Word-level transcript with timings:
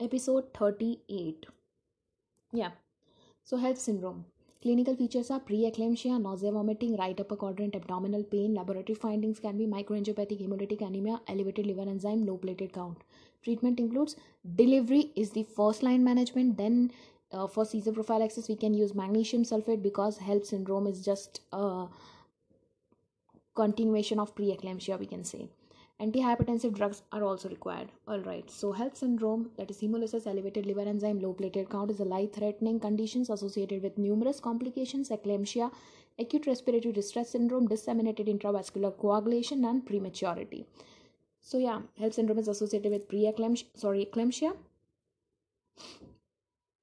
episode 0.00 0.52
38 0.54 1.46
yeah. 2.54 2.70
So 3.42 3.56
HELLP 3.56 3.76
syndrome. 3.76 4.24
Clinical 4.62 4.96
features 4.96 5.30
are 5.30 5.40
preeclampsia 5.40 6.20
nausea 6.22 6.50
vomiting 6.52 6.96
right 6.96 7.18
upper 7.20 7.36
quadrant 7.36 7.74
abdominal 7.74 8.22
pain 8.22 8.54
laboratory 8.54 8.94
findings 8.94 9.40
can 9.40 9.58
be 9.58 9.66
microangiopathic 9.66 10.40
hemolytic 10.40 10.80
anemia 10.86 11.20
elevated 11.28 11.66
liver 11.66 11.82
enzyme 11.82 12.24
low 12.24 12.38
platelet 12.38 12.72
count. 12.72 13.02
Treatment 13.42 13.78
includes 13.78 14.16
delivery 14.54 15.10
is 15.16 15.32
the 15.32 15.42
first 15.42 15.82
line 15.82 16.02
management 16.02 16.56
then 16.56 16.92
uh, 17.32 17.46
for 17.46 17.64
seizure 17.64 17.92
prophylaxis 17.92 18.48
we 18.48 18.56
can 18.56 18.72
use 18.72 18.94
magnesium 18.94 19.42
sulfate 19.42 19.82
because 19.82 20.18
HELLP 20.18 20.46
syndrome 20.46 20.86
is 20.86 21.04
just 21.04 21.40
a 21.52 21.86
continuation 23.54 24.18
of 24.18 24.34
preeclampsia 24.34 24.98
we 24.98 25.06
can 25.06 25.24
say 25.24 25.48
Antihypertensive 26.00 26.74
drugs 26.74 27.02
are 27.12 27.22
also 27.22 27.48
required. 27.48 27.88
Alright, 28.08 28.50
so 28.50 28.72
HELLP 28.72 28.96
syndrome, 28.96 29.50
that 29.56 29.70
is 29.70 29.80
hemolysis, 29.80 30.26
elevated 30.26 30.66
liver 30.66 30.80
enzyme, 30.80 31.20
low 31.20 31.32
platelet 31.32 31.70
count, 31.70 31.90
is 31.90 32.00
a 32.00 32.04
life 32.04 32.32
threatening 32.32 32.80
conditions 32.80 33.30
associated 33.30 33.82
with 33.82 33.96
numerous 33.96 34.40
complications, 34.40 35.10
eclampsia, 35.10 35.70
acute 36.18 36.46
respiratory 36.46 36.92
distress 36.92 37.30
syndrome, 37.30 37.68
disseminated 37.68 38.26
intravascular 38.26 38.96
coagulation, 38.98 39.64
and 39.64 39.86
prematurity. 39.86 40.66
So, 41.40 41.58
yeah, 41.58 41.80
HELLP 42.00 42.12
syndrome 42.12 42.38
is 42.38 42.48
associated 42.48 42.90
with 42.90 43.08
pre 43.08 43.32
eclampsia, 43.32 43.66
sorry, 43.76 44.04
eclampsia, 44.06 44.56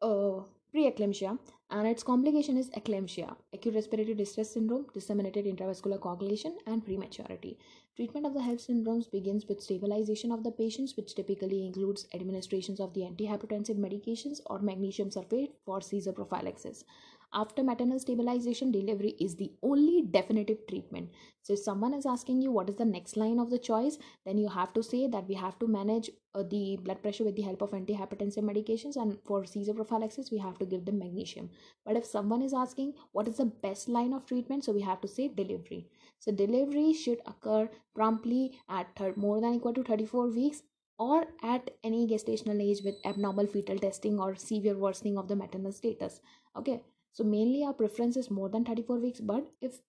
uh, 0.01 0.41
preeclampsia, 0.73 1.37
and 1.69 1.87
its 1.87 2.03
complication 2.03 2.57
is 2.57 2.69
eclampsia, 2.71 3.35
acute 3.53 3.75
respiratory 3.75 4.15
distress 4.15 4.51
syndrome, 4.51 4.85
disseminated 4.93 5.45
intravascular 5.45 5.99
coagulation, 5.99 6.57
and 6.65 6.85
prematurity. 6.85 7.57
Treatment 7.97 8.25
of 8.25 8.33
the 8.33 8.39
HELLP 8.39 8.59
syndromes 8.59 9.11
begins 9.11 9.47
with 9.47 9.61
stabilization 9.61 10.31
of 10.31 10.43
the 10.43 10.51
patients, 10.51 10.95
which 10.95 11.13
typically 11.13 11.65
includes 11.65 12.07
administrations 12.13 12.79
of 12.79 12.93
the 12.93 13.01
antihypertensive 13.01 13.77
medications 13.77 14.39
or 14.45 14.59
magnesium 14.59 15.09
sulfate 15.09 15.51
for 15.65 15.81
seizure 15.81 16.13
prophylaxis. 16.13 16.85
After 17.33 17.63
maternal 17.63 17.97
stabilization, 17.97 18.71
delivery 18.71 19.15
is 19.17 19.35
the 19.35 19.53
only 19.63 20.01
definitive 20.01 20.67
treatment. 20.67 21.11
So, 21.43 21.53
if 21.53 21.59
someone 21.59 21.93
is 21.93 22.05
asking 22.05 22.41
you 22.41 22.51
what 22.51 22.69
is 22.69 22.75
the 22.75 22.83
next 22.83 23.15
line 23.15 23.39
of 23.39 23.49
the 23.49 23.57
choice, 23.57 23.97
then 24.25 24.37
you 24.37 24.49
have 24.49 24.73
to 24.73 24.83
say 24.83 25.07
that 25.07 25.29
we 25.29 25.35
have 25.35 25.57
to 25.59 25.67
manage 25.67 26.09
uh, 26.35 26.43
the 26.43 26.77
blood 26.83 27.01
pressure 27.01 27.23
with 27.23 27.37
the 27.37 27.43
help 27.43 27.61
of 27.61 27.71
antihypertensive 27.71 28.43
medications, 28.43 28.97
and 28.97 29.17
for 29.23 29.45
seizure 29.45 29.73
prophylaxis, 29.73 30.29
we 30.29 30.39
have 30.39 30.59
to 30.59 30.65
give 30.65 30.83
them 30.83 30.99
magnesium. 30.99 31.49
But 31.85 31.95
if 31.95 32.05
someone 32.05 32.41
is 32.41 32.53
asking 32.53 32.95
what 33.13 33.29
is 33.29 33.37
the 33.37 33.45
best 33.45 33.87
line 33.87 34.11
of 34.11 34.25
treatment, 34.25 34.65
so 34.65 34.73
we 34.73 34.81
have 34.81 34.99
to 35.01 35.07
say 35.07 35.29
delivery. 35.29 35.87
So, 36.19 36.33
delivery 36.33 36.91
should 36.91 37.21
occur 37.25 37.69
promptly 37.95 38.59
at 38.67 38.93
third, 38.97 39.15
more 39.15 39.39
than 39.39 39.53
equal 39.53 39.73
to 39.73 39.83
34 39.83 40.27
weeks 40.31 40.63
or 40.99 41.25
at 41.41 41.71
any 41.83 42.05
gestational 42.07 42.61
age 42.61 42.81
with 42.83 43.03
abnormal 43.05 43.47
fetal 43.47 43.79
testing 43.79 44.19
or 44.19 44.35
severe 44.35 44.77
worsening 44.77 45.17
of 45.17 45.27
the 45.27 45.35
maternal 45.35 45.71
status. 45.71 46.19
Okay, 46.55 46.83
so 47.13 47.23
mainly 47.23 47.63
our 47.63 47.73
preference 47.73 48.17
is 48.17 48.31
more 48.31 48.49
than 48.49 48.65
34 48.65 48.99
weeks, 48.99 49.19
but 49.19 49.49
if 49.61 49.79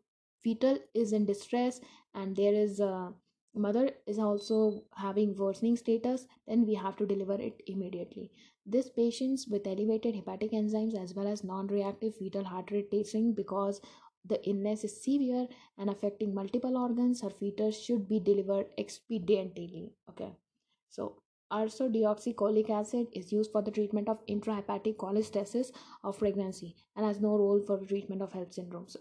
fetal 0.43 0.79
is 0.95 1.13
in 1.13 1.25
distress 1.25 1.81
and 2.15 2.37
there 2.37 2.55
is 2.55 2.81
a 2.81 3.13
mother 3.55 3.91
is 4.07 4.19
also 4.19 4.83
having 4.97 5.37
worsening 5.37 5.77
status, 5.77 6.27
then 6.47 6.67
we 6.67 6.75
have 6.75 6.97
to 6.97 7.07
deliver 7.07 7.35
it 7.35 7.63
immediately. 7.67 8.31
This 8.65 8.89
patients 8.89 9.47
with 9.49 9.67
elevated 9.67 10.15
hepatic 10.15 10.53
enzymes 10.53 11.01
as 11.01 11.15
well 11.15 11.27
as 11.27 11.45
non-reactive 11.45 12.15
fetal 12.17 12.45
heart 12.45 12.71
rate 12.71 12.91
testing 12.91 13.35
because 13.35 13.81
the 14.25 14.41
illness 14.49 14.85
is 14.85 15.03
severe 15.03 15.49
and 15.79 15.91
affecting 15.91 16.33
multiple 16.33 16.77
organs, 16.77 17.21
her 17.23 17.31
fetus 17.31 17.79
should 17.83 18.09
be 18.09 18.21
delivered 18.21 18.67
expediently. 18.79 19.91
Okay, 20.09 20.33
so 20.89 21.17
ursodeoxycholic 21.53 22.71
acid 22.71 23.09
is 23.13 23.31
used 23.31 23.53
for 23.53 23.63
the 23.63 23.71
treatment 23.71 24.09
of 24.09 24.25
intrahepatic 24.27 24.97
cholestasis 24.97 25.71
of 26.03 26.19
pregnancy 26.19 26.75
and 26.97 27.05
has 27.05 27.21
no 27.21 27.37
role 27.37 27.61
for 27.67 27.77
the 27.77 27.87
treatment 27.87 28.23
of 28.23 28.33
HELLP 28.33 28.55
syndromes. 28.55 28.97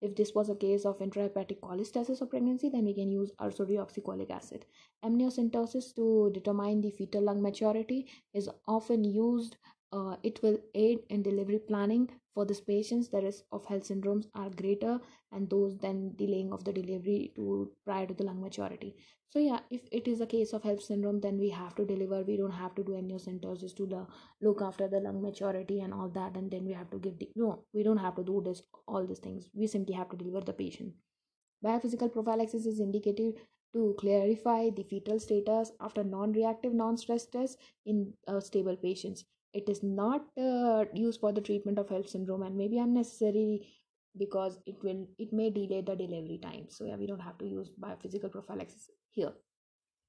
If 0.00 0.16
this 0.16 0.34
was 0.34 0.48
a 0.48 0.54
case 0.54 0.86
of 0.86 0.98
intrahepatic 1.00 1.60
cholestasis 1.60 2.22
of 2.22 2.30
pregnancy, 2.30 2.70
then 2.70 2.86
we 2.86 2.94
can 2.94 3.10
use 3.10 3.32
ursodeoxycholic 3.38 4.30
acid. 4.30 4.64
Amniocentesis 5.04 5.94
to 5.96 6.30
determine 6.32 6.80
the 6.80 6.90
fetal 6.90 7.22
lung 7.24 7.42
maturity 7.42 8.06
is 8.32 8.48
often 8.66 9.04
used 9.04 9.58
uh, 9.92 10.16
it 10.22 10.40
will 10.42 10.58
aid 10.74 11.00
in 11.08 11.22
delivery 11.22 11.58
planning 11.58 12.08
for 12.34 12.44
these 12.44 12.60
patients. 12.60 13.08
The 13.08 13.22
risk 13.22 13.44
of 13.52 13.66
HELLP 13.66 13.82
syndromes 13.82 14.26
are 14.34 14.50
greater 14.50 15.00
and 15.32 15.50
those 15.50 15.76
then 15.78 16.12
delaying 16.16 16.52
of 16.52 16.64
the 16.64 16.72
delivery 16.72 17.32
to 17.36 17.70
prior 17.84 18.06
to 18.06 18.14
the 18.14 18.24
lung 18.24 18.40
maturity. 18.40 18.94
So 19.28 19.38
yeah 19.38 19.60
if 19.70 19.82
it 19.92 20.06
is 20.08 20.20
a 20.20 20.26
case 20.26 20.52
of 20.52 20.62
HELLP 20.62 20.80
syndrome 20.80 21.20
then 21.20 21.38
we 21.38 21.50
have 21.50 21.74
to 21.76 21.84
deliver. 21.84 22.22
We 22.22 22.36
don't 22.36 22.52
have 22.52 22.74
to 22.76 22.84
do 22.84 22.96
any 22.96 23.12
amniocentesis 23.12 23.74
to 23.76 23.86
the 23.86 24.06
look 24.40 24.62
after 24.62 24.88
the 24.88 25.00
lung 25.00 25.20
maturity 25.22 25.80
and 25.80 25.92
all 25.92 26.08
that 26.10 26.36
and 26.36 26.50
then 26.50 26.64
we 26.64 26.72
have 26.72 26.90
to 26.90 26.98
give 26.98 27.18
the 27.18 27.28
no 27.34 27.64
we 27.72 27.82
don't 27.82 28.04
have 28.06 28.16
to 28.16 28.22
do 28.22 28.42
this 28.44 28.62
all 28.86 29.06
these 29.06 29.18
things. 29.18 29.50
We 29.54 29.66
simply 29.66 29.94
have 29.94 30.10
to 30.10 30.16
deliver 30.16 30.40
the 30.40 30.52
patient. 30.52 30.94
Biophysical 31.64 32.12
prophylaxis 32.12 32.64
is 32.64 32.80
indicated 32.80 33.34
to 33.74 33.94
clarify 33.98 34.70
the 34.70 34.82
fetal 34.82 35.20
status 35.20 35.72
after 35.80 36.02
non-reactive 36.02 36.72
non-stress 36.72 37.26
tests 37.26 37.56
in 37.86 38.12
uh, 38.26 38.40
stable 38.40 38.76
patients 38.76 39.24
it 39.52 39.68
is 39.68 39.82
not 39.82 40.22
uh, 40.38 40.84
used 40.94 41.20
for 41.20 41.32
the 41.32 41.40
treatment 41.40 41.78
of 41.78 41.88
HELLP 41.88 42.08
syndrome 42.08 42.42
and 42.42 42.56
may 42.56 42.68
be 42.68 42.78
unnecessary 42.78 43.66
because 44.18 44.58
it 44.66 44.76
will 44.82 45.06
it 45.18 45.32
may 45.32 45.50
delay 45.50 45.82
the 45.82 45.96
delivery 45.96 46.38
time. 46.42 46.66
So 46.68 46.84
yeah 46.84 46.96
we 46.96 47.06
don't 47.06 47.20
have 47.20 47.38
to 47.38 47.46
use 47.46 47.70
biophysical 47.80 48.30
prophylaxis 48.30 48.90
here. 49.10 49.32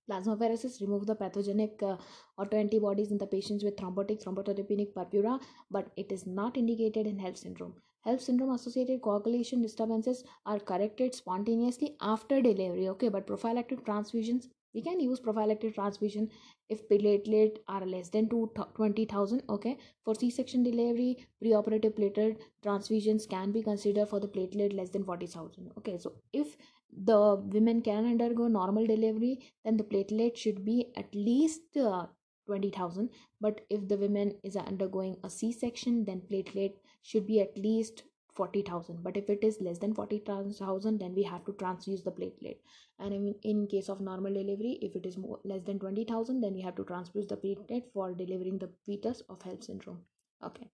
Plasmapheresis 0.10 0.82
remove 0.82 1.06
the 1.06 1.16
pathogenic 1.16 1.82
uh, 1.84 1.96
autoantibodies 2.40 3.12
in 3.12 3.18
the 3.18 3.28
patients 3.28 3.64
with 3.64 3.78
thrombotic 3.78 4.24
thrombocytopenic 4.24 4.94
purpura 4.94 5.40
but 5.70 5.92
it 5.96 6.12
is 6.12 6.26
not 6.28 6.58
indicated 6.58 7.08
in 7.08 7.18
HELLP 7.18 7.38
syndrome. 7.38 7.76
HELLP 8.06 8.20
syndrome 8.20 8.52
associated 8.52 9.02
coagulation 9.02 9.62
disturbances 9.62 10.24
are 10.46 10.60
corrected 10.60 11.14
spontaneously 11.16 11.96
after 12.02 12.42
delivery 12.42 12.90
okay? 12.90 13.10
But 13.10 13.28
prophylactic 13.28 13.86
transfusions 13.86 14.46
we 14.74 14.82
can 14.82 15.00
use 15.00 15.20
prophylactic 15.20 15.76
transfusion 15.76 16.30
if 16.70 16.88
platelet 16.90 17.58
are 17.68 17.86
less 17.86 18.10
than 18.10 18.30
20000 18.30 19.44
okay? 19.50 19.78
For 20.06 20.16
c-section 20.16 20.64
delivery 20.64 21.28
preoperative 21.44 21.98
platelet 21.98 22.38
transfusions 22.66 23.30
can 23.30 23.52
be 23.52 23.64
considered 23.64 24.10
for 24.10 24.20
the 24.20 24.28
platelet 24.28 24.74
less 24.74 24.90
than 24.90 25.04
40000 25.04 25.72
okay? 25.78 25.98
So 25.98 26.14
if 26.34 26.56
the 26.92 27.36
women 27.54 27.82
can 27.82 28.06
undergo 28.06 28.48
normal 28.48 28.86
delivery 28.86 29.40
then 29.64 29.78
the 29.78 29.84
platelet 29.84 30.38
should 30.38 30.64
be 30.66 30.92
at 30.96 31.14
least 31.14 31.78
uh, 31.78 32.06
20000 32.48 33.10
but 33.40 33.62
if 33.70 33.88
the 33.88 33.98
women 33.98 34.34
is 34.44 34.56
undergoing 34.56 35.16
a 35.24 35.30
c-section 35.30 36.04
then 36.06 36.22
platelet 36.30 36.74
should 37.02 37.26
be 37.26 37.40
at 37.40 37.58
least 37.58 38.04
40000 38.34 39.04
but 39.04 39.18
if 39.18 39.30
it 39.30 39.44
is 39.44 39.60
less 39.62 39.78
than 39.78 39.94
40000 39.94 41.00
then 41.00 41.14
we 41.14 41.24
have 41.24 41.44
to 41.46 41.54
transfuse 41.54 42.04
the 42.04 42.12
platelet. 42.12 42.58
And 43.00 43.14
in, 43.14 43.36
in 43.44 43.68
case 43.68 43.90
of 43.90 44.02
normal 44.02 44.34
delivery 44.34 44.80
if 44.82 44.96
it 44.96 45.06
is 45.06 45.18
more 45.18 45.40
less 45.44 45.64
than 45.64 45.80
20000 45.80 46.42
then 46.42 46.54
we 46.54 46.62
have 46.62 46.76
to 46.76 46.84
transfuse 46.84 47.28
the 47.28 47.38
platelet 47.38 47.84
for 47.94 48.14
delivering 48.14 48.58
the 48.58 48.70
fetus 48.86 49.22
of 49.30 49.42
HELLP 49.42 49.64
syndrome. 49.64 50.00
Okay. 50.44 50.70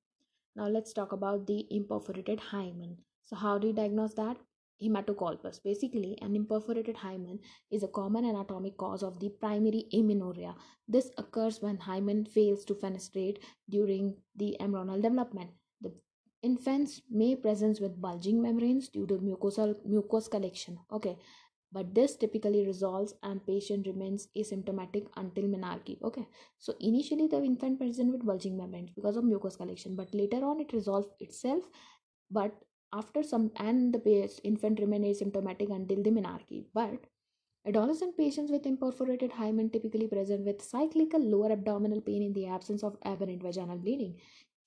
Now 0.56 0.68
let's 0.68 0.94
talk 0.94 1.12
about 1.12 1.47
the 1.47 1.66
imperforated 1.72 2.40
hymen. 2.40 2.97
So 3.25 3.35
how 3.35 3.57
do 3.57 3.68
you 3.68 3.74
diagnose 3.74 4.13
that? 4.16 4.38
Hematocolpus. 4.81 5.62
Basically 5.63 6.18
an 6.22 6.35
imperforated 6.35 6.95
hymen 6.95 7.39
is 7.72 7.81
a 7.81 7.88
common 7.88 8.25
anatomic 8.25 8.78
cause 8.78 9.01
of 9.01 9.19
the 9.19 9.29
primary 9.29 9.85
amenorrhea. 9.94 10.56
This 10.88 11.09
occurs 11.18 11.62
when 11.62 11.78
hymen 11.78 12.25
fails 12.25 12.63
to 12.66 12.75
fenestrate 12.75 13.38
during 13.69 14.16
the 14.35 14.56
embryonal 14.59 15.01
development 15.01 15.50
infants 16.43 17.01
may 17.09 17.35
present 17.35 17.79
with 17.81 17.99
bulging 18.01 18.41
membranes 18.41 18.89
due 18.89 19.07
to 19.07 19.15
mucosal 19.15 19.75
mucous 19.85 20.27
collection 20.27 20.77
okay? 20.91 21.17
But 21.71 21.93
this 21.93 22.15
typically 22.15 22.65
resolves 22.65 23.13
and 23.23 23.45
patient 23.45 23.87
remains 23.87 24.29
asymptomatic 24.37 25.07
until 25.17 25.45
menarche 25.45 26.01
okay? 26.01 26.27
So 26.59 26.73
initially 26.79 27.27
the 27.27 27.43
infant 27.43 27.79
present 27.79 28.11
with 28.11 28.25
bulging 28.25 28.57
membranes 28.57 28.91
because 28.95 29.17
of 29.17 29.23
mucous 29.23 29.56
collection 29.56 29.95
but 29.95 30.13
later 30.13 30.45
on 30.45 30.59
it 30.62 30.73
resolves 30.73 31.07
itself 31.19 31.63
but 32.31 32.53
after 32.94 33.21
some 33.21 33.51
and 33.57 33.94
the 33.94 34.39
infant 34.44 34.79
remains 34.79 35.21
asymptomatic 35.21 35.69
until 35.75 36.01
the 36.03 36.09
menarche. 36.09 36.65
But 36.73 37.06
adolescent 37.67 38.15
patients 38.17 38.50
with 38.50 38.63
imperforated 38.63 39.31
hymen 39.33 39.69
typically 39.69 40.07
present 40.07 40.45
with 40.45 40.62
cyclical 40.62 41.19
lower 41.21 41.51
abdominal 41.51 42.00
pain 42.00 42.23
in 42.23 42.33
the 42.33 42.47
absence 42.47 42.83
of 42.83 42.97
aberrant 43.03 43.44
vaginal 43.44 43.77
bleeding 43.77 44.15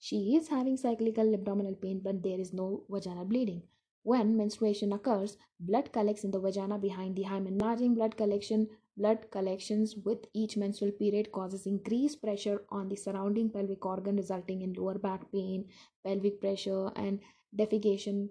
she 0.01 0.35
is 0.35 0.49
having 0.49 0.77
cyclical 0.77 1.35
abdominal 1.35 1.75
pain, 1.75 2.01
but 2.03 2.23
there 2.23 2.41
is 2.41 2.53
no 2.53 2.85
vaginal 2.91 3.25
bleeding. 3.25 3.63
When 4.03 4.37
menstruation 4.37 4.95
occurs, 4.95 5.37
blood 5.61 5.93
collects 5.93 6.25
in 6.25 6.31
the 6.31 6.41
vagina 6.41 6.79
behind 6.79 7.17
the 7.17 7.25
hymen. 7.25 7.53
Enlarging 7.55 7.95
blood 7.95 8.17
collection, 8.17 8.69
blood 8.97 9.31
collections 9.31 9.95
with 9.95 10.25
each 10.33 10.57
menstrual 10.57 10.93
period 10.93 11.31
causes 11.33 11.67
increased 11.67 12.23
pressure 12.23 12.63
on 12.71 12.89
the 12.89 12.97
surrounding 12.97 13.51
pelvic 13.51 13.85
organ, 13.85 14.17
resulting 14.17 14.63
in 14.63 14.73
lower 14.73 14.99
back 14.99 15.31
pain, 15.31 15.67
pelvic 16.03 16.41
pressure, 16.41 16.91
and 16.97 17.21
defecation 17.55 18.31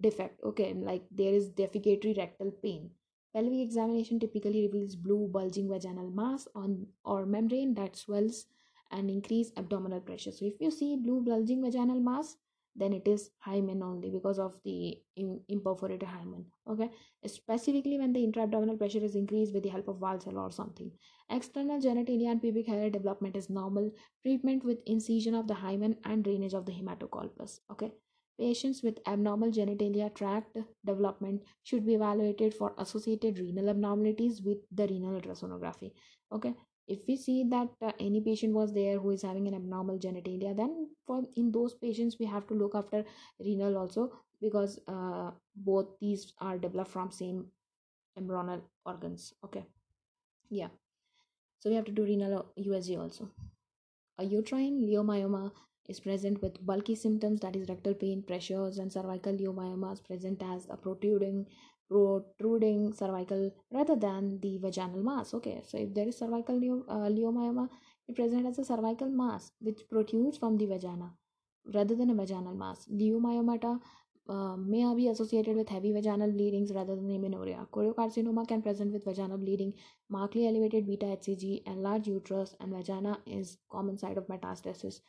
defect. 0.00 0.40
Okay, 0.44 0.72
like 0.74 1.02
there 1.10 1.34
is 1.34 1.50
defecatory 1.50 2.16
rectal 2.16 2.52
pain. 2.62 2.90
Pelvic 3.34 3.60
examination 3.60 4.20
typically 4.20 4.68
reveals 4.68 4.94
blue 4.94 5.28
bulging 5.32 5.68
vaginal 5.68 6.10
mass 6.10 6.46
on 6.54 6.86
or 7.04 7.26
membrane 7.26 7.74
that 7.74 7.96
swells 7.96 8.46
and 8.92 9.10
increase 9.10 9.50
abdominal 9.56 10.00
pressure. 10.00 10.30
So 10.30 10.44
if 10.44 10.60
you 10.60 10.70
see 10.70 10.96
blue 10.96 11.22
bulging 11.22 11.62
vaginal 11.62 12.00
mass 12.00 12.36
then 12.74 12.94
it 12.94 13.06
is 13.06 13.30
hymen 13.40 13.82
only 13.82 14.08
because 14.10 14.38
of 14.38 14.54
the 14.64 14.98
imperforated 15.48 16.08
hymen 16.08 16.46
okay? 16.66 16.88
Specifically 17.26 17.98
when 17.98 18.12
the 18.12 18.24
intra-abdominal 18.24 18.78
pressure 18.78 19.04
is 19.04 19.14
increased 19.14 19.52
with 19.52 19.62
the 19.62 19.68
help 19.68 19.88
of 19.88 19.96
valsalva 19.96 20.48
or 20.48 20.50
something. 20.50 20.90
External 21.28 21.80
genitalia 21.80 22.30
and 22.30 22.40
pubic 22.40 22.66
hair 22.66 22.88
development 22.88 23.36
is 23.36 23.50
normal 23.50 23.90
treatment 24.22 24.64
with 24.64 24.78
incision 24.86 25.34
of 25.34 25.48
the 25.48 25.54
hymen 25.54 25.96
and 26.04 26.24
drainage 26.24 26.54
of 26.54 26.64
the 26.64 26.72
hematocolpus 26.72 27.60
okay 27.70 27.92
patients 28.38 28.82
with 28.82 28.98
abnormal 29.06 29.50
genitalia 29.50 30.12
tract 30.14 30.56
development 30.84 31.42
should 31.62 31.86
be 31.86 31.94
evaluated 31.94 32.54
for 32.54 32.74
associated 32.78 33.38
renal 33.38 33.70
abnormalities 33.70 34.42
with 34.42 34.58
the 34.70 34.86
renal 34.86 35.20
ultrasonography. 35.20 35.92
Okay 36.32 36.54
if 36.88 36.98
we 37.06 37.16
see 37.16 37.44
that 37.44 37.68
uh, 37.80 37.92
any 38.00 38.20
patient 38.20 38.52
was 38.52 38.72
there 38.74 38.98
who 38.98 39.10
is 39.10 39.22
having 39.22 39.46
an 39.46 39.54
abnormal 39.54 39.98
genitalia 39.98 40.56
then 40.56 40.88
for 41.06 41.22
in 41.36 41.52
those 41.52 41.74
patients 41.74 42.16
we 42.18 42.26
have 42.26 42.46
to 42.46 42.54
look 42.54 42.74
after 42.74 43.04
renal 43.40 43.76
also 43.76 44.10
because 44.40 44.80
uh, 44.88 45.30
both 45.54 45.86
these 46.00 46.32
are 46.40 46.58
developed 46.58 46.90
from 46.90 47.10
same 47.10 47.46
embryonal 48.18 48.60
organs. 48.84 49.32
Okay 49.44 49.64
yeah. 50.50 50.68
So 51.60 51.70
we 51.70 51.76
have 51.76 51.84
to 51.84 51.92
do 51.92 52.04
renal 52.04 52.46
usg 52.58 52.98
also. 52.98 53.30
A 54.18 54.24
uterine 54.24 54.80
leiomyoma 54.80 55.52
is 55.88 56.00
present 56.00 56.40
with 56.42 56.64
bulky 56.64 56.94
symptoms 56.94 57.40
that 57.40 57.56
is 57.56 57.68
rectal 57.68 57.94
pain 57.94 58.22
pressures 58.22 58.78
and 58.78 58.92
cervical 58.92 59.32
leiomyomas 59.32 60.04
present 60.04 60.42
as 60.42 60.66
a 60.70 60.76
protruding 60.76 61.46
protruding 61.88 62.92
cervical 62.92 63.50
rather 63.70 63.96
than 63.96 64.38
the 64.40 64.58
vaginal 64.58 65.02
mass. 65.02 65.34
Okay 65.34 65.60
so 65.66 65.78
if 65.78 65.92
there 65.94 66.08
is 66.08 66.18
cervical 66.18 66.56
uh, 66.88 67.08
leiomyoma 67.16 67.68
it 68.08 68.16
presents 68.16 68.48
as 68.48 68.58
a 68.58 68.64
cervical 68.64 69.08
mass 69.08 69.50
which 69.60 69.80
protrudes 69.90 70.38
from 70.38 70.56
the 70.56 70.66
vagina 70.66 71.12
rather 71.74 71.94
than 71.94 72.10
a 72.10 72.14
vaginal 72.14 72.54
mass. 72.54 72.86
Leiomyomata 72.90 73.80
uh, 74.28 74.56
may 74.56 74.94
be 74.94 75.08
associated 75.08 75.56
with 75.56 75.68
heavy 75.68 75.92
vaginal 75.92 76.30
bleedings 76.30 76.72
rather 76.72 76.94
than 76.94 77.10
amenorrhea. 77.10 77.66
Choriocarcinoma 77.72 78.46
can 78.46 78.62
present 78.62 78.92
with 78.92 79.04
vaginal 79.04 79.38
bleeding, 79.38 79.74
markedly 80.08 80.46
elevated 80.46 80.86
beta 80.86 81.06
HCG, 81.06 81.66
enlarged 81.66 82.06
uterus, 82.06 82.54
and 82.60 82.72
vagina 82.72 83.18
is 83.26 83.58
common 83.70 83.98
site 83.98 84.16
of 84.16 84.26
metastasis, 84.28 85.00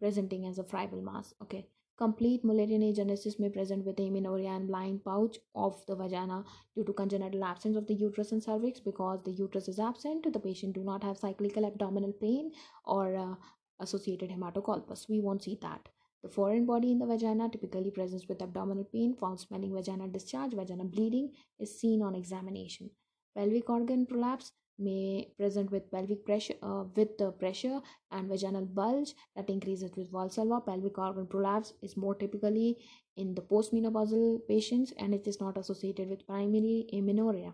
presenting 0.00 0.46
as 0.46 0.58
a 0.58 0.64
fibril 0.64 1.02
mass. 1.02 1.34
Okay, 1.42 1.66
Complete 1.98 2.44
Mullerian 2.44 2.82
agenesis 2.82 3.40
may 3.40 3.48
present 3.48 3.82
with 3.82 3.98
amenorrhea 3.98 4.50
and 4.50 4.68
blind 4.68 5.02
pouch 5.02 5.38
of 5.54 5.82
the 5.86 5.96
vagina 5.96 6.44
due 6.74 6.84
to 6.84 6.92
congenital 6.92 7.42
absence 7.42 7.74
of 7.74 7.86
the 7.86 7.94
uterus 7.94 8.32
and 8.32 8.42
cervix 8.42 8.80
because 8.80 9.22
the 9.24 9.32
uterus 9.32 9.66
is 9.66 9.78
absent. 9.78 10.30
The 10.30 10.38
patient 10.38 10.74
do 10.74 10.84
not 10.84 11.02
have 11.02 11.16
cyclical 11.16 11.64
abdominal 11.64 12.12
pain 12.12 12.52
or 12.84 13.16
uh, 13.16 13.34
associated 13.80 14.28
hematocolpus. 14.28 15.08
We 15.08 15.20
won't 15.20 15.42
see 15.42 15.58
that. 15.62 15.88
The 16.22 16.28
foreign 16.28 16.66
body 16.66 16.92
in 16.92 16.98
the 16.98 17.06
vagina 17.06 17.48
typically 17.48 17.90
presents 17.90 18.28
with 18.28 18.42
abdominal 18.42 18.84
pain, 18.84 19.14
foul 19.14 19.38
smelling 19.38 19.72
vaginal 19.72 20.08
discharge, 20.08 20.52
vaginal 20.52 20.88
bleeding 20.88 21.32
is 21.58 21.80
seen 21.80 22.02
on 22.02 22.14
examination. 22.14 22.90
Pelvic 23.34 23.70
organ 23.70 24.04
prolapse 24.04 24.52
may 24.78 25.28
present 25.38 25.70
with 25.70 25.90
pelvic 25.90 26.24
pressure 26.24 26.54
uh, 26.62 26.84
with 26.94 27.16
the 27.18 27.30
pressure 27.32 27.80
and 28.10 28.28
vaginal 28.28 28.66
bulge 28.66 29.14
that 29.34 29.48
increases 29.48 29.90
with 29.96 30.12
valsalva 30.12 30.64
pelvic 30.66 30.98
organ 30.98 31.26
prolapse 31.26 31.72
is 31.82 31.96
more 31.96 32.14
typically 32.14 32.76
in 33.16 33.34
the 33.34 33.42
postmenopausal 33.42 34.40
patients 34.48 34.92
and 34.98 35.14
it 35.14 35.26
is 35.26 35.40
not 35.40 35.56
associated 35.56 36.08
with 36.08 36.26
primary 36.26 36.86
amenorrhea. 36.92 37.52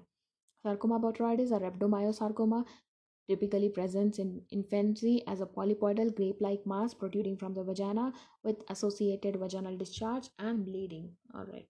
Sarcoma 0.63 0.99
botryoides 1.01 1.53
or 1.53 1.61
rhabdomyosarcoma 1.61 2.65
typically 3.29 3.69
presents 3.69 4.19
in 4.19 4.43
infancy 4.51 5.23
as 5.27 5.41
a 5.41 5.47
polypoidal 5.47 6.15
grape-like 6.15 6.67
mass 6.67 6.93
protruding 6.93 7.37
from 7.37 7.55
the 7.55 7.63
vagina 7.63 8.13
with 8.43 8.57
associated 8.69 9.37
vaginal 9.37 9.77
discharge 9.77 10.29
and 10.39 10.65
bleeding. 10.65 11.11
All 11.35 11.45
right. 11.45 11.69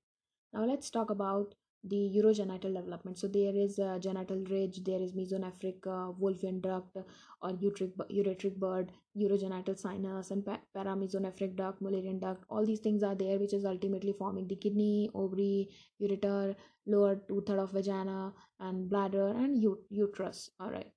Now 0.53 0.65
let's 0.65 0.91
talk 0.91 1.11
about 1.11 1.55
the 1.85 2.11
urogenital 2.17 2.75
development. 2.75 3.19
So 3.19 3.27
there 3.29 3.55
is 3.55 3.79
a 3.79 3.99
genital 4.01 4.39
ridge 4.49 4.83
there 4.85 5.01
is 5.01 5.13
mesonephric 5.13 5.87
uh, 5.87 6.13
wolffian 6.21 6.61
duct 6.63 6.97
or 7.43 7.51
ureteric 7.51 8.59
bud 8.59 8.93
urogenital 9.17 9.79
sinus 9.79 10.31
and 10.31 10.45
pa- 10.45 10.61
paramesonephric 10.77 11.57
duct 11.57 11.83
mullerian 11.83 12.21
duct. 12.21 12.45
All 12.49 12.65
these 12.65 12.81
things 12.81 13.03
are 13.03 13.15
there 13.15 13.39
which 13.39 13.53
is 13.53 13.65
ultimately 13.65 14.15
forming 14.19 14.47
the 14.49 14.57
kidney 14.57 15.11
ovary 15.15 15.69
ureter 16.01 16.55
lower 16.87 17.17
two-third 17.29 17.59
of 17.59 17.73
vagina 17.73 18.33
and 18.61 18.89
bladder 18.89 19.29
and 19.29 19.65
ut- 19.65 19.87
uterus. 19.91 20.51
All 20.61 20.71
right. 20.71 20.93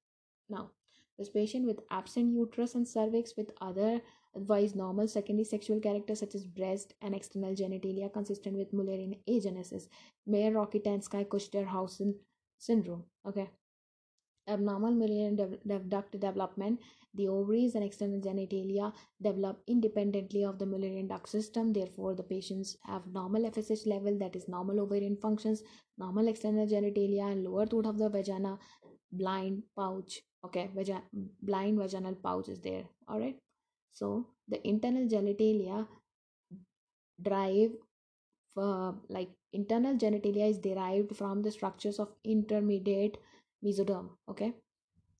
Now 0.49 0.71
this 1.17 1.29
patient 1.29 1.65
with 1.65 1.79
absent 1.91 2.33
uterus 2.33 2.75
and 2.75 2.87
cervix 2.87 3.35
with 3.37 3.51
other 3.61 4.01
Otherwise, 4.35 4.75
normal 4.75 5.07
secondary 5.07 5.45
sexual 5.45 5.79
characters 5.79 6.19
such 6.19 6.35
as 6.35 6.45
breast 6.45 6.93
and 7.01 7.15
external 7.15 7.55
genitalia 7.55 8.11
consistent 8.11 8.57
with 8.57 8.73
Mullerian 8.73 9.17
agenesis, 9.29 9.87
Mayer-Rokitansky-Kuster-Hauser 10.27 12.13
syndrome. 12.57 13.03
Okay. 13.25 13.49
Abnormal 14.47 14.93
Mullerian 14.93 15.35
de- 15.37 15.79
duct 15.79 16.11
development, 16.19 16.79
the 17.15 17.27
ovaries 17.27 17.75
and 17.75 17.83
external 17.83 18.19
genitalia 18.19 18.93
develop 19.21 19.61
independently 19.67 20.43
of 20.43 20.59
the 20.59 20.65
Mullerian 20.65 21.07
duct 21.07 21.29
system. 21.29 21.73
Therefore, 21.73 22.13
the 22.13 22.23
patients 22.23 22.77
have 22.83 23.07
normal 23.07 23.49
FSH 23.49 23.87
level, 23.87 24.19
that 24.19 24.35
is 24.35 24.47
normal 24.47 24.81
ovarian 24.81 25.17
functions, 25.17 25.63
normal 25.97 26.27
external 26.27 26.67
genitalia, 26.67 27.31
and 27.31 27.43
lower 27.43 27.65
third 27.65 27.87
of 27.87 27.97
the 27.97 28.09
vagina, 28.09 28.59
blind 29.11 29.63
pouch. 29.75 30.21
Okay, 30.43 30.69
vagina, 30.75 31.01
blind 31.41 31.79
vaginal 31.79 32.15
pouch 32.21 32.49
is 32.49 32.59
there. 32.59 32.83
All 33.07 33.19
right. 33.19 33.37
So 33.95 34.27
the 34.49 34.59
internal 34.67 35.07
genitalia 35.07 35.87
drive 37.21 37.71
uh, 38.57 38.91
like 39.09 39.29
internal 39.53 39.95
genitalia 39.95 40.49
is 40.49 40.57
derived 40.57 41.15
from 41.15 41.41
the 41.41 41.51
structures 41.51 41.97
of 41.97 42.09
intermediate 42.25 43.17
mesoderm 43.63 44.09
okay? 44.29 44.53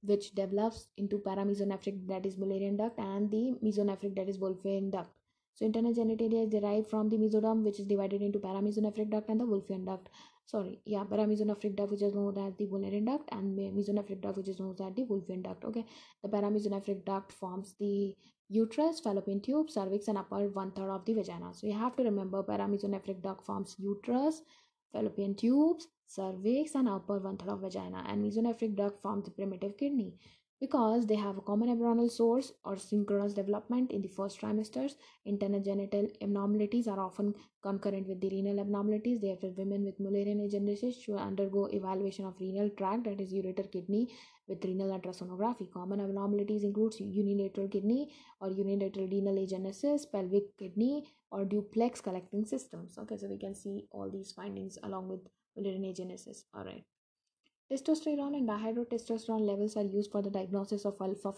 Which 0.03 0.35
develops 0.35 0.87
into 0.97 1.19
paramesonephric 1.19 2.05
that 2.07 2.25
is 2.25 2.35
Mullerian 2.35 2.77
duct 2.77 2.99
and 2.99 3.31
the 3.31 3.55
mesonephric 3.63 4.15
that 4.17 4.27
is 4.27 4.37
Wolffian 4.37 4.91
duct. 4.91 5.09
So 5.53 5.65
internal 5.65 5.93
genitalia 5.93 6.43
is 6.43 6.49
derived 6.49 6.89
from 6.89 7.07
the 7.07 7.17
mesoderm 7.17 7.63
which 7.63 7.79
is 7.79 7.85
divided 7.85 8.21
into 8.21 8.39
paramesonephric 8.39 9.09
duct 9.09 9.29
and 9.29 9.39
the 9.39 9.45
Wolffian 9.45 9.85
duct 9.85 10.09
sorry 10.45 10.79
yeah 10.85 11.03
paramesonephric 11.03 11.75
duct 11.75 11.91
which 11.91 12.01
is 12.01 12.13
known 12.13 12.37
as 12.37 12.53
the 12.57 12.67
Mullerian 12.67 13.05
duct 13.05 13.29
and 13.31 13.57
mesonephric 13.57 14.21
duct 14.21 14.37
which 14.37 14.47
is 14.47 14.59
known 14.59 14.71
as 14.71 14.93
the 14.95 15.03
Wolffian 15.03 15.43
duct 15.43 15.65
okay? 15.65 15.85
The 16.23 16.29
paramesonephric 16.29 17.05
duct 17.05 17.31
forms 17.31 17.75
the 17.79 18.15
uterus, 18.49 18.99
fallopian 18.99 19.41
tube, 19.41 19.71
cervix, 19.71 20.07
and 20.07 20.17
upper 20.17 20.47
one 20.49 20.71
third 20.71 20.89
of 20.89 21.05
the 21.05 21.13
vagina. 21.13 21.53
So 21.53 21.67
you 21.67 21.73
have 21.73 21.95
to 21.95 22.03
remember 22.03 22.43
paramesonephric 22.43 23.21
duct 23.23 23.45
forms 23.45 23.75
uterus, 23.79 24.41
fallopian 24.93 25.35
tubes, 25.35 25.87
cervix, 26.05 26.75
and 26.75 26.87
upper 26.87 27.17
one 27.17 27.37
third 27.37 27.49
of 27.49 27.61
vagina, 27.61 28.05
and 28.07 28.23
mesonephric 28.23 28.75
duct 28.75 29.01
forms 29.01 29.25
the 29.25 29.31
primitive 29.31 29.77
kidney 29.77 30.13
because 30.59 31.05
they 31.05 31.15
have 31.15 31.37
a 31.37 31.41
common 31.41 31.69
embryonal 31.69 32.09
source 32.09 32.53
or 32.63 32.77
synchronous 32.77 33.33
development 33.33 33.91
in 33.91 34.01
the 34.01 34.07
first 34.07 34.39
trimesters. 34.39 34.93
Internal 35.25 35.59
genital 35.61 36.07
abnormalities 36.21 36.87
are 36.87 36.99
often 36.99 37.33
concurrent 37.61 38.07
with 38.07 38.21
the 38.21 38.29
renal 38.29 38.59
abnormalities. 38.59 39.19
Therefore, 39.21 39.51
women 39.57 39.83
with 39.83 39.99
Mullerian 39.99 40.39
agenesis 40.47 41.01
should 41.03 41.17
undergo 41.17 41.65
evaluation 41.65 42.25
of 42.25 42.39
renal 42.39 42.69
tract, 42.77 43.03
that 43.03 43.19
is 43.19 43.33
ureter 43.33 43.69
kidney, 43.71 44.09
with 44.47 44.63
renal 44.63 44.97
ultrasonography. 44.97 45.69
Common 45.71 45.99
abnormalities 45.99 46.63
include 46.63 46.93
unilateral 46.99 47.67
kidney 47.67 48.11
or 48.39 48.49
unilateral 48.49 49.07
renal 49.07 49.35
agenesis, 49.35 50.09
pelvic 50.11 50.57
kidney, 50.57 51.05
or 51.31 51.43
duplex 51.43 51.99
collecting 51.99 52.45
systems. 52.45 52.97
Okay, 52.97 53.17
so 53.17 53.27
we 53.27 53.37
can 53.37 53.55
see 53.55 53.87
all 53.91 54.09
these 54.09 54.31
findings 54.31 54.77
along 54.83 55.09
with 55.09 55.27
Mullerian 55.57 55.85
agenesis. 55.93 56.43
All 56.53 56.63
right. 56.63 56.85
Testosterone 57.71 58.35
and 58.37 58.47
dihydrotestosterone 58.47 59.45
levels 59.45 59.75
are 59.75 59.83
used 59.83 60.11
for 60.11 60.21
the 60.21 60.29
diagnosis 60.29 60.85
of 60.85 61.01
alpha 61.01 61.33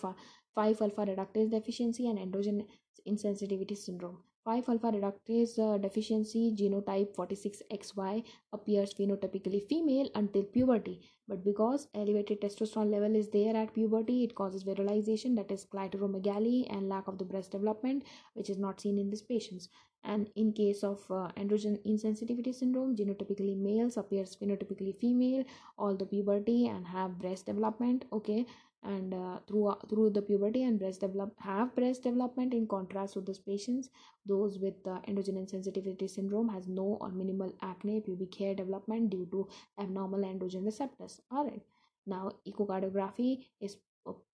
5 0.56 0.82
alpha 0.82 1.06
reductase 1.06 1.50
deficiency 1.50 2.08
and 2.08 2.20
androgen 2.20 2.66
insensitivity 3.08 3.78
syndrome. 3.78 4.27
5 4.48 4.70
alpha 4.70 4.90
reductase 4.96 5.54
uh, 5.60 5.78
deficiency 5.78 6.42
genotype 6.60 7.14
46XY 7.18 8.24
appears 8.54 8.94
phenotypically 8.94 9.62
female 9.68 10.10
until 10.16 10.44
puberty, 10.44 11.02
but 11.28 11.44
because 11.44 11.90
elevated 11.94 12.40
testosterone 12.40 12.90
level 12.90 13.14
is 13.14 13.28
there 13.30 13.58
at 13.58 13.74
puberty, 13.74 14.24
it 14.24 14.36
causes 14.36 14.64
virilization, 14.64 15.36
that 15.36 15.52
is 15.52 15.66
clitoromegaly, 15.66 16.66
and 16.74 16.88
lack 16.88 17.10
of 17.10 17.18
the 17.18 17.26
breast 17.26 17.52
development, 17.52 18.06
which 18.36 18.50
is 18.50 18.58
not 18.58 18.80
seen 18.80 18.98
in 18.98 19.10
these 19.10 19.22
patients. 19.22 19.68
And 20.06 20.30
in 20.38 20.54
case 20.54 20.82
of 20.82 21.00
uh, 21.10 21.28
androgen 21.36 21.78
insensitivity 21.86 22.56
syndrome 22.56 22.96
genotypically 22.96 23.58
males 23.58 23.98
appears 23.98 24.38
phenotypically 24.38 24.96
female 24.98 25.44
all 25.78 25.98
the 25.98 26.06
puberty 26.06 26.68
and 26.68 26.88
have 26.88 27.20
breast 27.20 27.48
development 27.48 28.06
okay 28.14 28.46
and 28.84 29.14
uh, 29.14 29.40
through 29.48 29.68
uh, 29.68 29.76
through 29.90 30.10
the 30.10 30.22
puberty 30.22 30.64
and 30.64 30.80
breast 30.80 31.02
develop 31.02 31.34
have 31.40 31.76
breast 31.76 32.04
development 32.04 32.54
in 32.54 32.68
contrast 32.68 33.14
to 33.14 33.22
those 33.22 33.40
patients 33.40 33.90
those 34.26 34.60
with 34.60 34.76
uh, 34.88 35.00
androgen 35.08 35.40
insensitivity 35.44 36.10
syndrome 36.10 36.50
has 36.50 36.68
no 36.68 36.98
or 37.02 37.10
minimal 37.10 37.54
acne 37.62 38.00
pubic 38.02 38.36
hair 38.36 38.54
development 38.56 39.10
due 39.10 39.28
to 39.32 39.48
abnormal 39.80 40.22
androgen 40.22 40.66
receptors 40.66 41.22
all 41.32 41.46
right 41.46 41.64
now 42.06 42.32
echocardiography 42.48 43.46
is 43.60 43.78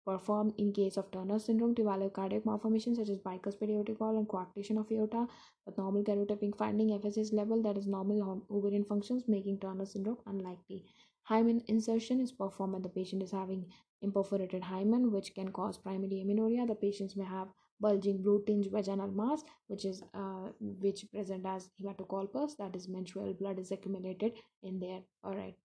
performed 0.06 0.54
in 0.58 0.72
case 0.74 0.98
of 0.98 1.12
Turner 1.12 1.38
syndrome 1.40 1.76
to 1.76 1.84
evaluate 1.84 2.14
cardiac 2.14 2.46
malformations 2.46 2.98
such 2.98 3.10
as 3.10 3.20
bicuspid 3.20 3.70
aortic 3.70 4.00
wall 4.00 4.18
and 4.18 4.28
coarctation 4.28 4.80
of 4.80 4.92
aorta 4.92 5.28
with 5.66 5.78
normal 5.78 6.04
karyotyping 6.04 6.56
finding 6.58 6.90
FSH 7.00 7.32
level 7.34 7.62
that 7.62 7.78
is 7.78 7.86
normal 7.86 8.44
ovarian 8.50 8.86
functions 8.86 9.28
making 9.28 9.60
Turner 9.60 9.86
syndrome 9.86 10.18
unlikely. 10.26 10.84
Hymen 11.30 11.62
insertion 11.68 12.20
is 12.20 12.32
performed 12.32 12.74
when 12.74 12.82
the 12.82 12.90
patient 12.90 13.24
is 13.24 13.32
having 13.32 13.66
imperforated 14.02 14.64
hymen 14.64 15.12
which 15.12 15.34
can 15.36 15.52
cause 15.52 15.78
primary 15.78 16.22
amenorrhea. 16.22 16.66
The 16.66 16.76
patients 16.76 17.16
may 17.16 17.26
have 17.26 17.50
bulging 17.82 18.22
blue 18.22 18.44
tinge 18.46 18.70
vaginal 18.72 19.12
mass 19.12 19.44
which 19.68 19.86
is 19.86 20.02
uh, 20.14 20.50
which 20.60 21.06
present 21.12 21.46
as 21.46 21.70
hematocolpus 21.82 22.58
that 22.58 22.76
is 22.76 22.88
menstrual 22.88 23.34
blood 23.34 23.60
is 23.60 23.72
accumulated 23.72 24.34
in 24.64 24.80
there 24.80 25.00
all 25.24 25.34
right 25.34 25.56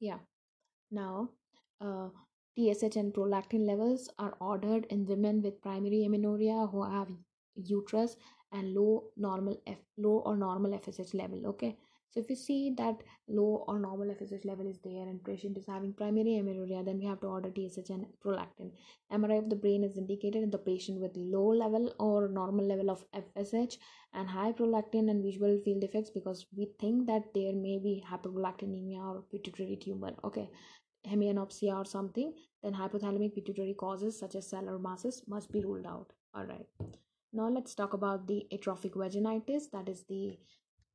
yeah 0.00 0.18
now 0.90 1.28
uh, 1.80 2.08
TSH 2.58 2.96
and 2.96 3.14
prolactin 3.14 3.66
levels 3.66 4.10
are 4.18 4.34
ordered 4.40 4.86
in 4.90 5.06
women 5.06 5.40
with 5.42 5.62
primary 5.62 6.04
amenorrhea 6.04 6.66
who 6.70 6.82
have 6.84 7.08
uterus 7.54 8.16
and 8.52 8.74
low 8.74 9.04
normal 9.16 9.56
F, 9.66 9.78
low 9.96 10.18
or 10.26 10.36
normal 10.36 10.72
FSH 10.72 11.14
level. 11.14 11.46
Okay, 11.46 11.78
so 12.12 12.20
if 12.20 12.28
you 12.28 12.36
see 12.36 12.74
that 12.76 12.96
low 13.26 13.64
or 13.66 13.78
normal 13.78 14.14
FSH 14.14 14.44
level 14.44 14.66
is 14.66 14.78
there 14.84 15.08
and 15.08 15.24
patient 15.24 15.56
is 15.56 15.66
having 15.66 15.94
primary 15.94 16.36
amenorrhea, 16.36 16.82
then 16.84 16.98
we 16.98 17.06
have 17.06 17.20
to 17.20 17.26
order 17.26 17.50
TSH 17.50 17.88
and 17.88 18.04
prolactin. 18.22 18.70
MRI 19.10 19.38
of 19.38 19.48
the 19.48 19.56
brain 19.56 19.82
is 19.82 19.96
indicated 19.96 20.42
in 20.42 20.50
the 20.50 20.58
patient 20.58 21.00
with 21.00 21.16
low 21.16 21.48
level 21.48 21.94
or 21.98 22.28
normal 22.28 22.66
level 22.66 22.90
of 22.90 23.02
FSH 23.14 23.78
and 24.12 24.28
high 24.28 24.52
prolactin 24.52 25.08
and 25.10 25.24
visual 25.24 25.58
field 25.64 25.84
effects 25.84 26.10
because 26.10 26.44
we 26.54 26.68
think 26.78 27.06
that 27.06 27.32
there 27.34 27.54
may 27.54 27.78
be 27.78 28.04
hyperprolactinemia 28.06 28.98
or 28.98 29.22
pituitary 29.30 29.76
tumor. 29.76 30.12
Okay, 30.22 30.50
hemianopsia 31.08 31.74
or 31.74 31.86
something, 31.86 32.34
then 32.62 32.74
hypothalamic 32.74 33.34
pituitary 33.34 33.72
causes 33.72 34.18
such 34.18 34.34
as 34.34 34.50
sellar 34.50 34.78
masses 34.78 35.22
must 35.26 35.50
be 35.50 35.64
ruled 35.64 35.86
out. 35.86 36.12
All 36.34 36.44
right. 36.44 36.66
Now 37.32 37.48
let's 37.48 37.74
talk 37.74 37.94
about 37.94 38.26
the 38.26 38.46
atrophic 38.52 38.92
vaginitis, 38.92 39.70
that 39.72 39.88
is 39.88 40.04
the 40.10 40.38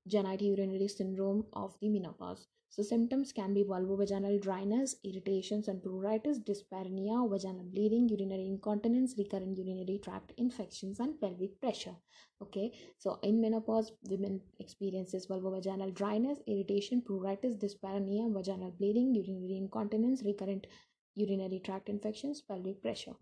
genitourinary 0.07 0.89
syndrome 0.89 1.45
of 1.53 1.75
the 1.79 1.89
menopause. 1.89 2.47
So 2.69 2.83
symptoms 2.83 3.31
can 3.31 3.53
be 3.53 3.63
vulvovaginal 3.63 4.41
dryness, 4.41 4.97
irritations 5.03 5.67
and 5.67 5.81
pruritus, 5.81 6.37
dyspareunia, 6.37 7.27
vaginal 7.29 7.63
bleeding, 7.63 8.09
urinary 8.09 8.45
incontinence, 8.47 9.15
recurrent 9.17 9.57
urinary 9.57 9.99
tract 10.03 10.33
infections 10.37 10.99
and 10.99 11.19
pelvic 11.19 11.59
pressure. 11.59 11.95
Okay, 12.41 12.71
so 12.97 13.19
in 13.23 13.41
menopause, 13.41 13.93
women 14.09 14.41
experiences 14.59 15.27
vulvovaginal 15.27 15.93
dryness, 15.93 16.39
irritation, 16.45 17.01
pruritus, 17.01 17.57
dyspareunia, 17.57 18.31
vaginal 18.31 18.71
bleeding, 18.77 19.15
urinary 19.15 19.57
incontinence, 19.57 20.21
recurrent 20.23 20.67
urinary 21.15 21.59
tract 21.59 21.89
infections, 21.89 22.41
pelvic 22.41 22.81
pressure. 22.81 23.15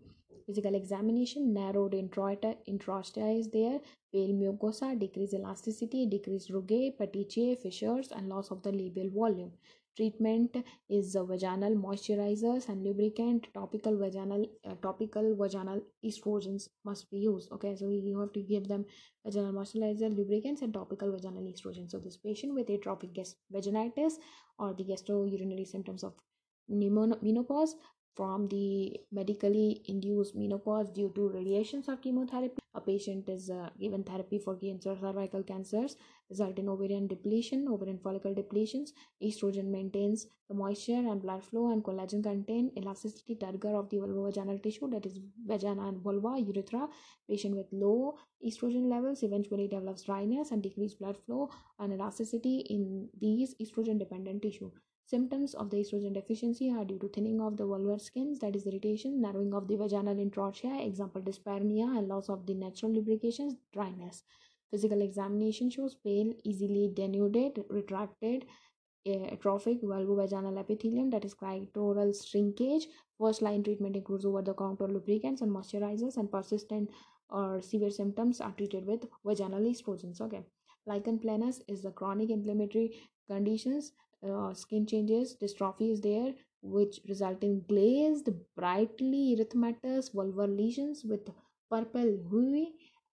Physical 0.46 0.74
examination, 0.74 1.54
narrowed 1.54 1.92
introita, 1.92 2.56
introitia 2.68 3.40
is 3.40 3.48
there, 3.50 3.80
pale 4.16 4.34
mucosa, 4.42 4.98
decreased 4.98 5.34
elasticity, 5.34 6.06
decreased 6.06 6.50
rugae, 6.50 6.84
petechiae, 6.98 7.58
fissures, 7.62 8.12
and 8.12 8.28
loss 8.28 8.50
of 8.50 8.62
the 8.62 8.72
labial 8.72 9.10
volume. 9.10 9.52
Treatment 9.96 10.56
is 10.90 11.16
vaginal 11.28 11.74
moisturizers 11.74 12.68
and 12.68 12.84
lubricant. 12.86 13.46
Topical 13.54 13.96
vaginal 13.96 14.44
uh, 14.64 14.74
topical 14.82 15.34
vaginal 15.38 15.80
estrogens 16.04 16.68
must 16.84 17.10
be 17.10 17.18
used. 17.18 17.50
Okay, 17.52 17.74
so 17.76 17.88
you 17.88 18.20
have 18.20 18.32
to 18.34 18.42
give 18.42 18.68
them 18.68 18.84
vaginal 19.24 19.54
moisturizer, 19.54 20.14
lubricants, 20.14 20.60
and 20.60 20.74
topical 20.74 21.12
vaginal 21.12 21.50
estrogens. 21.54 21.92
So 21.92 21.98
this 21.98 22.18
patient 22.18 22.54
with 22.54 22.68
atrophic 22.68 23.14
vaginitis 23.54 24.14
or 24.58 24.74
the 24.74 24.84
genitourinary 24.84 25.66
symptoms 25.66 26.04
of 26.04 26.12
menopause 26.68 27.76
from 28.16 28.48
the 28.48 28.98
medically 29.12 29.82
induced 29.86 30.34
menopause 30.34 30.90
due 30.90 31.12
to 31.14 31.28
radiations 31.28 31.88
or 31.88 31.96
chemotherapy. 31.96 32.58
A 32.74 32.80
patient 32.80 33.28
is 33.28 33.48
uh, 33.48 33.70
given 33.80 34.04
therapy 34.04 34.38
for 34.38 34.54
cancer, 34.54 34.96
cervical 35.00 35.42
cancers, 35.42 35.96
result 36.28 36.58
in 36.58 36.68
ovarian 36.68 37.06
depletion, 37.06 37.66
ovarian 37.68 37.98
follicle 37.98 38.34
depletions. 38.34 38.90
Estrogen 39.22 39.70
maintains 39.70 40.26
the 40.48 40.54
moisture 40.54 40.92
and 40.92 41.22
blood 41.22 41.42
flow, 41.42 41.72
and 41.72 41.82
collagen 41.82 42.22
contain 42.22 42.70
elasticity 42.76 43.34
turgor 43.34 43.78
of 43.78 43.88
the 43.88 43.96
vulvovaginal 43.96 44.62
tissue, 44.62 44.90
that 44.90 45.06
is 45.06 45.18
vagina 45.46 45.88
and 45.88 45.98
vulva, 46.02 46.38
urethra. 46.38 46.88
Patient 47.28 47.56
with 47.56 47.66
low 47.72 48.16
estrogen 48.46 48.90
levels 48.90 49.22
eventually 49.22 49.68
develops 49.68 50.02
dryness 50.02 50.50
and 50.50 50.62
decreased 50.62 50.98
blood 50.98 51.16
flow 51.24 51.48
and 51.78 51.94
elasticity 51.94 52.58
in 52.68 53.08
these 53.18 53.54
estrogen 53.60 53.98
dependent 53.98 54.42
tissue. 54.42 54.70
Symptoms 55.08 55.54
of 55.54 55.70
the 55.70 55.76
estrogen 55.76 56.14
deficiency 56.14 56.68
are 56.68 56.84
due 56.84 56.98
to 56.98 57.08
thinning 57.08 57.40
of 57.40 57.56
the 57.56 57.62
vulvar 57.62 58.00
skins, 58.00 58.40
that 58.40 58.56
is 58.56 58.66
irritation, 58.66 59.20
narrowing 59.20 59.54
of 59.54 59.68
the 59.68 59.76
vaginal 59.76 60.16
introitia, 60.16 60.84
example 60.84 61.22
dyspareunia, 61.22 61.96
and 61.96 62.08
loss 62.08 62.28
of 62.28 62.44
the 62.44 62.54
natural 62.54 62.90
lubrications, 62.92 63.54
dryness. 63.72 64.24
Physical 64.72 65.00
examination 65.02 65.70
shows 65.70 65.94
pale, 65.94 66.32
easily 66.42 66.90
denuded, 66.92 67.64
retracted, 67.70 68.46
eh, 69.06 69.28
atrophic 69.30 69.80
vulvovaginal 69.80 70.58
epithelium, 70.58 71.10
that 71.10 71.24
is 71.24 71.36
clitoral 71.36 72.12
shrinkage. 72.28 72.88
First 73.16 73.42
line 73.42 73.62
treatment 73.62 73.94
includes 73.94 74.24
over-the-counter 74.24 74.88
lubricants 74.88 75.40
and 75.40 75.52
moisturizers, 75.52 76.16
and 76.16 76.32
persistent 76.32 76.90
or 77.30 77.62
severe 77.62 77.90
symptoms 77.90 78.40
are 78.40 78.50
treated 78.50 78.84
with 78.84 79.06
vaginal 79.24 79.60
estrogens. 79.60 80.20
Okay, 80.20 80.42
lichen 80.84 81.20
planus 81.20 81.62
is 81.68 81.82
the 81.82 81.92
chronic 81.92 82.30
inflammatory 82.30 82.98
conditions 83.28 83.92
uh, 84.30 84.54
skin 84.54 84.86
changes 84.86 85.36
dystrophy 85.40 85.92
is 85.92 86.00
there 86.00 86.32
which 86.62 87.00
result 87.08 87.42
in 87.42 87.62
glazed 87.68 88.28
brightly 88.56 89.22
erythematous 89.34 90.12
vulvar 90.18 90.48
lesions 90.60 91.04
with 91.04 91.30
purple 91.70 92.12
hue 92.30 92.66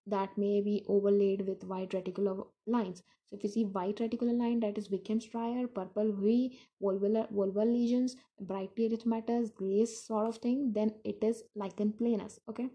that 0.05 0.37
may 0.37 0.59
be 0.61 0.83
overlaid 0.87 1.47
with 1.47 1.63
white 1.63 1.91
reticular 1.91 2.45
lines. 2.67 3.03
So 3.29 3.37
if 3.37 3.43
you 3.43 3.49
see 3.49 3.65
white 3.65 3.97
reticular 3.97 4.37
line 4.37 4.59
that 4.61 4.77
is 4.77 4.89
wickham's 4.89 5.25
striae 5.25 5.67
purple 5.67 6.15
hue 6.21 6.51
vulvar, 6.81 7.31
vulvar 7.31 7.65
lesions 7.65 8.15
brightly 8.41 8.89
erythematous 8.89 9.53
glazed 9.55 9.97
sort 10.05 10.27
of 10.27 10.37
thing 10.37 10.71
then 10.73 10.93
it 11.03 11.23
is 11.23 11.43
lichen 11.55 11.93
planus 11.93 12.39
okay 12.49 12.69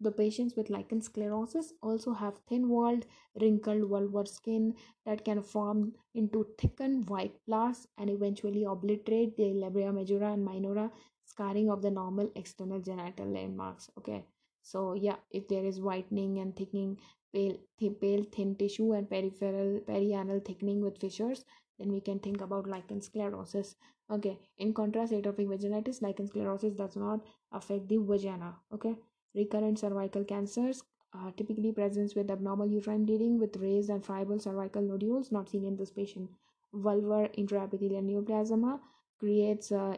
the 0.00 0.12
patients 0.12 0.54
with 0.56 0.70
lichen 0.70 1.00
sclerosus 1.00 1.72
also 1.82 2.12
have 2.12 2.38
thin 2.48 2.68
walled, 2.68 3.04
wrinkled 3.40 3.82
vulvar 3.90 4.26
skin 4.28 4.74
that 5.04 5.24
can 5.24 5.42
form 5.42 5.92
into 6.14 6.46
thickened 6.56 7.08
white 7.08 7.34
blars 7.46 7.86
and 7.96 8.08
eventually 8.10 8.64
obliterate 8.64 9.36
the 9.36 9.52
labia 9.54 9.92
majora 9.92 10.32
and 10.32 10.44
minora, 10.44 10.90
scarring 11.24 11.68
of 11.70 11.82
the 11.82 11.90
normal 11.90 12.30
external 12.36 12.80
genital 12.80 13.26
landmarks. 13.26 13.90
Okay, 13.98 14.24
so 14.62 14.94
yeah, 14.94 15.16
if 15.30 15.48
there 15.48 15.64
is 15.64 15.80
whitening 15.80 16.38
and 16.38 16.54
thickening, 16.54 16.96
pale, 17.32 17.56
th- 17.78 18.00
pale 18.00 18.24
thin 18.32 18.54
tissue 18.54 18.92
and 18.92 19.10
peripheral 19.10 19.80
perianal 19.80 20.44
thickening 20.44 20.80
with 20.80 20.98
fissures, 21.00 21.44
then 21.78 21.90
we 21.92 22.00
can 22.00 22.20
think 22.20 22.40
about 22.40 22.68
lichen 22.68 23.00
sclerosus. 23.00 23.74
Okay, 24.10 24.38
in 24.58 24.72
contrast, 24.72 25.12
atrophic 25.12 25.48
vaginitis, 25.48 26.02
lichen 26.02 26.28
sclerosus 26.28 26.76
does 26.76 26.96
not 26.96 27.20
affect 27.52 27.88
the 27.88 27.98
vagina. 27.98 28.56
Okay 28.72 28.94
Recurrent 29.34 29.78
cervical 29.78 30.24
cancers 30.24 30.82
are 31.12 31.32
typically 31.32 31.72
present 31.72 32.14
with 32.14 32.30
abnormal 32.30 32.66
uterine 32.66 33.04
bleeding 33.04 33.38
with 33.38 33.56
raised 33.56 33.90
and 33.90 34.04
friable 34.04 34.38
cervical 34.38 34.82
nodules 34.82 35.32
not 35.32 35.48
seen 35.48 35.64
in 35.64 35.76
this 35.76 35.90
patient. 35.90 36.30
Vulvar 36.74 37.34
intraepithelial 37.36 38.04
neoplasia 38.04 38.80
creates 39.18 39.72
uh, 39.72 39.96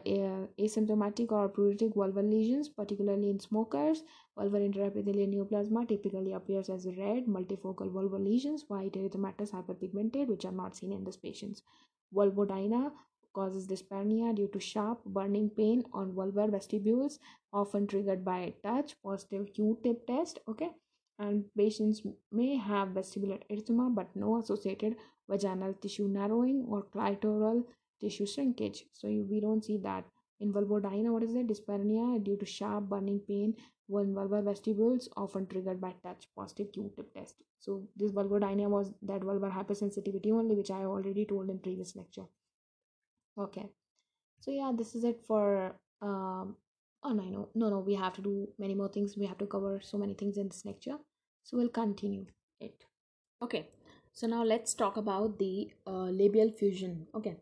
asymptomatic 0.57 1.31
or 1.31 1.49
pruritic 1.49 1.93
vulvar 1.93 2.27
lesions, 2.27 2.69
particularly 2.69 3.29
in 3.29 3.39
smokers. 3.39 4.03
Vulvar 4.37 4.61
intraepithelial 4.67 5.29
neoplasia 5.33 5.87
typically 5.87 6.33
appears 6.33 6.69
as 6.69 6.87
red 6.97 7.25
multifocal 7.27 7.91
vulvar 7.91 8.23
lesions, 8.23 8.65
white 8.67 8.93
erythematous 8.93 9.51
hyperpigmented, 9.51 10.27
which 10.27 10.45
are 10.45 10.51
not 10.51 10.75
seen 10.75 10.91
in 10.91 11.03
this 11.03 11.17
patients. 11.17 11.61
Vulvodynia 12.13 12.91
causes 13.33 13.67
dyspareunia 13.67 14.35
due 14.35 14.47
to 14.47 14.59
sharp 14.59 15.03
burning 15.05 15.49
pain 15.49 15.83
on 15.93 16.13
vulvar 16.19 16.49
vestibules 16.51 17.19
often 17.53 17.87
triggered 17.87 18.23
by 18.25 18.53
touch 18.63 18.95
positive 19.03 19.53
q-tip 19.53 20.05
test 20.07 20.39
okay? 20.47 20.69
And 21.19 21.45
patients 21.55 22.01
may 22.31 22.55
have 22.57 22.89
vestibular 22.89 23.39
erythema 23.49 23.93
but 23.93 24.15
no 24.15 24.37
associated 24.39 24.95
vaginal 25.29 25.73
tissue 25.81 26.07
narrowing 26.07 26.65
or 26.67 26.83
clitoral 26.95 27.63
tissue 27.99 28.25
shrinkage. 28.25 28.85
So 28.91 29.07
we 29.07 29.39
don't 29.39 29.63
see 29.63 29.77
that 29.77 30.05
in 30.39 30.51
vulvodynia 30.51 31.11
what 31.11 31.23
is 31.23 31.35
it? 31.35 31.47
Dyspareunia 31.47 32.23
due 32.23 32.37
to 32.37 32.45
sharp 32.45 32.89
burning 32.89 33.21
pain 33.27 33.55
when 33.87 34.13
vulvar 34.15 34.43
vestibules 34.43 35.09
often 35.15 35.47
triggered 35.47 35.79
by 35.79 35.93
touch 36.03 36.27
positive 36.35 36.71
q-tip 36.71 37.13
test. 37.13 37.35
So 37.59 37.83
this 37.95 38.11
vulvodynia 38.11 38.69
was 38.69 38.91
that 39.03 39.21
vulvar 39.21 39.51
hypersensitivity 39.51 40.31
only 40.31 40.55
which 40.55 40.71
i 40.71 40.83
already 40.83 41.25
told 41.25 41.49
in 41.49 41.59
previous 41.59 41.95
lecture 41.95 42.27
okay. 43.43 43.65
So 44.39 44.51
yeah 44.51 44.71
this 44.75 44.95
is 44.95 45.03
it 45.03 45.21
for 45.27 45.75
um 46.01 46.55
oh 47.03 47.13
no 47.13 47.23
no 47.23 47.49
no 47.55 47.69
no 47.69 47.79
we 47.79 47.95
have 47.95 48.13
to 48.13 48.21
do 48.21 48.47
many 48.57 48.75
more 48.75 48.89
things. 48.89 49.17
We 49.17 49.27
have 49.27 49.37
to 49.39 49.45
cover 49.45 49.79
so 49.81 49.97
many 49.97 50.13
things 50.13 50.37
in 50.37 50.47
this 50.47 50.65
lecture. 50.65 50.97
So 51.43 51.57
we'll 51.57 51.69
continue 51.69 52.25
it. 52.59 52.85
Okay. 53.41 53.67
So 54.13 54.27
now 54.27 54.43
let's 54.43 54.73
talk 54.73 54.97
about 54.97 55.39
the 55.39 55.71
uh, 55.87 56.09
labial 56.21 56.51
fusion. 56.51 57.07
Okay. 57.15 57.37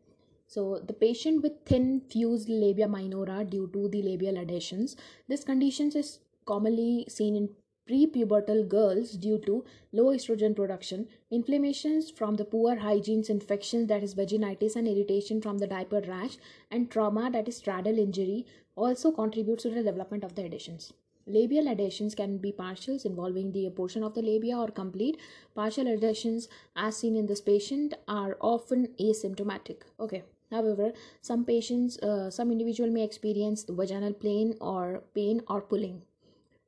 So 0.47 0.81
the 0.85 0.93
patient 0.93 1.43
with 1.43 1.53
thin 1.65 2.01
fused 2.09 2.49
labia 2.49 2.87
minora 2.87 3.43
due 3.43 3.69
to 3.73 3.87
the 3.89 4.01
labial 4.01 4.37
adhesions. 4.37 4.95
This 5.27 5.43
condition 5.43 5.91
is 5.95 6.19
commonly 6.45 7.05
seen 7.09 7.35
in 7.35 7.49
prepubertal 7.89 8.67
girls 8.67 9.11
due 9.25 9.39
to 9.47 9.63
low 9.91 10.07
estrogen 10.17 10.55
production 10.55 11.07
inflammations 11.31 12.09
from 12.21 12.35
the 12.35 12.45
poor 12.45 12.77
hygienes 12.85 13.29
infections 13.29 13.87
that 13.87 14.03
is 14.03 14.15
vaginitis 14.15 14.75
and 14.75 14.87
irritation 14.87 15.41
from 15.41 15.57
the 15.57 15.73
diaper 15.75 16.01
rash 16.07 16.37
and 16.69 16.89
trauma 16.91 17.29
that 17.31 17.47
is 17.47 17.57
straddle 17.57 17.97
injury 18.07 18.45
also 18.75 19.11
contributes 19.11 19.63
to 19.63 19.69
the 19.69 19.83
development 19.83 20.23
of 20.23 20.35
the 20.35 20.45
adhesions 20.45 20.93
Labial 21.29 21.67
adhesions 21.67 22.15
can 22.15 22.39
be 22.39 22.51
partials 22.51 23.05
involving 23.05 23.51
the 23.51 23.69
portion 23.69 24.03
of 24.03 24.15
the 24.15 24.21
labia 24.21 24.57
or 24.57 24.69
complete. 24.69 25.19
Partial 25.53 25.87
adhesions, 25.87 26.49
as 26.75 26.97
seen 26.97 27.15
in 27.15 27.27
this 27.27 27.39
patient, 27.39 27.93
are 28.07 28.35
often 28.41 28.87
asymptomatic. 28.99 29.81
Okay. 29.99 30.23
However, 30.49 30.91
some 31.21 31.45
patients, 31.45 31.99
uh, 31.99 32.31
some 32.31 32.51
individual 32.51 32.89
may 32.89 33.03
experience 33.03 33.63
vaginal 33.69 34.13
pain 34.13 34.55
or 34.59 35.03
pain 35.13 35.43
or 35.47 35.61
pulling. 35.61 36.01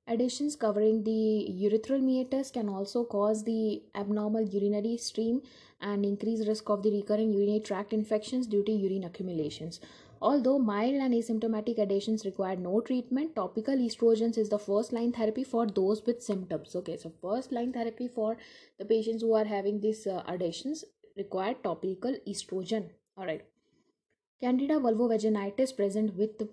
Adhesions 0.08 0.56
covering 0.56 1.04
the 1.04 1.48
urethral 1.64 2.02
meatus 2.02 2.52
can 2.52 2.68
also 2.68 3.04
cause 3.04 3.44
the 3.44 3.84
abnormal 3.96 4.42
urinary 4.42 4.98
stream 4.98 5.42
and 5.80 6.04
increase 6.06 6.48
risk 6.48 6.70
of 6.70 6.84
the 6.84 6.92
recurrent 6.92 7.34
urinary 7.34 7.60
tract 7.60 7.94
infections 7.94 8.48
due 8.48 8.64
to 8.64 8.72
urine 8.72 9.04
accumulations. 9.04 9.80
Although 10.22 10.60
mild 10.60 10.96
and 10.96 11.14
asymptomatic 11.14 11.80
adhesions 11.80 12.26
require 12.26 12.56
no 12.56 12.82
treatment, 12.82 13.36
topical 13.36 13.76
estrogens 13.76 14.38
is 14.38 14.50
the 14.50 14.60
first 14.60 14.92
line 14.92 15.12
therapy 15.12 15.44
for 15.44 15.66
those 15.66 16.06
with 16.06 16.22
symptoms. 16.22 16.76
Okay, 16.76 16.98
so 16.98 17.12
first 17.22 17.52
line 17.52 17.72
therapy 17.72 18.08
for 18.08 18.38
the 18.78 18.86
patients 18.86 19.24
who 19.24 19.34
are 19.34 19.46
having 19.46 19.80
these 19.82 20.06
uh, 20.06 20.24
adhesions 20.28 20.84
require 21.18 21.56
topical 21.56 22.16
estrogen. 22.28 22.90
All 23.18 23.26
right. 23.26 23.44
Candida 24.42 24.76
vulvovaginitis 24.76 25.76
present 25.76 26.16
with 26.16 26.48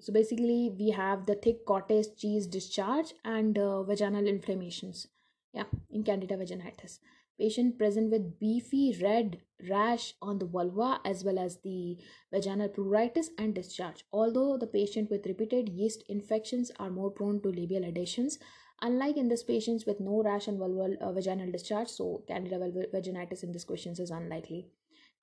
so 0.00 0.12
basically 0.12 0.72
we 0.78 0.90
have 0.90 1.26
the 1.26 1.34
thick 1.34 1.64
cottage 1.66 2.06
cheese 2.16 2.46
discharge 2.46 3.14
and 3.24 3.58
uh, 3.58 3.82
vaginal 3.82 4.26
inflammations 4.26 5.06
yeah 5.52 5.64
in 5.90 6.02
candida 6.02 6.36
vaginitis 6.36 6.98
patient 7.38 7.78
present 7.78 8.10
with 8.10 8.38
beefy 8.38 8.96
red 9.02 9.38
rash 9.70 10.14
on 10.20 10.38
the 10.38 10.46
vulva 10.46 11.00
as 11.04 11.24
well 11.24 11.38
as 11.38 11.58
the 11.62 11.96
vaginal 12.32 12.68
pruritus 12.68 13.28
and 13.38 13.54
discharge. 13.54 14.04
Although 14.12 14.56
the 14.56 14.66
patient 14.66 15.10
with 15.10 15.26
repeated 15.26 15.68
yeast 15.68 16.02
infections 16.08 16.70
are 16.78 16.90
more 16.90 17.10
prone 17.10 17.40
to 17.42 17.48
labial 17.48 17.84
adhesions, 17.84 18.38
unlike 18.82 19.16
in 19.16 19.28
this 19.28 19.42
patients 19.42 19.86
with 19.86 20.00
no 20.00 20.22
rash 20.22 20.48
and 20.48 20.58
vulval 20.58 20.96
uh, 21.00 21.12
vaginal 21.12 21.50
discharge, 21.50 21.88
so 21.88 22.22
candida 22.26 22.58
vaginitis 22.58 23.42
in 23.42 23.52
this 23.52 23.64
question 23.64 23.92
is 23.92 24.10
unlikely. 24.10 24.66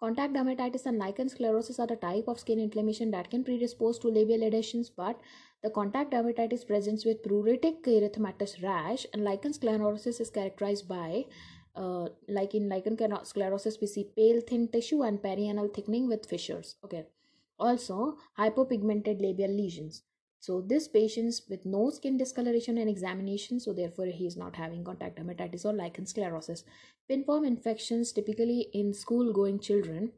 Contact 0.02 0.34
dermatitis 0.34 0.86
and 0.86 0.98
lichen 0.98 1.30
sclerosus 1.30 1.80
are 1.80 1.88
the 1.88 1.96
type 1.96 2.28
of 2.28 2.40
skin 2.40 2.60
inflammation 2.60 3.12
that 3.12 3.30
can 3.30 3.44
predispose 3.44 3.98
to 4.00 4.10
labial 4.10 4.44
adhesions, 4.44 4.90
but 4.90 5.20
the 5.64 5.70
contact 5.70 6.12
dermatitis 6.12 6.68
presents 6.68 7.06
with 7.06 7.24
pruritic 7.24 7.82
erythematous 7.84 8.62
rash 8.62 9.06
and 9.14 9.24
lichen 9.24 9.54
sclerosus 9.54 10.20
is 10.20 10.30
characterized 10.30 10.88
by 10.88 11.26
uh, 11.76 12.08
like 12.28 12.54
in 12.54 12.70
lichen 12.70 12.98
sclerosus 12.98 13.80
we 13.80 13.88
see 13.88 14.10
pale 14.16 14.42
thin 14.42 14.68
tissue 14.68 15.04
and 15.04 15.22
perianal 15.22 15.74
thickening 15.74 16.08
with 16.08 16.26
fissures. 16.26 16.76
Okay. 16.84 17.06
Also 17.58 18.18
hypopigmented 18.38 19.22
labial 19.22 19.52
lesions 19.52 20.04
so 20.46 20.62
this 20.62 20.88
patient's 20.88 21.42
with 21.50 21.66
no 21.66 21.90
skin 21.90 22.18
discoloration 22.18 22.78
and 22.78 22.88
examination 22.88 23.60
so 23.60 23.74
therefore 23.74 24.06
he 24.06 24.28
is 24.28 24.38
not 24.38 24.56
having 24.56 24.84
contact 24.84 25.18
dermatitis 25.18 25.66
or 25.66 25.74
lichen 25.74 26.06
sclerosus. 26.06 26.64
Pinworm 27.10 27.48
infections 27.48 28.12
typically 28.12 28.68
in 28.74 28.94
school 28.94 29.34
going 29.34 29.60
children 29.60 30.12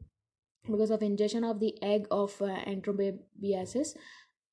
because 0.70 0.90
of 0.90 1.02
ingestion 1.02 1.44
of 1.44 1.60
the 1.60 1.72
egg 1.82 2.06
of 2.10 2.42
uh, 2.42 2.56
enterobiasis 2.72 3.94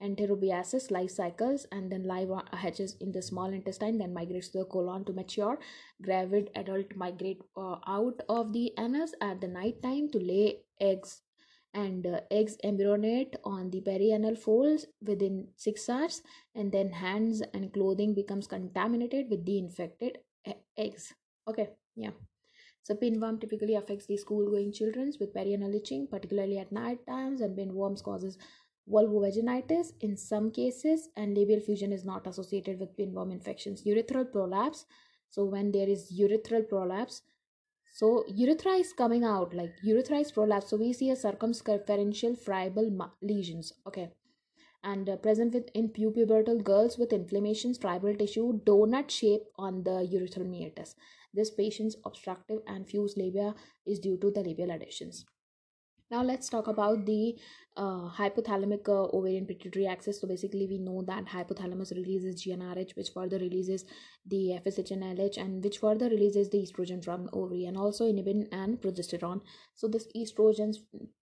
enterobiasis 0.04 0.90
life 0.92 1.10
cycles 1.10 1.66
and 1.74 1.92
then 1.92 2.04
live 2.04 2.30
hatches 2.54 2.96
in 3.02 3.12
the 3.12 3.22
small 3.22 3.52
intestine 3.60 3.98
then 3.98 4.14
migrates 4.14 4.50
to 4.50 4.60
the 4.60 4.66
colon 4.66 5.04
to 5.06 5.14
mature. 5.14 5.60
Gravid 6.02 6.50
adult 6.56 6.96
migrate 6.96 7.42
uh, 7.58 7.78
out 7.88 8.22
of 8.30 8.54
the 8.54 8.72
anus 8.78 9.14
at 9.22 9.42
the 9.42 9.48
night 9.48 9.82
time 9.82 10.10
to 10.12 10.20
lay 10.20 10.60
eggs 10.80 11.22
and 11.76 12.08
uh, 12.08 12.22
eggs 12.32 12.58
embryonate 12.64 13.36
on 13.44 13.70
the 13.70 13.82
perianal 13.82 14.38
folds 14.38 14.86
within 15.02 15.48
6 15.58 15.90
hours 15.90 16.22
and 16.56 16.72
then 16.72 16.90
hands 16.90 17.42
and 17.54 17.72
clothing 17.74 18.16
becomes 18.16 18.48
contaminated 18.48 19.30
with 19.30 19.46
the 19.46 19.58
infected 19.60 20.20
eggs. 20.78 21.14
Okay 21.48 21.70
yeah. 21.96 22.12
So 22.84 22.96
pinworm 22.96 23.40
typically 23.42 23.76
affects 23.76 24.06
the 24.06 24.18
school 24.18 24.50
going 24.50 24.72
children 24.72 25.12
with 25.20 25.34
perianal 25.34 25.76
itching 25.76 26.08
particularly 26.08 26.60
at 26.60 26.72
night 26.72 27.06
times 27.08 27.42
and 27.42 27.58
pinworms 27.58 28.04
causes 28.04 28.38
vulvovaginitis 28.90 29.94
in 30.02 30.16
some 30.16 30.52
cases 30.52 31.10
and 31.18 31.36
labial 31.38 31.60
fusion 31.60 31.92
is 31.92 32.06
not 32.06 32.28
associated 32.28 32.80
with 32.80 32.96
pinworm 32.98 33.32
infections. 33.32 33.84
Urethral 33.84 34.32
prolapse 34.32 34.86
so 35.30 35.44
when 35.44 35.72
there 35.72 35.90
is 35.90 36.12
urethral 36.18 36.68
prolapse 36.70 37.22
so 38.00 38.08
urethra 38.38 38.74
is 38.84 38.92
coming 39.02 39.24
out 39.24 39.54
like 39.60 39.76
urethra 39.90 40.18
is 40.24 40.32
prolapse 40.38 40.72
so 40.72 40.78
we 40.78 40.92
see 40.92 41.10
a 41.12 41.16
circumferential 41.16 42.36
friable 42.36 42.90
lesions 43.22 43.72
okay? 43.88 44.10
And 44.84 45.10
uh, 45.10 45.16
present 45.16 45.54
with 45.56 45.70
in 45.74 45.90
pubertal 45.90 46.64
girls 46.64 46.98
with 47.00 47.14
inflammations 47.14 47.80
friable 47.80 48.14
tissue 48.16 48.60
donut 48.66 49.10
shape 49.10 49.46
on 49.58 49.84
the 49.84 49.96
urethral 50.16 50.48
meatus. 50.48 50.94
This 51.34 51.50
patient's 51.50 51.96
obstructive 52.06 52.60
and 52.68 52.88
fused 52.88 53.18
labia 53.18 53.56
is 53.88 54.00
due 54.00 54.18
to 54.18 54.30
the 54.30 54.42
labial 54.42 54.72
adhesions 54.72 55.26
now 56.12 56.22
let's 56.24 56.50
talk 56.50 56.68
about 56.68 57.06
the 57.06 57.36
uh, 57.78 58.10
hypothalamic 58.10 58.88
uh, 58.88 59.16
ovarian 59.16 59.46
pituitary 59.46 59.88
axis. 59.88 60.22
So 60.22 60.28
basically 60.28 60.68
we 60.68 60.78
know 60.78 61.04
that 61.08 61.26
hypothalamus 61.26 61.92
releases 61.92 62.46
gnrh 62.46 62.96
which 62.96 63.10
further 63.14 63.38
releases 63.38 63.86
the 64.26 64.60
fsh 64.66 64.92
and 64.92 65.04
lh 65.04 65.38
and 65.38 65.64
which 65.64 65.80
further 65.80 66.08
releases 66.10 66.50
the 66.50 66.60
estrogen 66.60 67.04
from 67.04 67.30
ovary 67.34 67.66
and 67.66 67.78
also 67.78 68.06
inhibin 68.06 68.48
and 68.52 68.82
progesterone. 68.82 69.42
So 69.74 69.88
this 69.88 70.08
estrogen 70.16 70.74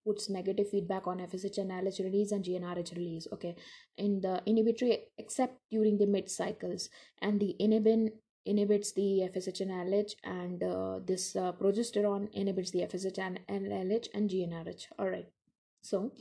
puts 0.05 0.29
negative 0.29 0.69
feedback 0.69 1.07
on 1.07 1.19
fsh 1.19 1.57
and 1.57 1.71
lh 1.71 1.99
release 2.03 2.31
and 2.31 2.43
gnrh 2.43 2.95
release 2.95 3.27
okay? 3.33 3.55
In 3.97 4.21
the 4.21 4.41
inhibitory 4.45 5.05
except 5.17 5.57
during 5.71 5.97
the 5.97 6.07
mid 6.07 6.29
cycles 6.29 6.89
and 7.21 7.39
the 7.39 7.55
inhibin 7.59 8.09
inhibits 8.45 8.91
the 8.93 9.29
FSH 9.33 9.61
and 9.61 9.71
LH, 9.71 10.13
and 10.23 10.63
uh, 10.63 10.99
this 11.05 11.35
uh, 11.35 11.51
progesterone 11.53 12.29
inhibits 12.33 12.71
the 12.71 12.81
FSH 12.81 13.17
and 13.17 13.39
LH 13.47 14.07
and 14.13 14.29
GnRH. 14.29 14.85
All 14.99 15.09
right. 15.09 15.27
So, 15.81 16.11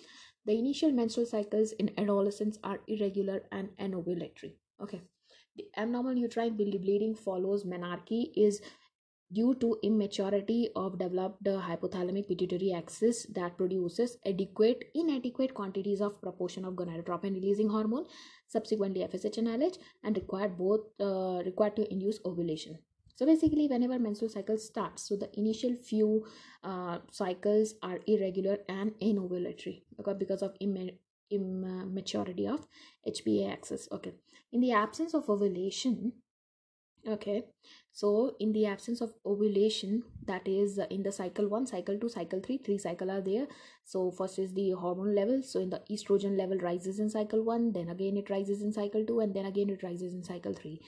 the 0.44 0.58
initial 0.58 0.92
menstrual 0.92 1.26
cycles 1.26 1.72
in 1.72 1.90
adolescents 1.98 2.58
are 2.64 2.80
irregular 2.88 3.42
and 3.52 3.68
anovulatory. 3.78 4.54
Okay. 4.80 5.02
The 5.56 5.66
abnormal 5.76 6.16
uterine 6.16 6.56
bleeding 6.56 7.14
follows 7.14 7.64
menarche 7.64 8.30
is 8.34 8.60
due 9.32 9.54
to 9.54 9.76
immaturity 9.82 10.68
of 10.76 10.98
developed 10.98 11.44
hypothalamic 11.44 12.28
pituitary 12.28 12.72
axis 12.72 13.26
that 13.34 13.56
produces 13.56 14.16
adequate 14.26 14.84
inadequate 14.94 15.54
quantities 15.54 16.00
of 16.00 16.20
proportion 16.20 16.64
of 16.64 16.74
gonadotropin 16.74 17.34
releasing 17.34 17.68
hormone 17.68 18.04
subsequently 18.54 19.02
fsh 19.12 19.38
lh 19.42 19.76
and 20.04 20.16
required 20.22 20.56
both 20.56 20.80
uh, 21.00 21.38
required 21.50 21.76
to 21.76 21.90
induce 21.92 22.18
ovulation. 22.30 22.78
So 23.14 23.26
basically 23.26 23.66
whenever 23.68 23.98
menstrual 23.98 24.30
cycle 24.30 24.58
starts 24.58 25.08
so 25.08 25.16
the 25.16 25.28
initial 25.38 25.74
few 25.90 26.26
uh, 26.64 26.98
cycles 27.10 27.74
are 27.82 27.98
irregular 28.06 28.58
and 28.68 28.92
anovulatory 29.00 29.82
okay, 30.00 30.14
because 30.18 30.42
of 30.42 30.56
immaturity 31.30 32.46
of 32.46 32.66
hpa 33.06 33.52
axis 33.52 33.88
okay. 33.92 34.14
In 34.52 34.60
the 34.60 34.72
absence 34.72 35.14
of 35.14 35.28
ovulation 35.30 36.12
okay. 37.08 37.44
So 37.92 38.36
in 38.40 38.52
the 38.52 38.66
absence 38.66 39.00
of 39.02 39.12
ovulation 39.26 40.02
that 40.26 40.48
is 40.48 40.78
uh, 40.78 40.86
in 40.90 41.02
the 41.02 41.12
cycle 41.12 41.48
1 41.48 41.66
cycle 41.66 41.98
2 41.98 42.08
cycle 42.08 42.40
3 42.40 42.58
three 42.58 42.78
cycle 42.78 43.10
are 43.10 43.20
there. 43.20 43.46
So 43.84 44.10
first 44.10 44.38
is 44.38 44.54
the 44.54 44.70
hormone 44.70 45.14
level. 45.14 45.42
So 45.42 45.60
in 45.60 45.70
the 45.70 45.82
estrogen 45.90 46.38
level 46.38 46.58
rises 46.58 46.98
in 46.98 47.10
cycle 47.10 47.42
1 47.44 47.72
then 47.72 47.88
again 47.88 48.16
it 48.16 48.30
rises 48.30 48.62
in 48.62 48.72
cycle 48.72 49.04
2 49.04 49.20
and 49.20 49.34
then 49.34 49.46
again 49.46 49.68
it 49.68 49.82
rises 49.82 50.14
in 50.14 50.22
cycle 50.22 50.54
3 50.54 50.80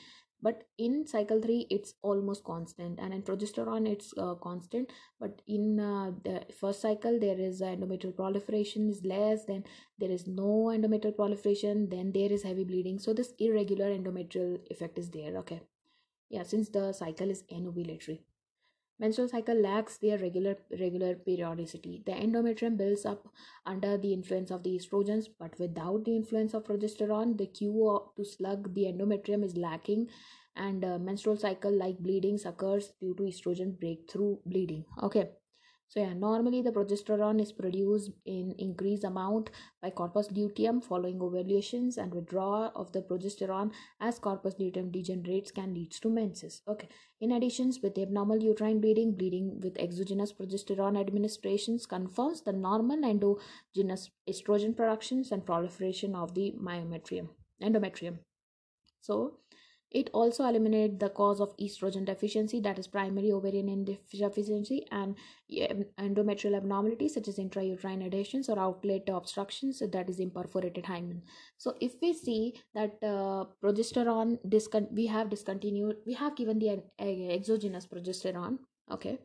but 0.44 0.64
in 0.76 1.06
cycle 1.06 1.40
3 1.40 1.66
it's 1.70 1.94
almost 2.02 2.44
constant 2.44 2.98
and 3.00 3.14
in 3.14 3.22
progesterone 3.22 3.86
it's 3.90 4.14
uh, 4.18 4.34
constant. 4.34 4.90
But 5.20 5.42
in 5.46 5.80
uh, 5.80 6.12
the 6.22 6.46
first 6.60 6.80
cycle 6.80 7.18
there 7.20 7.38
is 7.38 7.60
endometrial 7.60 8.16
proliferation 8.16 8.88
is 8.88 9.04
less 9.04 9.44
then 9.46 9.64
there 9.98 10.10
is 10.10 10.26
no 10.26 10.72
endometrial 10.74 11.16
proliferation 11.16 11.88
then 11.90 12.12
there 12.12 12.32
is 12.32 12.42
heavy 12.42 12.64
bleeding. 12.64 12.98
So 12.98 13.12
this 13.12 13.32
irregular 13.38 13.86
endometrial 13.86 14.58
effect 14.70 14.98
is 14.98 15.10
there. 15.10 15.38
Okay 15.38 15.62
yeah 16.36 16.46
since 16.54 16.70
the 16.78 16.86
cycle 16.92 17.30
is 17.36 17.42
anovulatory 17.58 18.20
menstrual 19.00 19.28
cycle 19.28 19.60
lacks 19.60 19.98
their 19.98 20.18
regular 20.18 20.56
regular 20.80 21.14
periodicity. 21.16 22.02
The 22.06 22.12
endometrium 22.12 22.76
builds 22.76 23.04
up 23.04 23.26
under 23.66 23.96
the 23.98 24.12
influence 24.12 24.50
of 24.50 24.62
the 24.62 24.78
estrogens 24.78 25.26
but 25.38 25.58
without 25.58 26.04
the 26.04 26.16
influence 26.16 26.54
of 26.54 26.64
progesterone 26.64 27.36
the 27.36 27.46
cue 27.46 28.00
to 28.16 28.24
slug 28.24 28.72
the 28.74 28.84
endometrium 28.84 29.44
is 29.44 29.56
lacking 29.56 30.08
and 30.56 30.84
uh, 30.84 30.98
menstrual 30.98 31.36
cycle 31.36 31.76
like 31.76 31.98
bleeding 31.98 32.38
occurs 32.46 32.92
due 33.00 33.14
to 33.14 33.24
estrogen 33.24 33.78
breakthrough 33.78 34.36
bleeding. 34.46 34.84
Okay 35.02 35.30
so 35.94 36.00
yeah 36.00 36.12
normally 36.12 36.60
the 36.60 36.72
progesterone 36.72 37.40
is 37.40 37.52
produced 37.52 38.10
in 38.26 38.52
increased 38.58 39.04
amount 39.04 39.50
by 39.80 39.90
corpus 39.90 40.28
luteum 40.32 40.80
following 40.80 41.20
ovulations 41.22 41.96
and 41.96 42.12
withdrawal 42.12 42.72
of 42.74 42.90
the 42.92 43.00
progesterone 43.00 43.70
as 44.00 44.18
corpus 44.18 44.54
luteum 44.58 44.90
degenerates 44.90 45.50
can 45.50 45.72
lead 45.74 45.92
to 45.92 46.08
menses. 46.08 46.62
Okay. 46.66 46.88
In 47.20 47.32
addition 47.32 47.72
with 47.82 47.96
abnormal 47.98 48.42
uterine 48.42 48.80
bleeding 48.80 49.12
bleeding 49.16 49.60
with 49.62 49.78
exogenous 49.78 50.32
progesterone 50.32 51.00
administrations 51.00 51.86
confirms 51.86 52.42
the 52.42 52.52
normal 52.52 53.04
endogenous 53.04 54.10
estrogen 54.28 54.76
productions 54.76 55.30
and 55.30 55.46
proliferation 55.46 56.14
of 56.14 56.34
the 56.34 56.54
myometrium 56.60 57.28
endometrium. 57.62 58.18
So 59.00 59.38
it 59.94 60.10
also 60.12 60.44
eliminates 60.44 60.98
the 60.98 61.08
cause 61.08 61.40
of 61.40 61.56
estrogen 61.56 62.04
deficiency, 62.04 62.60
that 62.60 62.78
is 62.78 62.88
primary 62.88 63.30
ovarian 63.32 63.84
deficiency, 63.84 64.86
and 64.90 65.14
endometrial 65.98 66.56
abnormalities 66.56 67.14
such 67.14 67.28
as 67.28 67.38
intrauterine 67.38 68.04
adhesions 68.04 68.48
or 68.48 68.58
outlet 68.58 69.08
obstructions, 69.08 69.80
that 69.92 70.10
is 70.10 70.18
imperforated 70.18 70.84
hymen. 70.84 71.22
So, 71.58 71.76
if 71.80 71.94
we 72.02 72.12
see 72.12 72.54
that 72.74 72.98
uh, 73.02 73.44
progesterone, 73.62 74.38
discon- 74.48 74.92
we 74.92 75.06
have 75.06 75.30
discontinued, 75.30 75.96
we 76.04 76.14
have 76.14 76.34
given 76.34 76.58
the 76.58 76.82
exogenous 76.98 77.86
progesterone, 77.86 78.58
okay, 78.90 79.18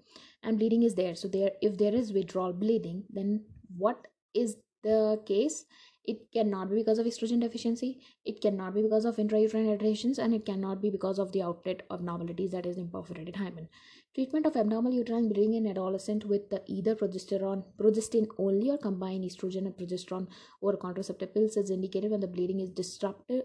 and 0.43 0.59
bleeding 0.59 0.83
is 0.83 0.93
there. 0.93 1.15
So, 1.15 1.27
there, 1.27 1.51
if 1.61 1.77
there 1.77 1.95
is 1.95 2.13
withdrawal 2.13 2.53
bleeding, 2.53 3.05
then 3.09 3.41
what 3.75 4.07
is 4.35 4.57
the 4.83 5.19
case? 5.25 5.65
It 6.05 6.31
cannot 6.31 6.69
be 6.69 6.77
because 6.77 6.97
of 6.97 7.05
estrogen 7.05 7.41
deficiency. 7.41 7.99
It 8.25 8.41
cannot 8.41 8.73
be 8.73 8.81
because 8.81 9.05
of 9.05 9.17
intrauterine 9.17 9.71
adhesions 9.71 10.17
and 10.17 10.33
it 10.33 10.45
cannot 10.45 10.81
be 10.81 10.89
because 10.89 11.19
of 11.19 11.31
the 11.31 11.43
outlet 11.43 11.83
abnormalities 11.91 12.51
that 12.51 12.65
is 12.65 12.77
imperforated 12.77 13.35
hymen. 13.35 13.67
Treatment 14.15 14.45
of 14.45 14.55
abnormal 14.55 14.93
uterine 14.93 15.29
bleeding 15.29 15.53
in 15.53 15.67
adolescent 15.67 16.25
with 16.25 16.49
the 16.49 16.63
either 16.67 16.95
progesterone 16.95 17.63
progestin 17.77 18.27
only 18.37 18.71
or 18.71 18.77
combined 18.77 19.23
estrogen 19.23 19.65
and 19.67 19.77
progesterone 19.77 20.27
or 20.61 20.77
contraceptive 20.77 21.33
pills 21.33 21.57
is 21.57 21.69
indicated 21.69 22.11
when 22.11 22.21
the 22.21 22.27
bleeding 22.27 22.59
is 22.59 22.71
disruptive 22.71 23.43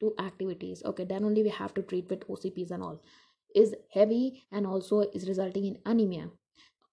to 0.00 0.14
activities. 0.18 0.82
Okay 0.84 1.04
then 1.04 1.24
only 1.24 1.42
we 1.42 1.50
have 1.50 1.74
to 1.74 1.82
treat 1.82 2.08
with 2.08 2.26
ocps 2.28 2.70
and 2.70 2.82
all. 2.82 3.02
Is 3.54 3.74
heavy 3.92 4.42
and 4.50 4.66
also 4.66 5.00
is 5.00 5.28
resulting 5.28 5.66
in 5.66 5.78
anemia 5.84 6.30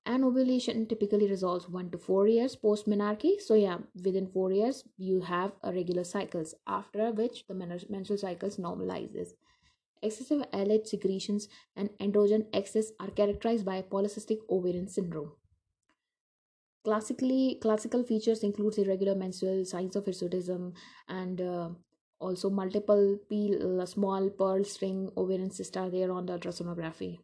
and 0.08 0.24
ovulation 0.24 0.86
typically 0.88 1.28
resolves 1.30 1.68
one 1.70 1.90
to 1.94 1.98
four 1.98 2.28
years 2.28 2.56
post 2.66 2.88
menarche 2.92 3.32
so 3.46 3.56
yeah 3.62 3.80
within 4.06 4.28
four 4.36 4.52
years 4.58 4.84
you 5.08 5.20
have 5.30 5.52
regular 5.80 6.06
cycles 6.12 6.54
after 6.76 7.12
which 7.12 7.44
the 7.48 7.54
menstrual 7.54 8.18
cycles 8.18 8.58
normalizes. 8.58 9.34
Excessive 10.02 10.44
LH 10.54 10.88
secretions 10.88 11.48
and 11.76 11.90
androgen 12.00 12.46
excess 12.54 12.92
are 13.00 13.10
characterized 13.20 13.66
by 13.66 13.82
polycystic 13.82 14.38
ovarian 14.50 14.88
syndrome. 14.88 15.32
Classically 16.86 17.58
classical 17.62 18.04
features 18.04 18.44
includes 18.44 18.78
irregular 18.78 19.16
menstrual 19.16 19.66
signs 19.66 19.96
of 19.96 20.06
hirsutism 20.06 20.74
and 21.10 21.42
uh, 21.42 21.70
also 22.20 22.50
multiple 22.50 23.18
peel, 23.30 23.82
uh, 23.82 23.86
small 23.86 24.30
pearl 24.30 24.64
string 24.64 25.10
ovarian 25.18 25.52
cysts 25.52 25.76
are 25.76 25.90
there 25.90 26.12
on 26.12 26.28
the 26.28 26.38
ultrasonography 26.38 27.18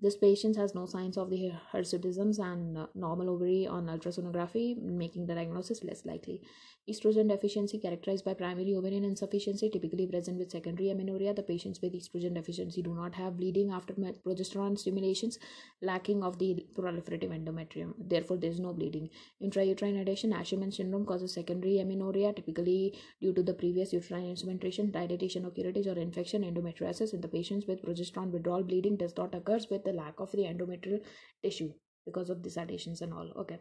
this 0.00 0.16
patient 0.16 0.56
has 0.56 0.74
no 0.74 0.86
signs 0.86 1.16
of 1.16 1.28
the 1.28 1.52
hirsutisms 1.72 2.38
and 2.38 2.86
normal 2.94 3.30
ovary 3.30 3.66
on 3.66 3.86
ultrasonography, 3.86 4.80
making 4.80 5.26
the 5.26 5.34
diagnosis 5.34 5.82
less 5.82 6.06
likely. 6.06 6.40
Estrogen 6.88 7.28
deficiency 7.28 7.78
characterized 7.78 8.24
by 8.24 8.32
primary 8.32 8.74
ovarian 8.74 9.04
insufficiency, 9.04 9.68
typically 9.68 10.06
present 10.06 10.38
with 10.38 10.50
secondary 10.50 10.88
amenorrhea. 10.90 11.34
The 11.34 11.42
patients 11.42 11.82
with 11.82 11.92
estrogen 11.92 12.34
deficiency 12.34 12.80
do 12.80 12.94
not 12.94 13.14
have 13.16 13.36
bleeding 13.36 13.70
after 13.70 13.92
progesterone 13.92 14.78
stimulations, 14.78 15.38
lacking 15.82 16.22
of 16.22 16.38
the 16.38 16.64
proliferative 16.74 17.30
endometrium. 17.30 17.92
Therefore, 17.98 18.38
there 18.38 18.50
is 18.50 18.60
no 18.60 18.72
bleeding. 18.72 19.10
Intrauterine 19.42 20.00
adhesion, 20.00 20.32
Asherman 20.32 20.72
syndrome 20.72 21.04
causes 21.04 21.34
secondary 21.34 21.80
amenorrhea, 21.80 22.32
typically 22.32 22.98
due 23.20 23.34
to 23.34 23.42
the 23.42 23.52
previous 23.52 23.92
uterine 23.92 24.30
instrumentation, 24.30 24.90
dilatation 24.90 25.44
or 25.44 25.50
curettage 25.50 25.86
or 25.86 25.98
infection, 25.98 26.42
endometriosis. 26.42 27.12
In 27.12 27.20
the 27.20 27.28
patients 27.28 27.66
with 27.66 27.82
progesterone 27.82 28.30
withdrawal, 28.30 28.62
bleeding 28.62 28.96
does 28.96 29.14
not 29.16 29.34
occur 29.34 29.58
with 29.70 29.87
the 29.88 29.96
lack 30.02 30.20
of 30.26 30.32
the 30.32 30.46
endometrial 30.52 31.02
tissue 31.42 31.72
because 32.04 32.30
of 32.30 32.42
these 32.42 32.62
adhesions 32.64 33.02
and 33.02 33.12
all. 33.12 33.32
Okay. 33.44 33.58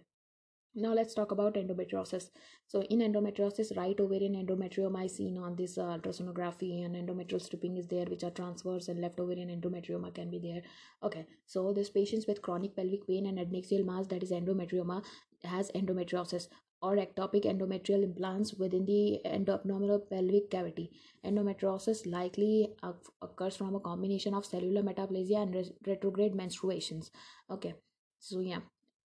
Now 0.80 0.94
let's 0.94 1.16
talk 1.16 1.32
about 1.32 1.56
endometriosis. 1.56 2.26
So 2.68 2.82
in 2.84 3.00
endometriosis 3.00 3.76
right 3.76 4.00
ovarian 4.00 4.36
endometrioma 4.42 5.06
is 5.06 5.16
seen 5.16 5.38
on 5.46 5.56
this 5.56 5.78
uh, 5.78 5.86
ultrasonography 5.86 6.86
and 6.86 6.96
endometrial 6.96 7.42
stripping 7.42 7.78
is 7.78 7.88
there 7.88 8.06
which 8.06 8.24
are 8.24 8.36
transverse 8.40 8.88
and 8.88 9.02
left 9.02 9.20
ovarian 9.20 9.50
endometrioma 9.50 10.14
can 10.14 10.30
be 10.30 10.40
there 10.40 10.62
okay. 11.02 11.26
So 11.48 11.74
this 11.74 11.90
patients 11.90 12.28
with 12.28 12.44
chronic 12.44 12.76
pelvic 12.76 13.08
pain 13.08 13.26
and 13.26 13.40
adnexal 13.40 13.86
mass 13.86 14.06
that 14.08 14.22
is 14.22 14.32
endometrioma 14.32 15.04
has 15.44 15.72
endometriosis 15.72 16.48
or 16.82 16.96
ectopic 16.96 17.46
endometrial 17.46 18.04
implants 18.04 18.54
within 18.54 18.86
the 18.86 19.20
endoabdominal 19.26 20.08
pelvic 20.10 20.50
cavity. 20.52 20.92
Endometriosis 21.26 22.06
likely 22.06 22.76
occurs 23.22 23.56
from 23.56 23.76
a 23.76 23.80
combination 23.80 24.34
of 24.34 24.46
cellular 24.46 24.84
metaplasia 24.84 25.42
and 25.42 25.72
retrograde 25.88 26.34
menstruations. 26.34 27.10
Okay, 27.50 27.74
so 28.20 28.40
yeah, 28.40 28.60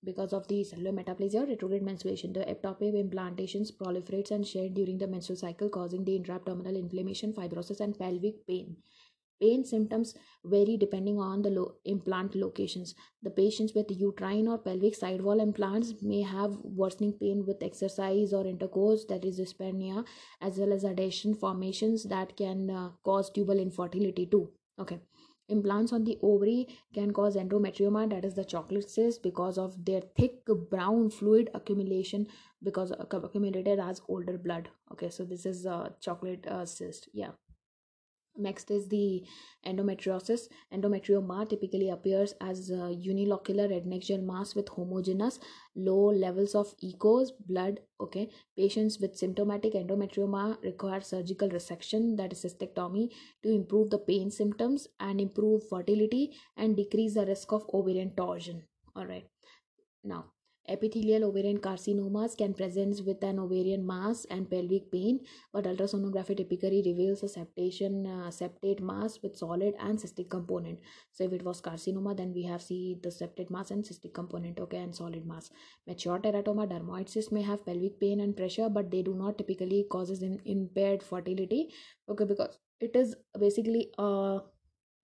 because 0.03 0.33
of 0.33 0.47
the 0.47 0.63
cellular 0.63 0.91
metaplasia 0.91 1.43
or 1.43 1.45
retrograde 1.45 1.83
menstruation, 1.83 2.33
the 2.33 2.41
ectopic 2.41 2.93
implantations 2.93 3.71
proliferates 3.71 4.31
and 4.31 4.45
shed 4.45 4.73
during 4.73 4.97
the 4.97 5.07
menstrual 5.07 5.37
cycle, 5.37 5.69
causing 5.69 6.03
the 6.03 6.15
intra-abdominal 6.15 6.75
inflammation, 6.75 7.31
fibrosis, 7.31 7.79
and 7.79 7.97
pelvic 7.97 8.45
pain. 8.47 8.75
Pain 9.41 9.65
symptoms 9.65 10.13
vary 10.45 10.77
depending 10.77 11.19
on 11.19 11.41
the 11.41 11.49
lo- 11.49 11.75
implant 11.85 12.35
locations. 12.35 12.95
The 13.23 13.31
patients 13.31 13.73
with 13.73 13.87
uterine 13.89 14.47
or 14.47 14.57
pelvic 14.57 14.95
sidewall 14.95 15.39
implants 15.39 15.93
may 16.01 16.21
have 16.21 16.57
worsening 16.63 17.13
pain 17.13 17.43
with 17.45 17.63
exercise 17.63 18.33
or 18.33 18.45
intercourse, 18.45 19.05
that 19.09 19.25
is 19.25 19.39
dyspnea, 19.39 20.05
as 20.39 20.57
well 20.57 20.71
as 20.71 20.85
adhesion 20.85 21.33
formations 21.33 22.03
that 22.05 22.37
can 22.37 22.69
uh, 22.69 22.89
cause 23.03 23.29
tubal 23.29 23.59
infertility 23.59 24.25
too. 24.25 24.49
Okay 24.79 24.99
Implants 25.51 25.91
on 25.91 26.05
the 26.05 26.17
ovary 26.21 26.67
can 26.93 27.11
cause 27.11 27.35
endometrioma, 27.35 28.09
that 28.09 28.23
is 28.23 28.35
the 28.35 28.45
chocolate 28.45 28.89
cyst, 28.89 29.21
because 29.21 29.57
of 29.57 29.83
their 29.83 30.01
thick 30.15 30.45
brown 30.69 31.09
fluid 31.09 31.49
accumulation 31.53 32.25
because 32.63 32.93
accumulated 32.97 33.77
as 33.77 34.01
older 34.07 34.37
blood. 34.37 34.69
Okay, 34.93 35.09
so 35.09 35.25
this 35.25 35.45
is 35.45 35.65
a 35.65 35.93
chocolate 35.99 36.47
uh, 36.47 36.65
cyst. 36.65 37.09
Yeah. 37.13 37.31
Next 38.37 38.71
is 38.71 38.87
the 38.87 39.23
endometriosis. 39.65 40.47
Endometrioma 40.73 41.47
typically 41.49 41.89
appears 41.89 42.33
as 42.39 42.69
a 42.69 42.95
unilocular 43.09 43.69
adnexal 43.69 44.23
mass 44.23 44.55
with 44.55 44.69
homogeneous 44.69 45.39
low 45.75 46.05
levels 46.11 46.55
of 46.55 46.73
ECOS 46.81 47.31
blood. 47.45 47.81
Okay, 47.99 48.29
patients 48.57 48.99
with 48.99 49.17
symptomatic 49.17 49.73
endometrioma 49.73 50.63
require 50.63 51.01
surgical 51.01 51.49
resection, 51.49 52.17
that 52.17 52.31
is 52.31 52.43
cystectomy, 52.43 53.09
to 53.43 53.49
improve 53.49 53.89
the 53.89 53.99
pain 53.99 54.31
symptoms 54.31 54.87
and 54.99 55.19
improve 55.21 55.67
fertility 55.69 56.31
and 56.57 56.77
decrease 56.77 57.15
the 57.15 57.25
risk 57.25 57.51
of 57.51 57.65
ovarian 57.73 58.15
torsion. 58.15 58.63
All 58.95 59.05
right, 59.05 59.27
now 60.03 60.25
Epithelial 60.67 61.23
ovarian 61.23 61.57
carcinomas 61.57 62.37
can 62.37 62.53
present 62.53 63.01
with 63.05 63.23
an 63.23 63.39
ovarian 63.39 63.85
mass 63.85 64.25
and 64.29 64.49
pelvic 64.49 64.91
pain, 64.91 65.19
but 65.51 65.65
ultrasonography 65.65 66.37
typically 66.37 66.81
reveals 66.85 67.23
a 67.23 67.25
septation 67.25 68.05
uh, 68.05 68.29
septate 68.29 68.79
mass 68.79 69.19
with 69.23 69.35
solid 69.35 69.73
and 69.79 69.99
cystic 69.99 70.29
component. 70.29 70.79
So 71.11 71.23
if 71.23 71.33
it 71.33 71.43
was 71.43 71.61
carcinoma, 71.61 72.15
then 72.15 72.31
we 72.33 72.43
have 72.43 72.61
see 72.61 72.97
the 73.01 73.09
septate 73.09 73.49
mass 73.49 73.71
and 73.71 73.83
cystic 73.83 74.13
component, 74.13 74.59
okay, 74.59 74.77
and 74.77 74.95
solid 74.95 75.25
mass. 75.25 75.49
Mature 75.87 76.19
teratoma 76.19 76.67
dermoid 76.67 77.09
cyst 77.09 77.31
may 77.31 77.41
have 77.41 77.65
pelvic 77.65 77.99
pain 77.99 78.19
and 78.21 78.37
pressure, 78.37 78.69
but 78.69 78.91
they 78.91 79.01
do 79.01 79.13
not 79.15 79.37
typically 79.37 79.85
causes 79.89 80.21
in 80.21 80.39
impaired 80.45 81.01
fertility, 81.01 81.69
okay, 82.07 82.25
because 82.25 82.59
it 82.79 82.95
is 82.95 83.15
basically 83.39 83.91
a 83.97 84.39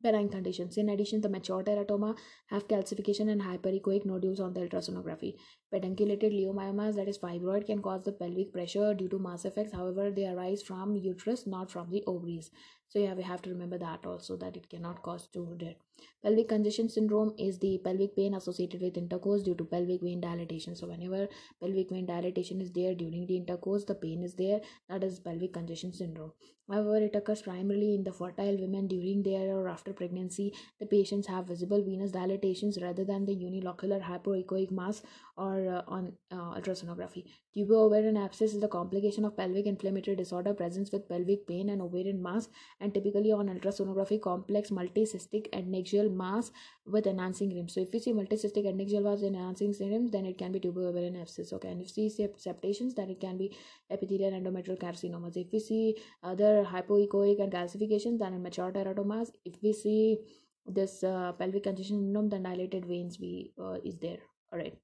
benign 0.01 0.29
conditions. 0.29 0.77
In 0.77 0.89
addition, 0.89 1.21
the 1.21 1.29
mature 1.29 1.63
teratoma 1.63 2.15
have 2.47 2.67
calcification 2.67 3.29
and 3.29 3.41
hyperechoic 3.41 4.05
nodules 4.05 4.39
on 4.39 4.53
the 4.53 4.61
ultrasonography. 4.61 5.35
Pedunculated 5.73 6.31
leiomyomas, 6.31 6.95
that 6.95 7.07
is 7.07 7.17
fibroid, 7.17 7.65
can 7.65 7.81
cause 7.81 8.03
the 8.03 8.11
pelvic 8.11 8.53
pressure 8.53 8.93
due 8.93 9.09
to 9.09 9.19
mass 9.19 9.45
effects. 9.45 9.73
However, 9.73 10.11
they 10.11 10.27
arise 10.27 10.61
from 10.61 10.95
uterus, 10.95 11.47
not 11.47 11.71
from 11.71 11.89
the 11.89 12.03
ovaries. 12.05 12.51
So 12.89 12.99
yeah, 12.99 13.13
we 13.13 13.23
have 13.23 13.41
to 13.43 13.49
remember 13.49 13.77
that 13.77 14.05
also 14.05 14.37
that 14.37 14.55
it 14.55 14.69
cannot 14.69 15.01
cause 15.03 15.27
to 15.33 15.55
death. 15.57 15.75
Pelvic 16.23 16.47
congestion 16.49 16.89
syndrome 16.89 17.33
is 17.37 17.57
the 17.59 17.79
pelvic 17.83 18.15
pain 18.15 18.35
associated 18.35 18.81
with 18.81 18.97
intercourse 18.97 19.41
due 19.43 19.55
to 19.55 19.65
pelvic 19.65 20.01
vein 20.01 20.21
dilatation. 20.21 20.75
So 20.75 20.87
whenever 20.87 21.27
pelvic 21.59 21.89
vein 21.89 22.05
dilatation 22.05 22.61
is 22.61 22.71
there 22.71 22.93
during 22.95 23.25
the 23.25 23.35
intercourse, 23.35 23.83
the 23.85 23.95
pain 23.95 24.23
is 24.23 24.35
there. 24.35 24.61
That 24.89 25.03
is 25.03 25.19
pelvic 25.19 25.53
congestion 25.53 25.93
syndrome. 25.93 26.31
However, 26.69 26.97
it 26.97 27.15
occurs 27.15 27.41
primarily 27.41 27.95
in 27.95 28.03
the 28.03 28.11
fertile 28.11 28.57
women 28.57 28.87
during 28.87 29.23
their 29.23 29.55
or 29.55 29.69
after 29.69 29.93
pregnancy. 29.93 30.53
The 30.79 30.85
patients 30.85 31.27
have 31.27 31.47
visible 31.47 31.81
venous 31.81 32.11
dilatations 32.11 32.81
rather 32.81 33.05
than 33.05 33.25
the 33.25 33.35
unilocular 33.35 34.01
hypoechoic 34.01 34.69
mass 34.69 35.01
or 35.37 35.69
uh, 35.69 35.81
on 35.87 36.13
uh, 36.29 36.59
ultrasonography. 36.59 37.23
Tubo 37.55 37.85
ovarian 37.85 38.17
abscess 38.17 38.53
is 38.53 38.61
a 38.61 38.67
complication 38.67 39.23
of 39.23 39.37
pelvic 39.37 39.65
inflammatory 39.65 40.17
disorder 40.17 40.53
present 40.53 40.89
with 40.91 41.07
pelvic 41.07 41.47
pain 41.47 41.69
and 41.69 41.81
ovarian 41.81 42.21
mass 42.21 42.49
and 42.79 42.93
typically 42.93 43.31
on 43.31 43.47
ultrasonography 43.47 44.21
complex 44.21 44.69
multicystic 44.69 45.49
adnexal 45.51 46.11
mass 46.13 46.51
with 46.85 47.07
enhancing 47.07 47.53
rims. 47.55 47.73
So 47.73 47.81
if 47.81 47.91
we 47.91 47.99
see 47.99 48.13
multicystic 48.13 48.65
adnexal 48.65 49.03
mass 49.03 49.21
with 49.21 49.33
enhancing 49.33 49.73
rims 49.79 50.11
then 50.11 50.25
it 50.25 50.37
can 50.37 50.51
be 50.51 50.59
tubular 50.59 50.91
abscess 51.21 51.53
okay? 51.53 51.69
And 51.69 51.81
if 51.81 51.95
we 51.97 52.09
see 52.09 52.27
septations 52.37 52.93
then 52.93 53.09
it 53.09 53.19
can 53.19 53.37
be 53.37 53.55
epithelial 53.89 54.31
endometrial 54.31 54.79
carcinomas 54.79 55.37
if 55.37 55.51
we 55.51 55.59
see 55.59 55.95
other 56.23 56.65
hypoechoic 56.69 57.41
and 57.41 57.51
calcifications 57.51 58.19
then 58.19 58.41
mature 58.41 58.71
teratomas. 58.71 59.31
If 59.45 59.55
we 59.61 59.73
see 59.73 60.19
this 60.65 61.03
uh, 61.03 61.31
pelvic 61.33 61.63
congestion 61.63 61.99
syndrome 61.99 62.29
then 62.29 62.43
dilated 62.43 62.85
veins 62.85 63.17
we 63.19 63.53
uh, 63.59 63.77
is 63.83 63.97
there 63.97 64.19
all 64.51 64.59
right? 64.59 64.75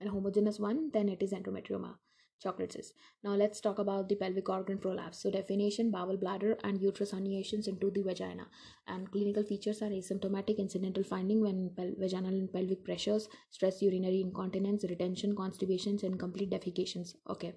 And 0.00 0.10
homogeneous 0.10 0.58
one 0.58 0.90
then 0.92 1.08
it 1.08 1.22
is 1.22 1.32
endometrioma 1.32 1.94
chocolate 2.42 2.72
cyst. 2.72 2.94
Now 3.24 3.30
let's 3.30 3.60
talk 3.60 3.78
about 3.78 4.08
the 4.08 4.16
pelvic 4.16 4.48
organ 4.48 4.78
prolapse. 4.78 5.18
So 5.22 5.30
definition, 5.30 5.90
bowel 5.90 6.16
bladder 6.16 6.56
and 6.62 6.80
uterus 6.80 7.12
herniations 7.12 7.68
into 7.68 7.90
the 7.90 8.02
vagina. 8.02 8.46
And 8.86 9.10
clinical 9.10 9.42
features 9.42 9.82
are 9.82 9.90
asymptomatic 9.90 10.58
incidental 10.58 11.02
finding 11.02 11.40
when 11.40 11.70
vaginal 11.76 12.34
and 12.34 12.52
pelvic 12.52 12.84
pressures, 12.84 13.28
stress, 13.50 13.82
urinary 13.82 14.20
incontinence, 14.20 14.84
retention, 14.84 15.34
constipations, 15.34 16.02
and 16.02 16.18
complete 16.18 16.50
defecations. 16.50 17.14
Okay. 17.28 17.54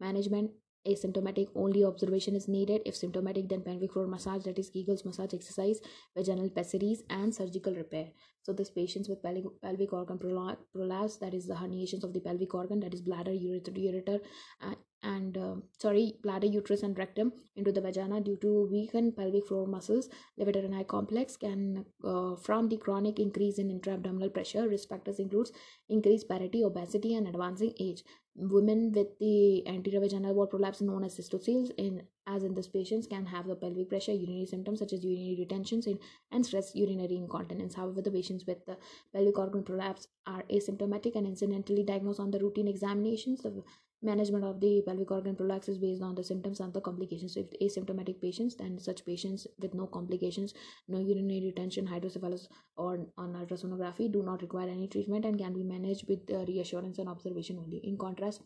Management, 0.00 0.50
asymptomatic 0.88 1.48
only 1.54 1.84
observation 1.84 2.34
is 2.34 2.48
needed. 2.48 2.82
If 2.86 2.96
symptomatic 2.96 3.48
then 3.48 3.62
pelvic 3.62 3.92
floor 3.92 4.06
massage 4.06 4.44
that 4.44 4.58
is 4.58 4.70
kegel's 4.70 5.04
massage 5.04 5.34
exercise 5.34 5.80
vaginal 6.16 6.50
pessaries 6.50 7.02
and 7.10 7.34
surgical 7.34 7.74
repair. 7.74 8.08
So 8.42 8.52
this 8.52 8.70
patients 8.70 9.08
with 9.08 9.22
pelvic, 9.22 9.44
pelvic 9.62 9.92
organ 9.92 10.18
prolapse 10.18 11.16
that 11.18 11.34
is 11.34 11.46
the 11.46 11.54
herniations 11.54 12.04
of 12.04 12.14
the 12.14 12.20
pelvic 12.20 12.54
organ 12.54 12.80
that 12.80 12.94
is 12.94 13.02
bladder 13.02 13.32
ureter, 13.32 13.76
ureter 13.76 14.20
uh, 14.62 14.74
and 15.02 15.38
uh, 15.38 15.54
sorry 15.78 16.14
bladder 16.22 16.46
uterus 16.46 16.82
and 16.82 16.98
rectum 16.98 17.32
into 17.56 17.70
the 17.70 17.80
vagina 17.80 18.20
due 18.20 18.36
to 18.36 18.68
weakened 18.70 19.16
pelvic 19.16 19.46
floor 19.46 19.66
muscles 19.66 20.08
levator 20.38 20.64
ani 20.64 20.84
complex 20.84 21.36
can 21.36 21.84
uh, 22.04 22.34
from 22.36 22.68
the 22.68 22.76
chronic 22.76 23.18
increase 23.18 23.58
in 23.58 23.70
intra-abdominal 23.70 24.30
pressure 24.30 24.68
risk 24.68 24.88
factors 24.88 25.18
includes 25.18 25.52
increased 25.88 26.28
parity 26.28 26.62
obesity 26.64 27.14
and 27.14 27.28
advancing 27.28 27.72
age. 27.80 28.02
Women 28.40 28.92
with 28.92 29.18
the 29.18 29.66
anterior 29.66 30.00
vaginal 30.00 30.32
wall 30.34 30.46
prolapse 30.46 30.80
known 30.80 31.02
as 31.02 31.18
cystoceles 31.18 31.72
in 31.76 32.02
as 32.26 32.44
in 32.44 32.54
this 32.54 32.68
patients 32.68 33.06
can 33.06 33.26
have 33.26 33.48
the 33.48 33.56
pelvic 33.56 33.88
pressure 33.88 34.12
urinary 34.12 34.46
symptoms 34.46 34.78
such 34.78 34.92
as 34.92 35.02
urinary 35.02 35.36
retentions 35.40 35.86
in, 35.86 35.98
and 36.30 36.46
stress 36.46 36.74
urinary 36.74 37.16
incontinence. 37.16 37.74
However 37.74 38.00
the 38.00 38.12
patients 38.12 38.46
with 38.46 38.64
the 38.66 38.76
pelvic 39.12 39.38
organ 39.38 39.64
prolapse 39.64 40.06
are 40.26 40.44
asymptomatic 40.52 41.16
and 41.16 41.26
incidentally 41.26 41.82
diagnosed 41.82 42.20
on 42.20 42.30
the 42.30 42.38
routine 42.38 42.68
examinations 42.68 43.40
the 43.40 43.62
management 44.02 44.44
of 44.44 44.60
the 44.60 44.82
pelvic 44.86 45.10
organ 45.10 45.34
prolapse 45.34 45.68
is 45.68 45.78
based 45.78 46.02
on 46.02 46.14
the 46.14 46.22
symptoms 46.22 46.60
and 46.60 46.72
the 46.72 46.80
complications. 46.80 47.34
So 47.34 47.40
if 47.40 47.50
asymptomatic 47.60 48.20
patients 48.20 48.56
then 48.56 48.78
such 48.78 49.04
patients 49.04 49.46
with 49.58 49.74
no 49.74 49.86
complications 49.86 50.54
no 50.88 50.98
urinary 50.98 51.46
retention 51.46 51.86
hydrocephalus 51.86 52.48
or 52.76 53.06
on 53.16 53.34
ultrasonography 53.34 54.10
do 54.12 54.22
not 54.22 54.42
require 54.42 54.68
any 54.68 54.88
treatment 54.88 55.24
and 55.24 55.38
can 55.38 55.52
be 55.52 55.62
managed 55.62 56.08
with 56.08 56.20
uh, 56.30 56.44
reassurance 56.46 56.98
and 56.98 57.08
observation 57.08 57.58
only. 57.58 57.78
In 57.78 57.98
contrast 57.98 58.42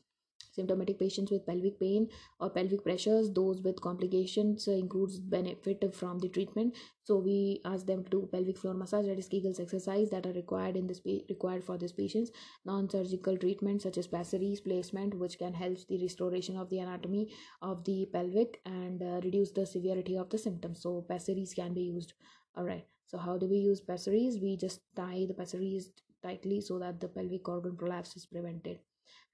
symptomatic 0.53 0.99
patients 0.99 1.31
with 1.31 1.47
pelvic 1.47 1.79
pain 1.81 2.09
or 2.41 2.51
pelvic 2.51 2.85
pressures 2.85 3.31
those 3.33 3.61
with 3.63 3.81
complications 3.81 4.69
uh, 4.69 4.73
includes 4.73 5.19
benefit 5.19 5.95
from 5.95 6.19
the 6.19 6.29
treatment. 6.29 6.75
So 7.05 7.19
we 7.19 7.61
ask 7.65 7.87
them 7.87 8.05
to 8.05 8.11
do 8.11 8.29
pelvic 8.31 8.59
floor 8.59 8.75
massage 8.75 9.07
that 9.07 9.19
is 9.19 9.29
kegel's 9.29 9.59
exercise 9.59 10.11
that 10.11 10.27
are 10.27 10.33
required 10.33 10.77
in 10.77 10.87
this 10.87 11.01
required 11.29 11.65
for 11.65 11.77
these 11.79 11.93
patients. 11.93 12.31
Non-surgical 12.65 13.37
treatment 13.39 13.83
such 13.83 13.99
as 13.99 14.07
pessaries 14.07 14.61
placement 14.61 15.19
which 15.19 15.39
can 15.39 15.55
help 15.55 15.79
the 15.89 16.01
restoration 16.01 16.57
of 16.57 16.71
the 16.71 16.79
anatomy 16.79 17.29
of 17.61 17.85
the 17.85 18.09
pelvic 18.13 18.61
and 18.67 19.03
uh, 19.03 19.21
reduce 19.25 19.51
the 19.51 19.67
severity 19.67 20.17
of 20.17 20.31
the 20.31 20.39
symptoms. 20.39 20.83
So 20.83 21.05
pessaries 21.09 21.55
can 21.55 21.75
be 21.75 21.83
used. 21.83 22.13
All 22.57 22.65
right 22.65 22.87
so 23.13 23.19
how 23.19 23.37
do 23.37 23.47
we 23.47 23.59
use 23.59 23.81
pessaries 23.81 24.39
we 24.41 24.57
just 24.57 24.81
tie 24.97 25.27
the 25.29 25.35
pessaries 25.35 25.91
tightly 26.23 26.61
so 26.61 26.79
that 26.79 27.01
the 27.01 27.09
pelvic 27.09 27.49
organ 27.49 27.77
prolapse 27.77 28.17
is 28.17 28.27
prevented 28.27 28.79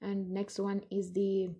and 0.00 0.30
next 0.30 0.58
one 0.58 0.82
is 0.90 1.12
the 1.12 1.50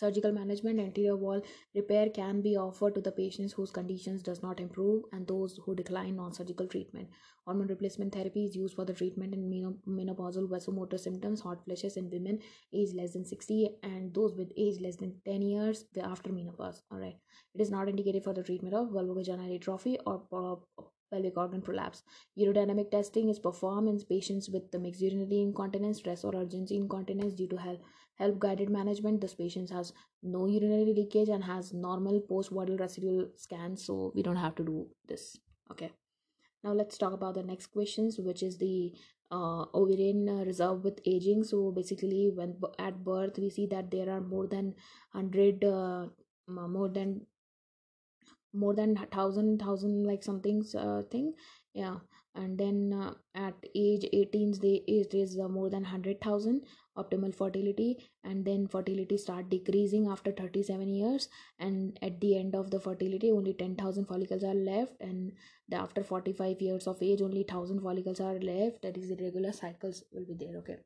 surgical 0.00 0.32
management. 0.32 0.80
Anterior 0.80 1.16
wall 1.16 1.42
repair 1.74 2.08
can 2.08 2.40
be 2.40 2.56
offered 2.56 2.94
to 2.94 3.00
the 3.02 3.12
patients 3.12 3.52
whose 3.52 3.70
conditions 3.70 4.22
does 4.22 4.42
not 4.42 4.58
improve 4.58 5.04
and 5.12 5.26
those 5.26 5.58
who 5.64 5.74
decline 5.74 6.16
non-surgical 6.16 6.66
treatment. 6.66 7.08
Hormone 7.44 7.68
replacement 7.68 8.14
therapy 8.14 8.44
is 8.44 8.56
used 8.56 8.74
for 8.74 8.84
the 8.84 8.94
treatment 8.94 9.34
in 9.34 9.50
menopausal 9.88 10.48
vasomotor 10.48 10.98
symptoms. 10.98 11.40
Hot 11.40 11.64
flashes 11.64 11.96
in 11.96 12.10
women 12.10 12.38
age 12.72 12.94
less 12.94 13.12
than 13.12 13.24
60 13.24 13.68
and 13.82 14.14
those 14.14 14.36
with 14.36 14.52
age 14.56 14.80
less 14.80 14.96
than 14.96 15.14
10 15.26 15.42
years 15.42 15.84
after 16.02 16.32
menopause. 16.32 16.82
All 16.90 16.98
right. 16.98 17.16
It 17.54 17.60
is 17.60 17.70
not 17.70 17.88
indicated 17.88 18.24
for 18.24 18.32
the 18.32 18.42
treatment 18.42 18.74
of 18.74 18.88
vulvovaginal 18.88 19.54
atrophy 19.54 19.98
or 20.06 20.22
pelvic 21.10 21.36
organ 21.36 21.60
prolapse. 21.60 22.02
Urodynamic 22.38 22.90
testing 22.90 23.28
is 23.28 23.38
performed 23.38 23.88
in 23.88 24.00
patients 24.08 24.48
with 24.48 24.70
the 24.70 24.78
mixed 24.78 25.00
urinary 25.00 25.40
incontinence, 25.40 25.98
stress 25.98 26.24
or 26.24 26.34
urgency 26.34 26.76
incontinence 26.76 27.34
due 27.34 27.48
to 27.48 27.56
help, 27.56 27.80
help 28.14 28.38
guided 28.38 28.70
management. 28.70 29.20
This 29.20 29.34
patient 29.34 29.70
has 29.70 29.92
no 30.22 30.46
urinary 30.46 30.92
leakage 30.94 31.28
and 31.28 31.44
has 31.44 31.72
normal 31.72 32.20
post-waddle 32.20 32.76
residual 32.76 33.28
scans, 33.36 33.84
so 33.84 34.12
we 34.14 34.22
don't 34.22 34.36
have 34.36 34.54
to 34.56 34.64
do 34.64 34.86
this. 35.08 35.38
Okay. 35.70 35.90
Now 36.62 36.72
let's 36.72 36.98
talk 36.98 37.14
about 37.14 37.34
the 37.34 37.42
next 37.42 37.68
questions, 37.68 38.18
which 38.18 38.42
is 38.42 38.58
the 38.58 38.92
uh, 39.30 39.64
ovarian 39.74 40.28
uh, 40.28 40.44
reserve 40.44 40.84
with 40.84 41.00
aging. 41.06 41.44
So 41.44 41.70
basically, 41.70 42.30
when 42.34 42.56
at 42.78 43.02
birth 43.02 43.38
we 43.38 43.48
see 43.48 43.66
that 43.66 43.90
there 43.90 44.10
are 44.10 44.20
more 44.20 44.46
than 44.46 44.74
hundred, 45.10 45.64
uh, 45.64 46.06
more 46.48 46.88
than 46.88 47.22
more 48.52 48.74
than 48.74 48.96
thousand 49.12 49.60
thousand 49.60 50.04
like 50.04 50.22
something 50.22 50.64
uh, 50.76 51.02
thing. 51.02 51.34
Yeah. 51.74 51.96
And 52.36 52.56
then 52.56 52.92
uh, 52.92 53.14
at 53.34 53.54
age 53.74 54.04
18 54.12 54.52
they 54.62 54.84
it 54.86 55.14
is 55.14 55.36
uh, 55.38 55.48
more 55.48 55.68
than 55.68 55.82
100000 55.82 56.62
optimal 56.96 57.34
fertility. 57.34 57.98
And 58.22 58.44
then 58.44 58.68
fertility 58.68 59.16
start 59.16 59.48
decreasing 59.50 60.06
after 60.06 60.30
37 60.30 60.88
years. 60.88 61.28
And 61.58 61.98
at 62.02 62.20
the 62.20 62.38
end 62.38 62.54
of 62.54 62.70
the 62.70 62.78
fertility 62.78 63.32
only 63.32 63.54
10000 63.54 64.06
follicles 64.06 64.44
are 64.44 64.54
left. 64.54 64.92
And 65.00 65.32
the, 65.68 65.76
after 65.76 66.04
45 66.04 66.62
years 66.62 66.86
of 66.86 67.02
age 67.02 67.20
only 67.20 67.42
1000 67.42 67.80
follicles 67.80 68.20
are 68.20 68.38
left. 68.38 68.82
That 68.82 68.96
is 68.96 69.08
the 69.08 69.16
regular 69.16 69.52
cycles 69.52 70.04
will 70.12 70.24
be 70.24 70.34
there 70.34 70.56
okay 70.58 70.78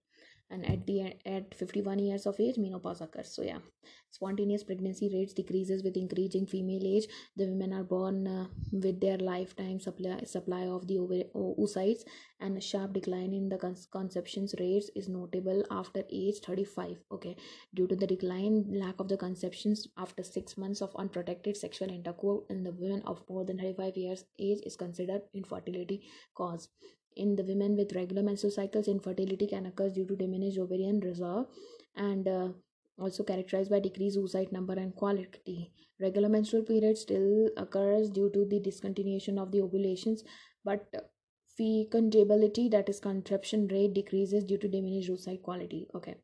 and 0.54 0.66
at 0.72 0.86
the 0.86 0.98
at 1.26 1.54
51 1.54 1.98
years 1.98 2.26
of 2.26 2.38
age 2.38 2.58
menopause 2.58 3.00
occurs. 3.00 3.30
So 3.34 3.42
yeah. 3.42 3.58
Spontaneous 4.10 4.62
pregnancy 4.62 5.10
rates 5.12 5.34
decreases 5.34 5.82
with 5.82 5.96
increasing 5.96 6.46
female 6.46 6.86
age. 6.86 7.06
The 7.36 7.46
women 7.46 7.72
are 7.72 7.82
born 7.82 8.28
uh, 8.28 8.46
with 8.72 9.00
their 9.00 9.18
lifetime 9.18 9.80
supply 9.80 10.22
supply 10.24 10.62
of 10.76 10.86
the 10.86 10.98
oocytes 11.34 12.04
and 12.40 12.56
a 12.56 12.60
sharp 12.60 12.92
decline 12.92 13.34
in 13.34 13.48
the 13.48 13.58
con- 13.58 13.76
conceptions 13.90 14.54
rates 14.60 14.90
is 14.94 15.08
notable 15.08 15.64
after 15.70 16.04
age 16.12 16.38
35 16.46 17.02
okay? 17.10 17.36
Due 17.74 17.88
to 17.88 17.96
the 17.96 18.06
decline 18.06 18.64
lack 18.84 19.00
of 19.00 19.08
the 19.08 19.16
conceptions 19.16 19.86
after 19.98 20.22
6 20.22 20.56
months 20.56 20.80
of 20.80 20.94
unprotected 20.96 21.56
sexual 21.56 21.90
intercourse 21.90 22.44
in 22.50 22.62
the 22.62 22.72
women 22.72 23.02
of 23.06 23.24
more 23.28 23.44
than 23.44 23.58
35 23.58 23.96
years 23.96 24.24
age 24.38 24.60
is 24.64 24.76
considered 24.76 25.22
infertility 25.34 26.02
cause 26.34 26.68
in 27.16 27.36
the 27.36 27.44
women 27.44 27.76
with 27.76 27.94
regular 27.94 28.22
menstrual 28.22 28.50
cycles 28.50 28.88
infertility 28.88 29.46
can 29.46 29.66
occur 29.66 29.88
due 29.88 30.06
to 30.06 30.16
diminished 30.16 30.58
ovarian 30.58 31.00
reserve 31.00 31.46
and 31.96 32.28
uh, 32.28 32.48
also 32.98 33.22
characterized 33.22 33.70
by 33.70 33.80
decreased 33.80 34.18
oocyte 34.18 34.52
number 34.52 34.74
and 34.74 34.94
quality. 34.94 35.72
Regular 36.00 36.28
menstrual 36.28 36.62
period 36.62 36.98
still 36.98 37.48
occurs 37.56 38.10
due 38.10 38.30
to 38.30 38.44
the 38.44 38.60
discontinuation 38.60 39.38
of 39.38 39.52
the 39.52 39.60
ovulations 39.60 40.24
but 40.64 40.86
fecundability 41.58 42.70
that 42.70 42.88
is 42.88 42.98
conception 42.98 43.68
rate 43.68 43.94
decreases 43.94 44.44
due 44.44 44.58
to 44.58 44.68
diminished 44.68 45.10
oocyte 45.10 45.42
quality. 45.42 45.86
Okay 45.94 46.16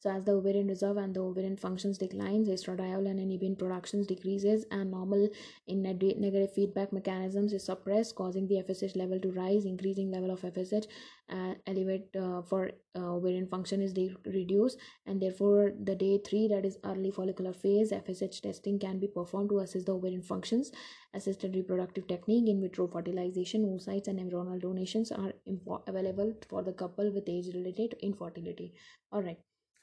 so 0.00 0.10
as 0.10 0.22
the 0.22 0.32
ovarian 0.32 0.68
reserve 0.68 0.96
and 0.96 1.12
the 1.12 1.20
ovarian 1.20 1.56
functions 1.56 1.98
declines, 1.98 2.48
estradiol 2.48 3.10
and 3.10 3.18
inhibin 3.18 3.58
productions 3.58 4.06
decreases 4.06 4.64
and 4.70 4.92
normal 4.92 5.28
in 5.66 5.82
negative 5.82 6.52
feedback 6.52 6.92
mechanisms 6.92 7.52
is 7.52 7.64
suppressed, 7.64 8.14
causing 8.14 8.46
the 8.46 8.62
FSH 8.62 8.94
level 8.94 9.18
to 9.18 9.32
rise, 9.32 9.64
increasing 9.64 10.12
level 10.12 10.30
of 10.30 10.42
FSH 10.42 10.86
uh, 11.30 11.54
elevate 11.66 12.14
uh, 12.16 12.42
for 12.42 12.70
uh, 12.94 13.00
ovarian 13.00 13.48
function 13.48 13.82
is 13.82 13.92
de- 13.92 14.14
reduced 14.24 14.78
and 15.04 15.20
therefore 15.20 15.72
the 15.82 15.96
day 15.96 16.18
3 16.24 16.46
that 16.46 16.64
is 16.64 16.78
early 16.84 17.10
follicular 17.10 17.52
phase 17.52 17.90
FSH 17.90 18.40
testing 18.40 18.78
can 18.78 19.00
be 19.00 19.08
performed 19.08 19.50
to 19.50 19.58
assess 19.58 19.84
the 19.84 19.92
ovarian 19.92 20.22
functions. 20.22 20.70
Assisted 21.12 21.56
reproductive 21.56 22.06
technique 22.06 22.48
in 22.48 22.60
vitro 22.60 22.86
fertilization, 22.86 23.64
oocytes 23.64 24.06
and 24.06 24.20
embryonal 24.20 24.60
donations 24.60 25.10
are 25.10 25.32
impo- 25.48 25.82
available 25.88 26.32
for 26.48 26.62
the 26.62 26.72
couple 26.72 27.12
with 27.12 27.28
age 27.28 27.46
related 27.52 27.96
infertility. 28.00 28.72
Alright 29.12 29.38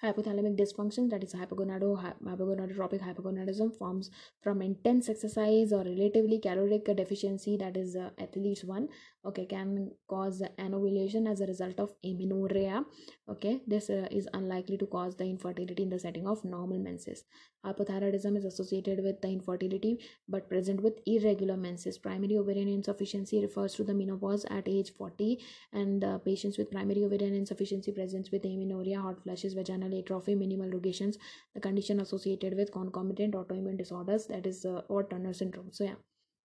hypothalamic 0.08 0.56
dysfunction 0.62 1.10
that 1.10 1.24
is 1.24 1.34
hypogonado 1.34 1.90
hypogonadotropic 2.28 3.02
hypogonadism 3.08 3.76
forms 3.78 4.12
from 4.42 4.62
intense 4.62 5.10
exercise 5.10 5.74
or 5.74 5.84
relatively 5.84 6.40
caloric 6.40 6.86
deficiency 6.96 7.58
that 7.58 7.78
is 7.78 7.96
uh, 7.96 8.10
athlete's 8.20 8.64
one 8.64 8.88
okay 9.26 9.46
can 9.46 9.92
cause 10.08 10.42
anovulation 10.58 11.28
as 11.28 11.42
a 11.42 11.48
result 11.54 11.80
of 11.80 11.90
amenorrhea 12.04 12.84
okay. 13.28 13.62
This 13.68 13.90
uh, 13.90 14.08
is 14.12 14.28
unlikely 14.34 14.78
to 14.78 14.86
cause 14.86 15.16
the 15.16 15.26
infertility 15.26 15.84
in 15.84 15.90
the 15.90 16.00
setting 16.00 16.28
of 16.28 16.44
normal 16.46 16.78
menses. 16.78 17.24
Hypothyroidism 17.66 18.38
is 18.38 18.46
associated 18.46 19.04
with 19.04 19.22
the 19.22 19.30
infertility 19.30 20.00
but 20.30 20.48
present 20.50 20.82
with 20.82 21.00
irregular 21.06 21.58
menses. 21.58 21.98
Primary 21.98 22.38
ovarian 22.38 22.68
insufficiency 22.68 23.42
refers 23.42 23.74
to 23.76 23.84
the 23.84 23.94
menopause 23.94 24.46
at 24.52 24.68
age 24.68 24.92
40 24.96 25.40
and 25.74 26.04
uh, 26.04 26.18
patients 26.20 26.58
with 26.58 26.72
primary 26.72 27.04
ovarian 27.04 27.34
insufficiency 27.34 27.92
presents 27.92 28.32
with 28.32 28.46
amenorrhea 28.46 29.02
hot 29.02 29.22
flashes 29.24 29.54
vaginal 29.54 29.94
atrophy 30.00 30.36
minimal 30.36 30.70
rugations 30.70 31.18
the 31.54 31.62
condition 31.62 32.00
associated 32.00 32.56
with 32.56 32.72
concomitant 32.72 33.34
autoimmune 33.34 33.78
disorders 33.78 34.28
that 34.28 34.46
is 34.46 34.66
uh, 34.66 34.82
or 34.88 35.04
turner 35.04 35.34
syndrome. 35.34 35.72
So 35.72 35.86
yeah 35.86 35.96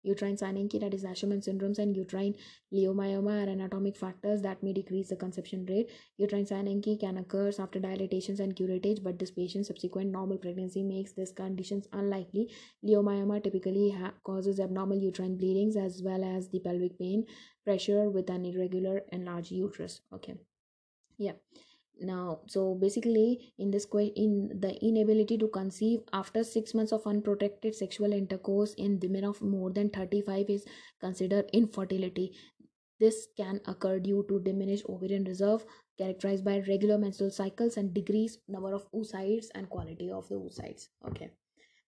uterine 0.02 0.36
synanche 0.36 0.80
that 0.80 0.94
is 0.94 1.04
Asherman 1.04 1.42
syndromes 1.46 1.78
and 1.78 1.96
uterine 1.96 2.34
leiomyoma 2.72 3.34
are 3.44 3.50
anatomic 3.50 3.96
factors 3.96 4.42
that 4.42 4.62
may 4.62 4.72
decrease 4.72 5.08
the 5.08 5.16
conception 5.16 5.66
rate. 5.66 5.90
Uterine 6.16 6.46
synanche 6.46 6.98
can 6.98 7.18
occur 7.18 7.48
after 7.58 7.80
dilatations 7.80 8.40
and 8.40 8.56
curettage 8.56 9.02
but 9.02 9.18
this 9.18 9.30
patient's 9.30 9.68
subsequent 9.68 10.10
normal 10.10 10.38
pregnancy 10.38 10.82
makes 10.82 11.12
these 11.12 11.32
conditions 11.32 11.86
unlikely. 11.92 12.50
Leiomyoma 12.84 13.42
typically 13.42 13.96
causes 14.24 14.60
abnormal 14.60 14.98
uterine 14.98 15.36
bleedings 15.36 15.76
as 15.76 16.02
well 16.02 16.24
as 16.24 16.48
the 16.48 16.60
pelvic 16.60 16.98
pain 16.98 17.26
pressure 17.64 18.08
with 18.08 18.30
an 18.30 18.44
irregular 18.44 19.02
enlarged 19.12 19.50
uterus. 19.50 20.00
Okay. 20.12 20.34
Yeah 21.18 21.32
now. 22.00 22.40
So 22.46 22.74
basically 22.74 23.52
in 23.58 23.70
this 23.70 23.86
in 23.94 24.60
the 24.60 24.76
inability 24.82 25.38
to 25.38 25.48
conceive 25.48 26.00
after 26.12 26.44
six 26.44 26.74
months 26.74 26.92
of 26.92 27.06
unprotected 27.06 27.74
sexual 27.74 28.12
intercourse 28.12 28.74
in 28.74 28.98
women 29.00 29.24
of 29.24 29.40
more 29.42 29.70
than 29.70 29.90
35 29.90 30.50
is 30.50 30.64
considered 31.00 31.50
infertility. 31.52 32.32
This 32.98 33.28
can 33.36 33.60
occur 33.66 33.98
due 33.98 34.24
to 34.28 34.40
diminished 34.40 34.84
ovarian 34.86 35.24
reserve 35.24 35.64
characterized 35.98 36.44
by 36.44 36.62
regular 36.68 36.98
menstrual 36.98 37.30
cycles 37.30 37.76
and 37.76 37.94
decreased 37.94 38.40
number 38.48 38.74
of 38.74 38.90
oocytes 38.92 39.46
and 39.54 39.68
quality 39.68 40.10
of 40.10 40.28
the 40.28 40.34
oocytes. 40.34 40.88
Okay 41.06 41.30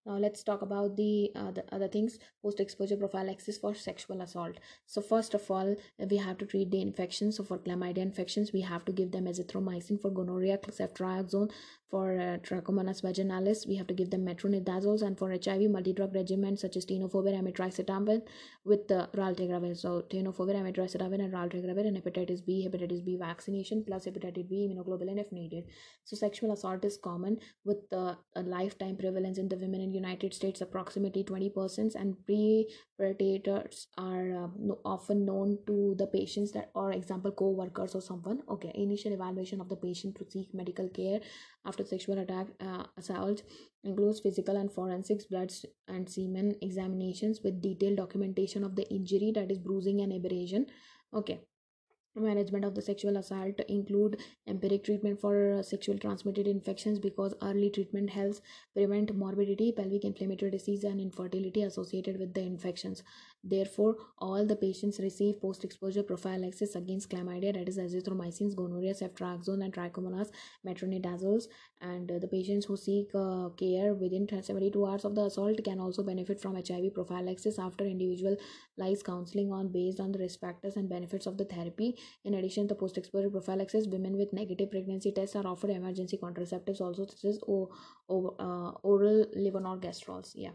now 0.04 0.18
let's 0.18 0.42
talk 0.42 0.62
about 0.62 0.96
the, 0.96 1.30
uh, 1.36 1.50
the 1.52 1.64
other 1.72 1.88
things 1.88 2.18
post 2.42 2.58
exposure 2.58 2.96
prophylaxis 2.96 3.58
for 3.58 3.74
sexual 3.74 4.20
assault. 4.20 4.58
So 4.86 5.00
first 5.00 5.34
of 5.34 5.48
all 5.50 5.76
we 5.98 6.16
have 6.16 6.38
to 6.38 6.46
treat 6.46 6.70
the 6.70 6.80
infections. 6.80 7.36
So 7.36 7.44
for 7.44 7.58
chlamydia 7.58 7.98
infections 7.98 8.52
we 8.52 8.62
have 8.62 8.84
to 8.86 8.92
give 8.92 9.12
them 9.12 9.26
azithromycin 9.26 10.00
for 10.00 10.10
gonorrhea 10.10 10.58
ceftriaxone 10.58 11.50
for 11.88 12.18
uh, 12.18 12.38
trichomonas 12.38 13.02
vaginalis. 13.02 13.68
We 13.68 13.76
have 13.76 13.86
to 13.88 13.94
give 13.94 14.10
them 14.10 14.24
metronidazole 14.26 15.02
and 15.02 15.16
for 15.16 15.30
hiv 15.30 15.70
multi-drug 15.70 16.14
regimen 16.14 16.56
such 16.56 16.76
as 16.76 16.86
tenofovir 16.86 17.34
emtricitabine 17.40 18.22
with 18.64 18.90
uh, 18.90 19.06
raltegravir. 19.14 19.76
So 19.76 20.02
tenofovir 20.10 20.56
emtricitabine 20.56 21.22
and 21.26 21.32
raltegravir 21.32 21.86
and 21.86 21.96
hepatitis 21.96 22.44
b 22.44 22.66
hepatitis 22.66 23.04
b 23.04 23.16
vaccination 23.16 23.84
plus 23.84 24.06
hepatitis 24.06 24.48
b 24.48 24.66
immunoglobulin 24.66 25.20
if 25.20 25.30
needed. 25.30 25.64
So 26.04 26.16
sexual 26.16 26.52
assault 26.52 26.84
is 26.84 26.96
common 26.96 27.38
with 27.64 27.92
uh, 27.92 28.14
lifetime 28.34 28.96
prevalence 28.96 29.38
in 29.38 29.48
the 29.48 29.56
women 29.56 29.80
in 29.80 29.91
United 29.94 30.34
States 30.34 30.60
approximately 30.60 31.24
20% 31.24 31.94
and 31.94 32.16
pre-predators 32.26 33.88
are 33.98 34.44
uh, 34.44 34.74
often 34.84 35.24
known 35.24 35.58
to 35.66 35.94
the 35.98 36.06
patients 36.06 36.52
that 36.52 36.70
or 36.74 36.92
example 36.92 37.32
co-workers 37.32 37.94
or 37.94 38.00
someone. 38.00 38.42
Okay 38.48 38.72
initial 38.74 39.12
evaluation 39.12 39.60
of 39.60 39.68
the 39.68 39.76
patient 39.76 40.16
to 40.16 40.26
seek 40.30 40.54
medical 40.54 40.88
care 40.88 41.20
after 41.66 41.84
sexual 41.84 42.18
attack 42.18 42.46
uh, 42.60 42.84
assault 42.96 43.42
includes 43.84 44.20
physical 44.20 44.56
and 44.56 44.72
forensics 44.72 45.24
blood 45.24 45.52
and 45.88 46.08
semen 46.08 46.54
examinations 46.62 47.40
with 47.42 47.62
detailed 47.62 47.96
documentation 47.96 48.64
of 48.64 48.76
the 48.76 48.88
injury 48.90 49.32
that 49.34 49.50
is 49.50 49.58
bruising 49.58 50.00
and 50.00 50.12
abrasion. 50.12 50.66
Okay 51.14 51.40
management 52.20 52.64
of 52.64 52.74
the 52.74 52.82
sexual 52.82 53.16
assault 53.16 53.58
include 53.68 54.20
empiric 54.46 54.84
treatment 54.84 55.20
for 55.20 55.52
uh, 55.52 55.62
sexual 55.62 55.98
transmitted 55.98 56.46
infections 56.46 56.98
because 56.98 57.34
early 57.42 57.70
treatment 57.70 58.10
helps 58.10 58.40
prevent 58.74 59.14
morbidity 59.14 59.72
pelvic 59.72 60.04
inflammatory 60.04 60.50
disease 60.50 60.84
and 60.84 61.00
infertility 61.00 61.62
associated 61.62 62.18
with 62.18 62.34
the 62.34 62.40
infections 62.40 63.02
therefore 63.44 63.96
all 64.18 64.46
the 64.46 64.56
patients 64.56 64.98
receive 65.00 65.40
post 65.40 65.64
exposure 65.64 66.02
prophylaxis 66.02 66.74
against 66.76 67.10
chlamydia 67.10 67.52
that 67.54 67.68
is 67.68 67.78
azithromycin 67.78 68.54
gonorrhea 68.54 68.94
ceftriaxone 68.94 69.64
and 69.64 69.72
trichomonas 69.74 70.30
metronidazoles 70.66 71.44
and 71.80 72.10
uh, 72.10 72.18
the 72.18 72.28
patients 72.28 72.66
who 72.66 72.76
seek 72.76 73.08
uh, 73.14 73.48
care 73.62 73.94
within 73.94 74.26
72 74.42 74.84
hours 74.86 75.04
of 75.04 75.14
the 75.14 75.22
assault 75.24 75.62
can 75.64 75.80
also 75.80 76.02
benefit 76.02 76.40
from 76.40 76.54
hiv 76.56 76.94
prophylaxis 76.94 77.58
after 77.58 77.84
individual 77.84 78.36
lies 78.76 79.02
counseling 79.02 79.50
on 79.52 79.68
based 79.68 80.00
on 80.00 80.12
the 80.12 80.18
risk 80.18 80.40
factors 80.40 80.76
and 80.76 80.88
benefits 80.88 81.26
of 81.26 81.36
the 81.38 81.44
therapy 81.44 81.96
in 82.24 82.34
addition 82.34 82.68
to 82.68 82.74
post-exposure 82.74 83.30
prophylaxis, 83.30 83.86
women 83.88 84.16
with 84.16 84.32
negative 84.32 84.70
pregnancy 84.70 85.12
tests 85.12 85.36
are 85.36 85.46
offered 85.46 85.70
emergency 85.70 86.18
contraceptives 86.18 86.80
also 86.80 87.06
such 87.06 87.24
as 87.24 87.38
o- 87.48 87.70
o- 88.08 88.36
uh, 88.38 88.70
oral 88.82 89.26
levonorgestrols. 89.36 90.32
Yeah. 90.34 90.52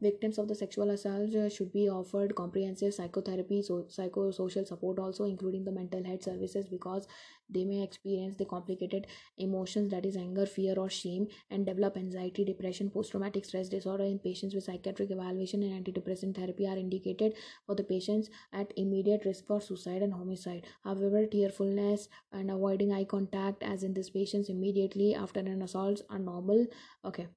Victims 0.00 0.38
of 0.38 0.48
the 0.48 0.54
sexual 0.54 0.90
assault 0.90 1.34
uh, 1.34 1.48
should 1.48 1.72
be 1.72 1.88
offered 1.88 2.34
comprehensive 2.34 2.92
psychotherapy, 2.92 3.62
so 3.62 3.82
psychosocial 3.84 4.66
support 4.66 4.98
also, 4.98 5.24
including 5.24 5.64
the 5.64 5.72
mental 5.72 6.04
health 6.04 6.22
services, 6.22 6.66
because 6.66 7.06
they 7.48 7.64
may 7.64 7.82
experience 7.82 8.36
the 8.36 8.44
complicated 8.44 9.06
emotions 9.38 9.90
that 9.90 10.04
is 10.04 10.16
anger, 10.16 10.44
fear, 10.44 10.74
or 10.78 10.90
shame, 10.90 11.28
and 11.50 11.64
develop 11.64 11.96
anxiety, 11.96 12.44
depression, 12.44 12.90
post-traumatic 12.90 13.44
stress 13.44 13.68
disorder 13.68 14.04
in 14.04 14.18
patients 14.18 14.54
with 14.54 14.64
psychiatric 14.64 15.10
evaluation 15.10 15.62
and 15.62 15.84
antidepressant 15.84 16.36
therapy 16.36 16.66
are 16.66 16.76
indicated 16.76 17.34
for 17.64 17.74
the 17.74 17.84
patients 17.84 18.28
at 18.52 18.72
immediate 18.76 19.24
risk 19.24 19.46
for 19.46 19.60
suicide 19.60 20.02
and 20.02 20.12
homicide. 20.12 20.66
However, 20.84 21.26
tearfulness 21.26 22.08
and 22.32 22.50
avoiding 22.50 22.92
eye 22.92 23.04
contact, 23.04 23.62
as 23.62 23.82
in 23.82 23.94
these 23.94 24.10
patients 24.10 24.48
immediately 24.48 25.14
after 25.14 25.40
an 25.40 25.62
assault, 25.62 26.02
are 26.10 26.18
normal. 26.18 26.66
Okay 27.04 27.28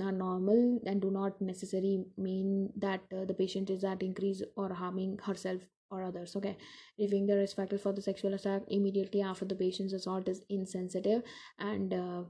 are 0.00 0.12
normal 0.12 0.80
and 0.86 1.02
do 1.02 1.10
not 1.10 1.40
necessarily 1.40 2.04
mean 2.16 2.70
that 2.76 3.00
uh, 3.14 3.24
the 3.24 3.34
patient 3.34 3.68
is 3.70 3.84
at 3.84 4.02
increase 4.02 4.42
or 4.56 4.72
harming 4.72 5.18
herself 5.24 5.60
or 5.90 6.02
others 6.02 6.34
okay? 6.36 6.56
Reviewing 6.98 7.26
the 7.26 7.36
risk 7.36 7.56
for 7.56 7.92
the 7.92 8.02
sexual 8.02 8.34
attack 8.34 8.62
immediately 8.68 9.20
after 9.22 9.44
the 9.44 9.54
patient's 9.54 9.92
assault 9.92 10.28
is 10.28 10.42
insensitive 10.48 11.22
and 11.58 11.92
uh, 11.92 12.22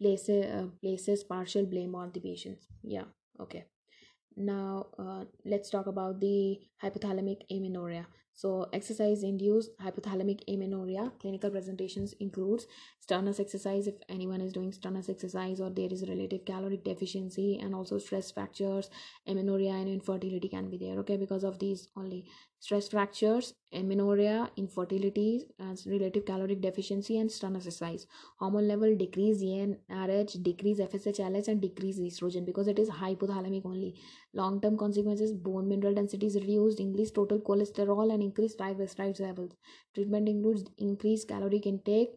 places 0.00 0.44
uh, 0.46 0.66
places 0.82 1.24
partial 1.24 1.64
blame 1.64 1.94
on 1.94 2.12
the 2.12 2.20
patients 2.20 2.66
yeah 2.82 3.04
okay. 3.40 3.64
Now 4.36 4.86
uh, 4.98 5.24
let's 5.44 5.70
talk 5.70 5.86
about 5.86 6.20
the 6.20 6.60
hypothalamic 6.82 7.42
amenorrhea 7.50 8.06
so 8.42 8.50
exercise 8.78 9.22
induced 9.28 9.70
hypothalamic 9.84 10.42
amenorrhea 10.52 11.04
clinical 11.20 11.50
presentations 11.54 12.12
includes 12.26 12.66
strenuous 13.00 13.40
exercise 13.44 13.88
if 13.92 13.96
anyone 14.16 14.40
is 14.40 14.52
doing 14.52 14.70
strenuous 14.72 15.08
exercise 15.14 15.60
or 15.60 15.70
there 15.70 15.92
is 15.96 16.04
relative 16.08 16.44
caloric 16.50 16.84
deficiency 16.84 17.58
and 17.60 17.74
also 17.74 17.98
stress 17.98 18.30
fractures 18.30 18.90
amenorrhea 19.26 19.72
and 19.80 19.88
infertility 19.88 20.48
can 20.56 20.70
be 20.70 20.78
there 20.84 20.98
okay 21.00 21.16
because 21.16 21.42
of 21.42 21.58
these 21.58 21.88
only 21.96 22.24
stress 22.60 22.88
fractures, 22.88 23.54
amenorrhea, 23.72 24.50
infertility, 24.56 25.44
and 25.58 25.80
relative 25.86 26.24
caloric 26.24 26.60
deficiency, 26.60 27.18
and 27.18 27.30
strenuous 27.30 27.66
exercise. 27.66 28.06
Hormone 28.38 28.66
level 28.66 28.96
decrease 28.96 29.42
GnRH, 29.42 30.42
decrease 30.42 30.80
FSH, 30.80 31.48
and 31.48 31.60
decrease 31.60 31.98
estrogen 31.98 32.44
because 32.44 32.68
it 32.68 32.78
is 32.78 32.88
hypothalamic 32.88 33.64
only. 33.64 33.94
Long 34.34 34.60
term 34.60 34.76
consequences 34.76 35.32
bone 35.32 35.68
mineral 35.68 35.94
density 35.94 36.26
is 36.26 36.34
reduced, 36.34 36.80
increased 36.80 37.14
total 37.14 37.40
cholesterol, 37.40 38.12
and 38.12 38.22
increased 38.22 38.58
triglycerides 38.58 39.20
levels. 39.20 39.52
Treatment 39.94 40.28
includes 40.28 40.64
increased 40.78 41.28
caloric 41.28 41.66
intake, 41.66 42.10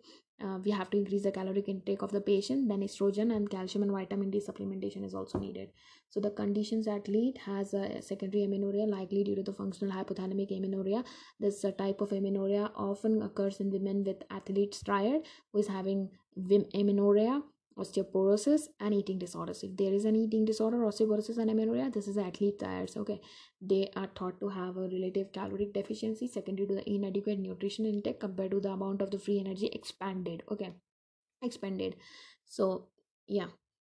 uh, 0.43 0.57
we 0.63 0.71
have 0.71 0.89
to 0.89 0.97
increase 0.97 1.23
the 1.23 1.31
caloric 1.31 1.67
intake 1.69 2.01
of 2.01 2.11
the 2.11 2.21
patient 2.21 2.67
then 2.67 2.81
estrogen 2.81 3.35
and 3.35 3.49
calcium 3.49 3.83
and 3.83 3.91
vitamin 3.91 4.29
d 4.31 4.39
supplementation 4.39 5.05
is 5.05 5.13
also 5.13 5.37
needed. 5.37 5.69
So 6.09 6.19
the 6.19 6.31
conditions 6.31 6.87
athlete 6.87 7.37
has 7.45 7.73
a 7.73 8.01
secondary 8.01 8.43
amenorrhea 8.45 8.85
likely 8.85 9.23
due 9.23 9.35
to 9.35 9.43
the 9.43 9.53
functional 9.53 9.93
hypothalamic 9.93 10.51
amenorrhea. 10.57 11.03
This 11.39 11.63
uh, 11.63 11.71
type 11.71 12.01
of 12.01 12.11
amenorrhea 12.11 12.71
often 12.75 13.21
occurs 13.21 13.59
in 13.59 13.69
women 13.69 14.03
with 14.03 14.23
athlete's 14.29 14.81
triad 14.83 15.21
who 15.51 15.59
is 15.59 15.67
having 15.67 16.09
amenorrhea 16.73 17.41
osteoporosis 17.77 18.67
and 18.79 18.93
eating 18.93 19.17
disorders. 19.17 19.63
If 19.63 19.75
there 19.77 19.93
is 19.93 20.05
an 20.05 20.15
eating 20.15 20.45
disorder 20.45 20.77
osteoporosis 20.77 21.37
and 21.37 21.49
amenorrhea 21.49 21.89
this 21.89 22.07
is 22.07 22.17
athlete 22.17 22.59
diets 22.59 22.97
okay? 22.97 23.19
They 23.61 23.89
are 23.95 24.09
thought 24.15 24.39
to 24.41 24.49
have 24.49 24.77
a 24.77 24.87
relative 24.87 25.31
caloric 25.31 25.73
deficiency 25.73 26.27
secondary 26.27 26.67
to 26.67 26.75
the 26.75 26.89
inadequate 26.89 27.39
nutrition 27.39 27.85
intake 27.85 28.19
compared 28.19 28.51
to 28.51 28.59
the 28.59 28.71
amount 28.71 29.01
of 29.01 29.11
the 29.11 29.19
free 29.19 29.39
energy 29.39 29.67
expanded 29.67 30.43
okay? 30.51 30.73
Expended. 31.41 31.95
So 32.45 32.87
yeah 33.27 33.47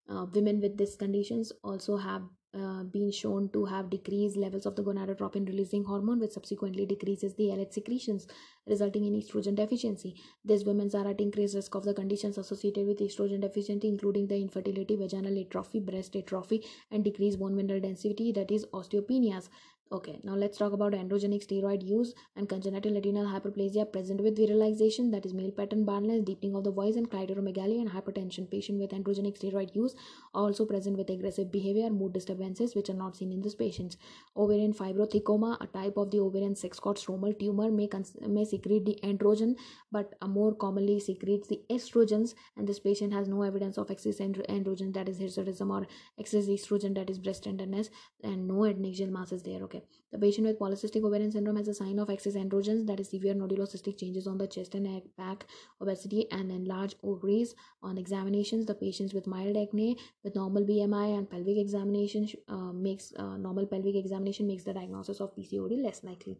uh, 0.09 0.27
women 0.35 0.61
with 0.61 0.77
these 0.77 0.97
conditions 0.97 1.53
also 1.63 1.97
have 1.97 2.23
uh, 2.53 2.83
been 2.83 3.13
shown 3.13 3.49
to 3.51 3.65
have 3.65 3.91
decreased 3.91 4.37
levels 4.37 4.67
of 4.67 4.75
the 4.75 4.83
gonadotropin 4.83 5.47
releasing 5.47 5.85
hormone, 5.85 6.19
which 6.19 6.33
subsequently 6.33 6.85
decreases 6.85 7.35
the 7.35 7.45
LH 7.45 7.73
secretions, 7.73 8.27
resulting 8.67 9.05
in 9.05 9.15
estrogen 9.15 9.55
deficiency. 9.55 10.17
These 10.45 10.65
women 10.65 10.91
are 10.95 11.09
at 11.09 11.21
increased 11.21 11.55
risk 11.55 11.75
of 11.75 11.85
the 11.85 11.95
conditions 11.95 12.39
associated 12.39 12.87
with 12.87 12.99
estrogen 12.99 13.41
deficiency, 13.41 13.89
including 13.89 14.27
the 14.27 14.41
infertility, 14.41 14.97
vaginal 14.97 15.39
atrophy, 15.41 15.81
breast 15.81 16.17
atrophy, 16.17 16.65
and 16.91 17.05
decreased 17.05 17.39
bone 17.39 17.55
mineral 17.55 17.81
density, 17.81 18.33
that 18.33 18.51
is, 18.51 18.67
osteopenias. 18.73 19.49
Okay, 19.93 20.21
now 20.23 20.37
let's 20.37 20.57
talk 20.57 20.73
about 20.73 20.93
androgenic 20.93 21.45
steroid 21.45 21.85
use 21.85 22.15
and 22.37 22.49
congenital 22.49 22.97
adrenal 22.97 23.27
hyperplasia 23.27 23.93
present 23.93 24.21
with 24.21 24.39
virilization, 24.39 25.11
that 25.11 25.27
is 25.27 25.35
male 25.35 25.51
pattern 25.51 25.85
baldness, 25.85 26.23
deepening 26.23 26.55
of 26.55 26.63
the 26.63 26.71
voice, 26.71 26.95
and 26.95 27.11
clitoromegaly 27.11 27.81
and 27.81 27.91
hypertension. 27.91 28.49
Patient 28.49 28.79
with 28.79 28.93
androgenic 28.93 29.37
steroid 29.37 29.75
use 29.75 29.97
also 30.33 30.65
present 30.65 30.97
with 30.97 31.11
aggressive 31.11 31.51
behavior, 31.51 31.91
mood 31.91 32.13
disturbances, 32.13 32.77
which 32.77 32.89
are 32.89 32.95
not 32.95 33.17
seen 33.17 33.33
in 33.33 33.43
these 33.43 33.57
patients. 33.57 33.97
Ovarian 34.37 34.73
fibrothecoma, 34.73 35.57
a 35.61 35.67
type 35.67 35.97
of 35.97 36.13
the 36.13 36.21
ovarian 36.21 36.55
sex 36.55 36.79
cord 36.79 36.97
stromal 36.97 37.37
tumor, 37.37 37.73
may, 37.73 37.89
may 38.29 38.45
secrete 38.45 38.85
the 38.85 38.97
androgen, 39.03 39.57
but 39.91 40.15
more 40.25 40.55
commonly 40.55 41.01
secretes 41.01 41.49
the 41.49 41.63
estrogens, 41.69 42.35
and 42.57 42.69
this 42.69 42.79
patient 42.79 43.13
has 43.13 43.27
no 43.27 43.43
evidence 43.43 43.77
of 43.77 43.91
excess 43.91 44.21
androgen, 44.21 44.95
that 44.95 45.09
is 45.09 45.19
hirsutism, 45.19 45.69
or 45.69 45.89
excess 46.17 46.47
estrogen, 46.47 46.95
that 46.95 47.11
is 47.11 47.19
breast 47.19 47.43
tenderness, 47.43 47.91
and 48.23 48.47
no 48.47 48.59
adnexal 48.73 49.11
mass 49.11 49.33
is 49.33 49.43
there. 49.43 49.65
Okay 49.65 49.80
the 50.13 50.19
patient 50.19 50.47
with 50.47 50.59
polycystic 50.59 51.05
ovarian 51.05 51.31
syndrome 51.31 51.57
has 51.57 51.69
a 51.69 51.75
sign 51.75 51.99
of 51.99 52.11
excess 52.11 52.35
androgens, 52.35 52.87
that 52.87 53.01
is 53.01 53.11
severe 53.11 53.35
nodulocystic 53.35 53.99
changes 53.99 54.27
on 54.27 54.39
the 54.39 54.47
chest 54.47 54.75
and 54.75 55.03
back, 55.17 55.47
obesity, 55.81 56.27
and 56.31 56.51
enlarged 56.51 56.97
ovaries. 57.03 57.55
On 57.83 57.97
examinations, 57.97 58.67
the 58.67 58.75
patients 58.75 59.15
with 59.15 59.27
mild 59.27 59.57
acne 59.57 59.97
with 60.25 60.35
normal 60.35 60.65
BMI 60.65 61.19
and 61.19 61.31
pelvic 61.31 61.59
examination 61.59 62.29
uh, 62.49 62.73
makes 62.73 63.13
uh, 63.17 63.37
normal 63.37 63.67
pelvic 63.67 63.95
examination 63.95 64.47
makes 64.47 64.65
the 64.65 64.75
diagnosis 64.75 65.21
of 65.21 65.35
PCOD 65.37 65.83
less 65.83 66.03
likely. 66.03 66.39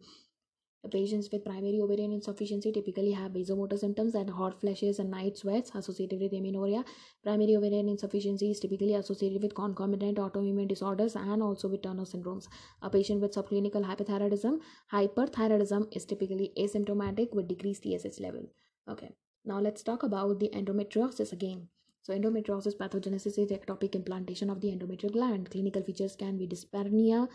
Patients 0.89 1.29
with 1.31 1.45
primary 1.45 1.79
ovarian 1.79 2.11
insufficiency 2.11 2.71
typically 2.71 3.11
have 3.11 3.31
vasomotor 3.33 3.77
symptoms 3.77 4.15
and 4.15 4.29
hot 4.29 4.59
flashes 4.59 4.97
and 4.99 5.11
night 5.11 5.37
sweats 5.37 5.71
associated 5.75 6.19
with 6.19 6.33
amenorrhea. 6.33 6.83
Primary 7.23 7.55
ovarian 7.55 7.87
insufficiency 7.87 8.49
is 8.49 8.59
typically 8.59 8.95
associated 8.95 9.43
with 9.43 9.53
concomitant 9.53 10.17
autoimmune 10.17 10.67
disorders 10.67 11.15
and 11.15 11.43
also 11.43 11.69
with 11.69 11.83
Turner 11.83 12.03
syndromes. 12.03 12.47
A 12.81 12.89
patient 12.89 13.21
with 13.21 13.33
subclinical 13.33 13.85
hypothyroidism, 13.85 14.59
hyperthyroidism 14.91 15.95
is 15.95 16.03
typically 16.03 16.51
asymptomatic 16.57 17.31
with 17.31 17.47
decreased 17.47 17.83
TSH 17.83 18.19
level. 18.19 18.49
Okay, 18.89 19.11
now 19.45 19.59
let's 19.59 19.83
talk 19.83 20.01
about 20.01 20.39
the 20.39 20.49
endometriosis 20.49 21.31
again. 21.31 21.67
So 22.03 22.13
endometriosis 22.13 22.75
pathogenesis 22.77 23.37
is 23.37 23.51
ectopic 23.51 23.93
implantation 23.93 24.49
of 24.49 24.59
the 24.59 24.69
endometrial 24.69 25.11
gland. 25.13 25.51
Clinical 25.51 25.83
features 25.83 26.15
can 26.15 26.35
be 26.35 26.47
dyspareunia, 26.47 27.27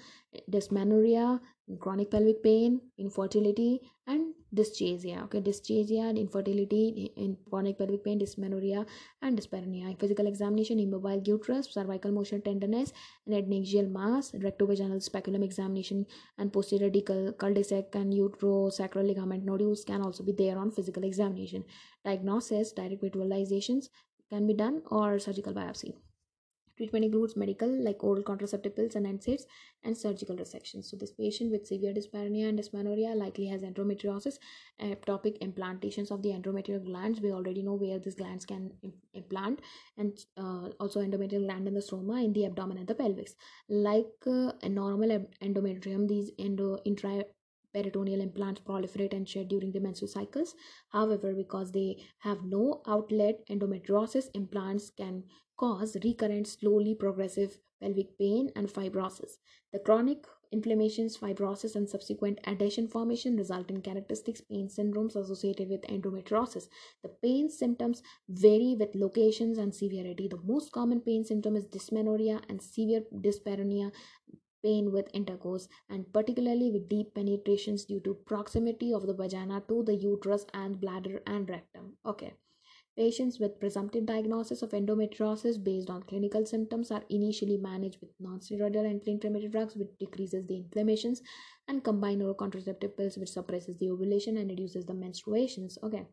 dysmenorrhea, 0.51 1.41
chronic 1.79 2.11
pelvic 2.11 2.43
pain, 2.43 2.81
infertility, 2.99 3.81
and 4.09 4.35
dysphagia. 4.53 5.23
Okay, 5.25 5.41
dysphagia, 5.41 6.17
infertility, 6.19 7.13
in 7.17 7.37
chronic 7.49 7.79
pelvic 7.79 8.03
pain, 8.03 8.19
dysmenorrhea, 8.19 8.85
and 9.23 9.39
dyspareunia. 9.39 9.97
Physical 10.01 10.27
examination, 10.27 10.81
immobile 10.81 11.23
uterus, 11.25 11.73
cervical 11.73 12.11
motion 12.11 12.43
tenderness, 12.43 12.93
and 13.27 13.37
adnexal 13.37 13.89
mass, 13.89 14.33
rectovaginal 14.33 15.01
speculum 15.01 15.45
examination, 15.45 16.05
and 16.39 16.53
posterior 16.53 16.91
cul-de-sac 17.39 17.95
and 17.95 18.13
uterosacral 18.13 19.07
ligament 19.07 19.45
nodules 19.45 19.85
can 19.85 20.03
also 20.03 20.25
be 20.25 20.33
there 20.33 20.59
on 20.59 20.73
physical 20.73 21.05
examination. 21.05 21.65
Diagnosis, 22.05 22.73
direct 22.73 23.03
visualizations, 23.03 23.91
can 24.31 24.47
be 24.47 24.55
done 24.55 24.83
or 24.91 25.19
surgical 25.19 25.53
biopsy. 25.53 25.95
Treatment 26.77 27.07
includes 27.07 27.37
medical 27.37 27.71
like 27.83 28.05
oral 28.05 28.23
contraceptive 28.23 28.77
pills 28.77 28.97
and 28.97 29.07
NSAIDs 29.07 29.45
and 29.83 29.97
surgical 29.97 30.37
resection. 30.37 30.85
So 30.85 30.95
this 30.97 31.11
patient 31.11 31.51
with 31.51 31.67
severe 31.67 31.95
dyspareunia 31.95 32.49
and 32.51 32.59
dysmenorrhea 32.59 33.15
likely 33.15 33.47
has 33.47 33.63
endometriosis, 33.63 34.39
ectopic 34.83 35.41
implantations 35.41 36.11
of 36.11 36.23
the 36.23 36.31
endometrial 36.31 36.85
glands. 36.85 37.23
We 37.23 37.33
already 37.33 37.63
know 37.63 37.75
where 37.75 37.99
these 37.99 38.15
glands 38.15 38.45
can 38.45 38.73
implant 39.15 39.61
and 39.97 40.19
uh, 40.37 40.69
also 40.79 41.01
endometrial 41.01 41.47
gland 41.47 41.67
in 41.67 41.73
the 41.73 41.81
stroma 41.81 42.23
in 42.23 42.35
the 42.35 42.45
abdomen 42.45 42.77
and 42.77 42.87
the 42.87 42.95
pelvis. 42.95 43.37
Like 43.71 44.13
uh, 44.27 44.53
a 44.63 44.69
normal 44.69 45.27
endometrium, 45.43 46.07
these 46.07 46.31
endo 46.39 46.79
intra 46.85 47.25
peritoneal 47.77 48.23
implants 48.23 48.63
proliferate 48.69 49.13
and 49.13 49.29
shed 49.29 49.49
during 49.49 49.73
the 49.73 49.81
menstrual 49.81 50.09
cycles. 50.09 50.55
However, 50.89 51.35
because 51.35 51.73
they 51.73 51.99
have 52.21 52.45
no 52.45 52.81
outlet, 52.87 53.47
endometriosis 53.51 54.31
implants 54.35 54.91
can 54.91 55.25
cause 55.59 55.97
recurrent, 56.03 56.47
slowly 56.47 56.95
progressive 56.95 57.59
pelvic 57.83 58.19
pain 58.19 58.51
and 58.57 58.69
fibrosis. 58.69 59.33
The 59.73 59.79
chronic 59.81 60.25
inflammations, 60.53 61.17
fibrosis, 61.19 61.75
and 61.77 61.89
subsequent 61.89 62.39
adhesion 62.47 62.89
formation 62.89 63.37
result 63.37 63.71
in 63.71 63.83
characteristic 63.83 64.37
pain 64.49 64.69
syndromes 64.69 65.17
associated 65.17 65.69
with 65.69 65.83
endometriosis. 65.83 66.69
The 67.03 67.11
pain 67.23 67.51
symptoms 67.51 68.03
vary 68.29 68.77
with 68.79 68.95
locations 68.95 69.59
and 69.59 69.75
severity. 69.75 70.29
The 70.29 70.41
most 70.45 70.73
common 70.73 71.01
pain 71.01 71.25
symptom 71.25 71.57
is 71.57 71.67
dysmenorrhea 71.67 72.41
and 72.49 72.63
severe 72.63 73.03
dyspareunia 73.13 73.93
pain 74.63 74.93
with 74.93 75.09
intercourse 75.15 75.69
and 75.89 76.13
particularly 76.13 76.71
with 76.71 76.89
deep 76.89 77.15
penetrations 77.15 77.85
due 77.85 78.01
to 78.01 78.15
proximity 78.27 78.93
of 78.93 79.07
the 79.07 79.15
vagina 79.15 79.63
to 79.69 79.83
the 79.85 79.95
uterus 79.95 80.47
and 80.55 80.81
bladder 80.81 81.21
and 81.27 81.49
rectum. 81.49 81.97
Okay. 82.05 82.35
Patients 82.97 83.39
with 83.39 83.61
presumptive 83.61 84.07
diagnosis 84.07 84.63
of 84.63 84.71
endometriosis 84.71 85.63
based 85.63 85.91
on 85.91 86.03
clinical 86.05 86.47
symptoms 86.47 86.91
are 86.91 87.05
initially 87.11 87.59
managed 87.59 88.01
with 88.01 88.11
non-steroidal 88.19 88.89
anti-inflammatory 88.89 89.51
drugs 89.51 89.77
which 89.77 89.91
decreases 90.01 90.47
the 90.47 90.57
inflammations 90.57 91.21
and 91.69 91.85
combined 91.85 92.23
oral 92.23 92.35
contraceptive 92.35 92.97
pills 92.97 93.19
which 93.19 93.29
suppresses 93.29 93.77
the 93.77 93.91
ovulation 93.91 94.39
and 94.39 94.49
reduces 94.49 94.87
the 94.87 94.95
menstruations. 94.95 95.77
Okay 95.83 96.07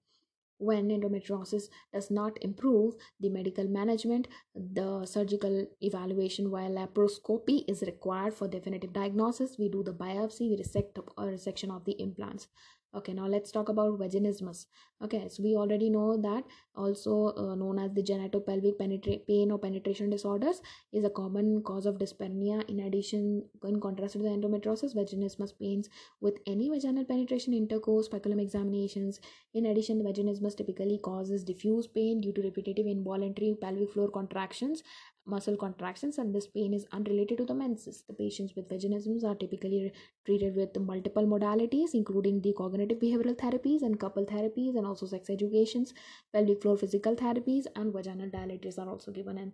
when 0.63 0.89
endometriosis 0.89 1.63
does 1.93 2.09
not 2.09 2.37
improve 2.41 2.95
the 3.19 3.29
medical 3.29 3.67
management 3.67 4.27
the 4.55 5.05
surgical 5.05 5.67
evaluation 5.81 6.49
via 6.49 6.69
laparoscopy 6.69 7.63
is 7.67 7.81
required 7.81 8.33
for 8.33 8.47
definitive 8.47 8.93
diagnosis. 8.93 9.57
We 9.57 9.69
do 9.69 9.83
the 9.83 9.93
biopsy 9.93 10.49
we 10.49 10.57
resect 10.57 10.97
a 10.97 11.01
uh, 11.17 11.25
resection 11.25 11.75
of 11.75 11.85
the 11.85 11.93
implants 11.99 12.47
okay 12.95 13.13
now 13.13 13.27
let's 13.27 13.51
talk 13.51 13.69
about 13.69 13.99
vaginismus. 13.99 14.65
Okay 15.01 15.27
so 15.27 15.43
we 15.43 15.55
already 15.55 15.89
know 15.89 16.17
that 16.17 16.43
also 16.75 17.33
uh, 17.37 17.55
known 17.55 17.79
as 17.79 17.91
the 17.93 18.01
genitopelvic 18.01 18.77
penetrate 18.77 19.27
pain 19.27 19.51
or 19.51 19.59
penetration 19.59 20.09
disorders 20.09 20.61
is 20.91 21.03
a 21.03 21.09
common 21.09 21.61
cause 21.61 21.85
of 21.85 21.97
dyspareunia 21.97 22.67
in 22.69 22.79
addition 22.81 23.43
in 23.63 23.79
contrast 23.81 24.13
to 24.13 24.19
the 24.19 24.29
endometriosis 24.29 24.95
vaginismus 24.95 25.51
pains 25.59 25.89
with 26.21 26.39
any 26.47 26.69
vaginal 26.69 27.03
penetration 27.03 27.53
intercourse 27.53 28.05
speculum 28.05 28.39
examinations. 28.39 29.19
In 29.53 29.65
addition 29.65 29.97
the 29.97 30.09
vaginismus 30.09 30.55
typically 30.55 30.99
causes 31.03 31.43
diffuse 31.43 31.87
pain 31.87 32.21
due 32.21 32.33
to 32.33 32.41
repetitive 32.41 32.87
involuntary 32.87 33.55
pelvic 33.59 33.91
floor 33.91 34.09
contractions 34.09 34.83
muscle 35.25 35.55
contractions 35.55 36.17
and 36.17 36.33
this 36.35 36.47
pain 36.47 36.73
is 36.73 36.85
unrelated 36.91 37.37
to 37.37 37.45
the 37.45 37.53
menses. 37.53 38.03
The 38.07 38.13
patients 38.13 38.55
with 38.55 38.69
vaginismus 38.69 39.23
are 39.23 39.35
typically 39.35 39.93
treated 40.25 40.55
with 40.55 40.77
multiple 40.77 41.25
modalities 41.25 41.93
including 41.93 42.41
the 42.41 42.53
cognitive 42.53 42.99
behavioral 42.99 43.35
therapies 43.35 43.81
and 43.81 43.99
couple 43.99 44.25
therapies 44.25 44.75
and 44.75 44.85
also 44.85 45.05
sex 45.05 45.29
educations, 45.29 45.93
pelvic 46.33 46.61
floor 46.61 46.77
physical 46.77 47.15
therapies 47.15 47.65
and 47.75 47.93
vaginal 47.93 48.29
dilators 48.29 48.77
are 48.77 48.89
also 48.89 49.11
given 49.11 49.37
in 49.37 49.53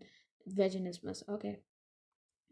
vaginismus. 0.57 1.27
Okay. 1.29 1.57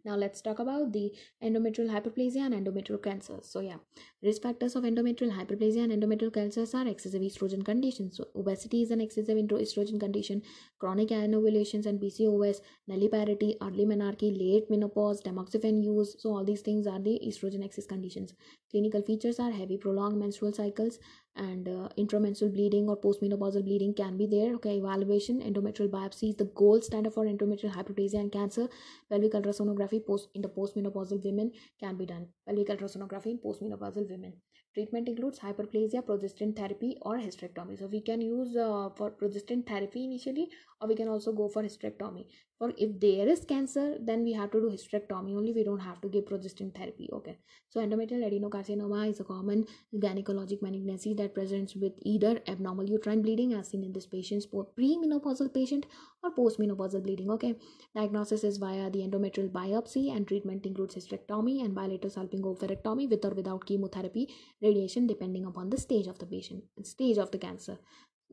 Now 0.06 0.16
let's 0.16 0.42
talk 0.42 0.60
about 0.60 0.94
the 0.94 1.12
endometrial 1.44 1.90
hyperplasia 1.90 2.46
and 2.46 2.54
endometrial 2.54 3.02
cancers. 3.02 3.50
So 3.50 3.60
yeah, 3.60 3.78
risk 4.24 4.42
factors 4.42 4.76
of 4.76 4.84
endometrial 4.84 5.32
hyperplasia 5.32 5.84
and 5.84 5.92
endometrial 5.92 6.34
cancers 6.34 6.74
are 6.74 6.88
excessive 6.88 7.22
estrogen 7.22 7.66
conditions. 7.66 8.18
So 8.18 8.28
obesity 8.36 8.84
is 8.84 8.92
an 8.92 9.02
excessive 9.02 9.38
estrogen 9.38 10.00
condition, 10.00 10.42
chronic 10.80 11.12
anovulations 11.12 11.86
and 11.86 12.00
PCOS, 12.00 12.62
nulliparity, 12.90 13.56
early 13.62 13.86
menarche, 13.86 14.38
late 14.38 14.70
menopause, 14.70 15.22
tamoxifen 15.22 15.84
use. 15.84 16.16
So 16.20 16.36
all 16.36 16.46
these 16.46 16.62
things 16.62 16.88
are 16.88 17.00
the 17.00 17.20
estrogen 17.28 17.66
excess 17.66 17.86
conditions. 17.86 18.34
Clinical 18.72 19.02
features 19.02 19.40
are 19.40 19.52
heavy 19.52 19.78
prolonged 19.78 20.20
menstrual 20.20 20.54
cycles, 20.54 21.00
and 21.38 21.68
uh, 21.68 21.90
intramenstrual 21.98 22.52
bleeding 22.54 22.90
or 22.90 22.98
postmenopausal 22.98 23.64
bleeding 23.64 23.94
can 23.94 24.18
be 24.18 24.28
there 24.28 24.54
okay? 24.56 24.78
Evaluation 24.78 25.42
endometrial 25.42 25.90
biopsy 25.90 26.30
is 26.30 26.36
the 26.36 26.50
gold 26.56 26.84
standard 26.84 27.14
for 27.14 27.26
endometrial 27.26 27.72
hyperplasia 27.72 28.20
and 28.20 28.32
cancer. 28.32 28.68
Pelvic 29.10 29.34
ultrasonography 29.34 30.06
post 30.06 30.30
in 30.34 30.42
the 30.42 30.50
postmenopausal 30.50 31.24
women 31.24 31.52
can 31.80 31.96
be 31.96 32.06
done. 32.06 32.28
Pelvic 32.48 32.68
ultrasonography 32.68 33.28
in 33.28 33.38
postmenopausal 33.38 34.10
women. 34.10 34.34
Treatment 34.74 35.08
includes 35.10 35.40
hyperplasia 35.40 36.04
progesterone 36.06 36.56
therapy 36.56 36.98
or 37.02 37.18
hysterectomy. 37.18 37.80
So 37.80 37.88
we 37.88 38.02
can 38.02 38.22
use 38.22 38.56
uh, 38.56 38.90
for 38.96 39.10
progesterone 39.10 39.66
therapy 39.66 40.04
initially 40.04 40.50
or 40.80 40.88
we 40.88 40.96
can 40.96 41.08
also 41.08 41.32
go 41.32 41.48
for 41.50 41.64
hysterectomy. 41.64 42.26
For 42.58 42.74
if 42.78 43.00
there 43.00 43.28
is 43.28 43.46
cancer 43.46 43.98
then 44.00 44.24
we 44.24 44.34
have 44.34 44.52
to 44.52 44.60
do 44.60 44.70
hysterectomy 44.70 45.36
only. 45.36 45.54
We 45.54 45.64
don't 45.64 45.80
have 45.80 46.02
to 46.02 46.08
give 46.08 46.26
progestin 46.26 46.76
therapy 46.76 47.10
okay? 47.14 47.38
So 47.70 47.80
endometrial 47.80 48.24
adenocarcinoma 48.28 49.10
is 49.10 49.20
a 49.20 49.24
common 49.24 49.66
gynecologic 49.96 50.62
malignancy 50.62 51.14
that 51.16 51.34
presents 51.34 51.76
with 51.76 51.94
either 52.02 52.40
abnormal 52.48 52.90
uterine 52.90 53.22
bleeding 53.22 53.54
as 53.54 53.70
seen 53.70 53.84
in 53.84 53.94
this 53.94 54.08
patient's 54.08 54.48
premenopausal 54.48 55.54
patient 55.54 55.86
or 56.24 56.32
postmenopausal 56.32 57.04
bleeding 57.04 57.30
okay? 57.32 57.56
Diagnosis 57.96 58.44
is 58.44 58.58
via 58.58 58.90
the 58.90 59.00
endometrial 59.00 59.52
biopsy 59.52 60.16
and 60.16 60.28
treatment 60.28 60.66
includes 60.66 60.96
hysterectomy 60.96 61.64
and 61.64 61.76
bilateral 61.76 62.12
salpingo-oophorectomy 62.12 63.10
with 63.10 63.24
or 63.24 63.32
without 63.32 63.66
chemotherapy, 63.66 64.34
radiation 64.62 65.08
depending 65.08 65.46
upon 65.46 65.70
the 65.70 65.78
stage 65.78 66.08
of 66.08 66.18
the 66.20 66.26
patient, 66.26 66.64
stage 66.84 67.18
of 67.18 67.32
the 67.32 67.38
cancer. 67.38 67.78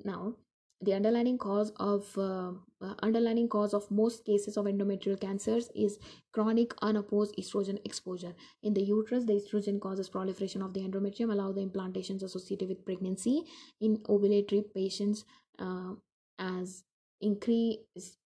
Now, 0.05 0.35
the 0.81 0.93
underlying 0.93 1.39
cause 1.39 1.73
of 1.77 2.07
uh, 2.19 2.53
uh, 2.81 2.95
underlying 3.03 3.49
cause 3.49 3.73
of 3.73 3.91
most 3.91 4.25
cases 4.25 4.57
of 4.57 4.67
endometrial 4.67 5.19
cancers 5.21 5.71
is 5.75 5.99
chronic 6.33 6.75
unopposed 6.83 7.35
estrogen 7.37 7.79
exposure. 7.85 8.35
In 8.63 8.75
the 8.75 8.83
uterus 8.83 9.25
the 9.25 9.35
estrogen 9.35 9.81
causes 9.81 10.09
proliferation 10.09 10.63
of 10.63 10.75
the 10.75 10.81
endometrium 10.81 11.33
allow 11.33 11.53
the 11.53 11.65
implantations 11.65 12.23
associated 12.23 12.69
with 12.69 12.85
pregnancy. 12.85 13.43
In 13.81 13.99
ovulatory 14.09 14.65
patients 14.75 15.25
uh, 15.59 15.95
as 16.39 16.85
increase 17.21 17.79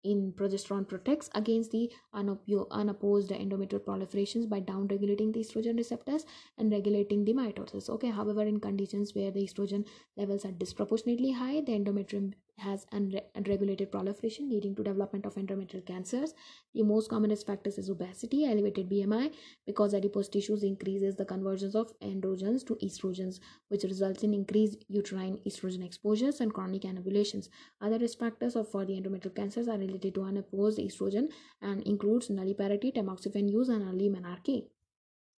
in 0.03 0.31
progesterone 0.33 0.87
protects 0.87 1.29
against 1.35 1.71
the 1.71 1.91
unopposed 2.13 3.29
endometrial 3.31 3.79
proliferations 3.79 4.47
by 4.47 4.59
downregulating 4.61 5.33
the 5.33 5.39
estrogen 5.39 5.77
receptors 5.77 6.25
and 6.57 6.71
regulating 6.71 7.25
the 7.25 7.33
mitosis. 7.33 7.89
Okay 7.89 8.09
however 8.09 8.43
in 8.43 8.59
conditions 8.59 9.13
where 9.15 9.31
the 9.31 9.43
estrogen 9.43 9.85
levels 10.15 10.45
are 10.45 10.51
disproportionately 10.51 11.31
high 11.31 11.61
the 11.61 11.71
endometrium 11.73 12.33
has 12.57 12.85
unre- 12.93 13.23
unregulated 13.35 13.91
proliferation 13.91 14.49
leading 14.49 14.75
to 14.75 14.83
development 14.83 15.25
of 15.25 15.35
endometrial 15.35 15.85
cancers. 15.85 16.33
The 16.73 16.83
most 16.83 17.09
common 17.09 17.29
risk 17.29 17.45
factors 17.45 17.77
is 17.77 17.89
obesity 17.89 18.45
elevated 18.45 18.89
bmi 18.89 19.33
because 19.65 19.93
adipose 19.93 20.29
tissues 20.29 20.63
increases 20.63 21.15
the 21.15 21.25
conversions 21.25 21.75
of 21.75 21.97
androgens 21.99 22.65
to 22.67 22.75
estrogens 22.83 23.39
which 23.69 23.83
results 23.83 24.23
in 24.23 24.33
increased 24.33 24.85
uterine 24.87 25.39
estrogen 25.45 25.83
exposures 25.85 26.39
and 26.41 26.53
chronic 26.53 26.85
anovulations 26.85 27.49
other 27.81 27.97
risk 27.97 28.19
factors 28.19 28.55
of 28.55 28.67
for 28.69 28.85
the 28.85 28.93
endometrial 28.99 29.35
cancers 29.35 29.67
are 29.67 29.77
related 29.77 30.15
to 30.15 30.23
unopposed 30.23 30.79
estrogen 30.79 31.29
and 31.61 31.83
includes 31.83 32.29
nulliparity 32.29 32.93
tamoxifen 32.93 33.49
use 33.49 33.69
and 33.69 33.83
early 33.83 34.09
menarche. 34.09 34.67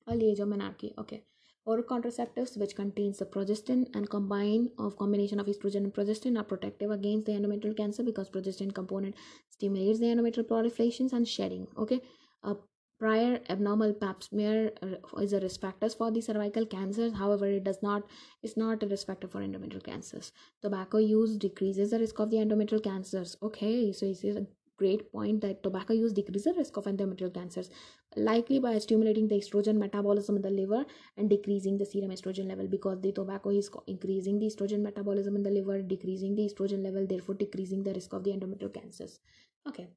Early 0.08 0.32
age 0.32 0.40
of 0.40 0.48
menarche 0.48 0.94
okay 0.98 1.24
Oral 1.68 1.84
contraceptives, 1.84 2.58
which 2.58 2.76
contains 2.76 3.18
the 3.18 3.26
progestin 3.26 3.94
and 3.94 4.10
combine 4.10 4.70
of 4.80 4.98
combination 4.98 5.38
of 5.38 5.48
estrogen 5.48 5.84
and 5.88 5.94
progestin, 5.94 6.40
are 6.40 6.44
protective 6.46 6.92
against 6.92 7.26
the 7.26 7.34
endometrial 7.34 7.76
cancer 7.76 8.04
because 8.04 8.30
progestin 8.30 8.74
component 8.74 9.16
stimulates 9.50 10.00
the 10.00 10.06
endometrial 10.06 10.48
proliferations 10.48 11.12
and 11.12 11.28
shedding. 11.28 11.68
Okay, 11.78 12.00
a 12.44 12.56
prior 13.00 13.42
abnormal 13.50 13.94
pap 13.94 14.24
smear 14.24 14.72
uh, 14.82 15.18
is 15.18 15.34
a 15.34 15.42
risk 15.42 15.60
factor 15.60 15.90
for 15.90 16.10
the 16.10 16.22
cervical 16.22 16.66
cancers. 16.66 17.14
However, 17.14 17.48
it 17.48 17.66
does 17.66 17.84
not 17.84 18.04
is 18.42 18.56
not 18.56 18.82
a 18.84 18.88
risk 18.88 19.08
factor 19.08 19.28
for 19.28 19.42
endometrial 19.42 19.84
cancers. 19.84 20.32
Tobacco 20.62 21.00
use 21.00 21.36
decreases 21.36 21.92
the 21.92 22.00
risk 22.00 22.18
of 22.20 22.30
the 22.30 22.38
endometrial 22.38 22.82
cancers. 22.82 23.36
Okay, 23.44 23.92
so 23.92 24.06
it's 24.06 24.24
great 24.78 25.12
point 25.12 25.42
that 25.42 25.64
tobacco 25.64 25.94
use 25.94 26.14
decreases 26.14 26.46
the 26.46 26.54
risk 26.54 26.78
of 26.78 26.86
endometrial 26.86 27.34
cancers. 27.34 27.70
Likely 28.16 28.60
by 28.60 28.78
stimulating 28.80 29.28
the 29.28 29.36
estrogen 29.36 29.78
metabolism 29.78 30.38
in 30.38 30.42
the 30.42 30.50
liver 30.50 30.86
and 31.18 31.30
decreasing 31.30 31.78
the 31.78 31.86
serum 31.86 32.12
estrogen 32.12 32.48
level 32.48 32.68
because 32.68 33.02
the 33.02 33.12
tobacco 33.12 33.50
is 33.50 33.70
increasing 33.88 34.40
the 34.40 34.48
estrogen 34.48 34.82
metabolism 34.82 35.36
in 35.36 35.44
the 35.44 35.52
liver 35.52 35.82
decreasing 35.82 36.36
the 36.36 36.50
estrogen 36.50 36.84
level 36.84 37.06
therefore 37.08 37.36
decreasing 37.36 37.84
the 37.84 37.94
risk 37.94 38.14
of 38.14 38.24
the 38.24 38.32
endometrial 38.32 38.74
cancers. 38.74 39.20
Okay 39.68 39.88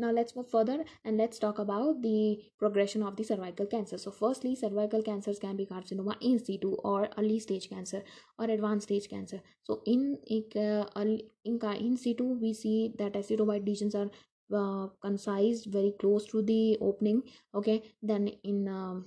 now 0.00 0.10
let's 0.10 0.34
move 0.34 0.50
further 0.50 0.84
and 1.04 1.18
let's 1.18 1.38
talk 1.38 1.58
about 1.58 2.02
the 2.02 2.38
progression 2.58 3.02
of 3.02 3.16
the 3.16 3.24
cervical 3.24 3.66
cancer. 3.66 3.98
So 3.98 4.10
firstly 4.10 4.56
cervical 4.56 5.02
cancers 5.02 5.38
can 5.38 5.56
be 5.56 5.66
carcinoma 5.66 6.16
in 6.20 6.38
situ 6.44 6.72
or 6.84 7.08
early 7.18 7.38
stage 7.38 7.68
cancer 7.68 8.02
or 8.38 8.46
advanced 8.46 8.88
stage 8.88 9.08
cancer. 9.08 9.40
So 9.62 9.82
in 9.86 10.18
uh, 10.56 10.86
in, 10.96 11.20
in 11.44 11.96
situ 11.96 12.24
we 12.40 12.54
see 12.54 12.94
that 12.98 13.12
acetowhite 13.12 13.66
lesions 13.66 13.94
are 13.94 14.10
uh, 14.52 14.88
concised 15.00 15.66
very 15.66 15.94
close 15.98 16.26
to 16.26 16.42
the 16.42 16.78
opening 16.80 17.22
okay? 17.54 17.82
Then 18.02 18.28
in 18.44 18.68
um, 18.68 19.06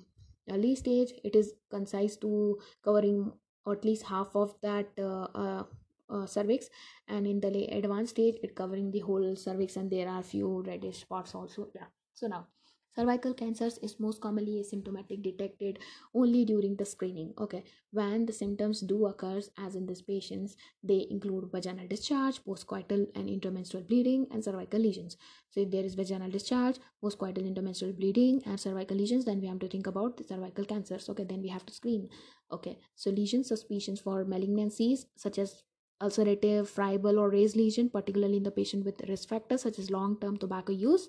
early 0.49 0.75
stage 0.75 1.13
it 1.23 1.35
is 1.35 1.53
concise 1.69 2.15
to 2.17 2.59
covering 2.83 3.31
at 3.69 3.85
least 3.85 4.03
half 4.03 4.35
of 4.35 4.55
that 4.61 4.87
uh, 4.99 5.27
uh, 5.35 5.63
uh, 6.09 6.25
cervix. 6.25 6.69
And 7.07 7.25
in 7.25 7.39
the 7.39 7.65
advanced 7.71 8.11
stage 8.11 8.35
it 8.43 8.55
covering 8.55 8.91
the 8.91 8.99
whole 8.99 9.35
cervix 9.35 9.75
and 9.77 9.89
there 9.89 10.09
are 10.09 10.23
few 10.23 10.63
reddish 10.65 11.01
spots 11.01 11.35
also 11.35 11.67
yeah. 11.75 11.87
So 12.13 12.27
now 12.27 12.47
cervical 12.95 13.33
cancers 13.33 13.77
is 13.79 13.99
most 13.99 14.21
commonly 14.21 14.63
asymptomatic 14.63 15.21
detected 15.23 15.79
only 16.13 16.45
during 16.45 16.75
the 16.75 16.85
screening 16.85 17.33
okay? 17.37 17.63
When 17.91 18.25
the 18.25 18.33
symptoms 18.33 18.81
do 18.81 19.05
occurs 19.05 19.49
as 19.57 19.75
in 19.75 19.85
these 19.85 20.01
patients 20.01 20.55
they 20.83 21.07
include 21.09 21.49
vaginal 21.51 21.87
discharge 21.87 22.43
postcoital 22.43 23.07
and 23.15 23.29
intermenstrual 23.29 23.87
bleeding 23.87 24.27
and 24.31 24.43
cervical 24.43 24.79
lesions. 24.79 25.17
So 25.49 25.61
if 25.61 25.71
there 25.71 25.83
is 25.83 25.95
vaginal 25.95 26.29
discharge 26.29 26.77
postcoital 27.03 27.51
intermenstrual 27.51 27.95
bleeding 27.95 28.41
and 28.45 28.59
cervical 28.59 28.97
lesions 28.97 29.25
then 29.25 29.41
we 29.41 29.47
have 29.47 29.59
to 29.59 29.67
think 29.67 29.87
about 29.87 30.17
the 30.17 30.23
cervical 30.23 30.65
cancers 30.65 31.09
okay? 31.09 31.23
Then 31.23 31.41
we 31.41 31.49
have 31.49 31.65
to 31.65 31.73
screen 31.73 32.09
okay? 32.51 32.79
So 32.95 33.09
lesion 33.09 33.43
suspicions 33.43 33.99
for 33.99 34.25
malignancies 34.25 35.05
such 35.15 35.37
as 35.39 35.63
ulcerative 36.01 36.67
friable 36.67 37.19
or 37.19 37.29
raised 37.29 37.55
lesion 37.55 37.89
particularly 37.89 38.37
in 38.37 38.43
the 38.43 38.51
patient 38.51 38.83
with 38.85 39.01
risk 39.07 39.29
factors 39.29 39.61
such 39.61 39.79
as 39.79 39.89
long 39.89 40.19
term 40.19 40.37
tobacco 40.37 40.73
use 40.73 41.07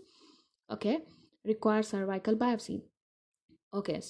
okay 0.71 0.99
require 1.45 1.83
cervical 1.83 2.35
biopsy. 2.35 2.83
Okay 3.73 4.01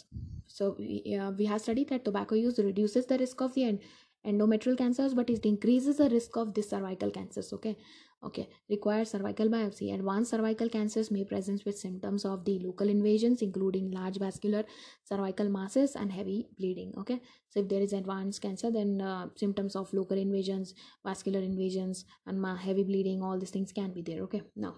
so 0.46 0.76
we, 0.78 1.18
uh, 1.20 1.30
we 1.32 1.46
have 1.46 1.60
studied 1.60 1.88
that 1.88 2.04
tobacco 2.04 2.34
use 2.34 2.58
reduces 2.58 3.06
the 3.06 3.18
risk 3.18 3.40
of 3.40 3.54
the 3.54 3.64
end 3.64 3.80
endometrial 4.26 4.76
cancers 4.76 5.14
but 5.14 5.28
it 5.28 5.44
increases 5.44 5.98
the 5.98 6.08
risk 6.08 6.36
of 6.36 6.54
the 6.54 6.62
cervical 6.62 7.10
cancers 7.10 7.52
okay? 7.52 7.76
Okay 8.22 8.48
require 8.70 9.04
cervical 9.04 9.48
biopsy. 9.48 9.92
Advanced 9.92 10.30
cervical 10.30 10.68
cancers 10.70 11.10
may 11.10 11.24
present 11.24 11.62
with 11.66 11.78
symptoms 11.78 12.24
of 12.24 12.44
the 12.46 12.58
local 12.60 12.88
invasions 12.88 13.42
including 13.42 13.90
large 13.90 14.16
vascular 14.18 14.64
cervical 15.04 15.50
masses 15.50 15.94
and 15.94 16.10
heavy 16.10 16.46
bleeding 16.58 16.94
okay? 16.96 17.20
So 17.50 17.60
if 17.60 17.68
there 17.68 17.82
is 17.82 17.92
advanced 17.92 18.40
cancer 18.40 18.70
then 18.70 19.02
uh, 19.02 19.28
symptoms 19.36 19.76
of 19.76 19.92
local 19.92 20.16
invasions 20.16 20.74
vascular 21.04 21.40
invasions 21.40 22.06
and 22.26 22.42
heavy 22.58 22.82
bleeding 22.82 23.22
all 23.22 23.38
these 23.38 23.50
things 23.50 23.72
can 23.72 23.92
be 23.92 24.00
there 24.00 24.22
okay? 24.22 24.42
Now 24.56 24.76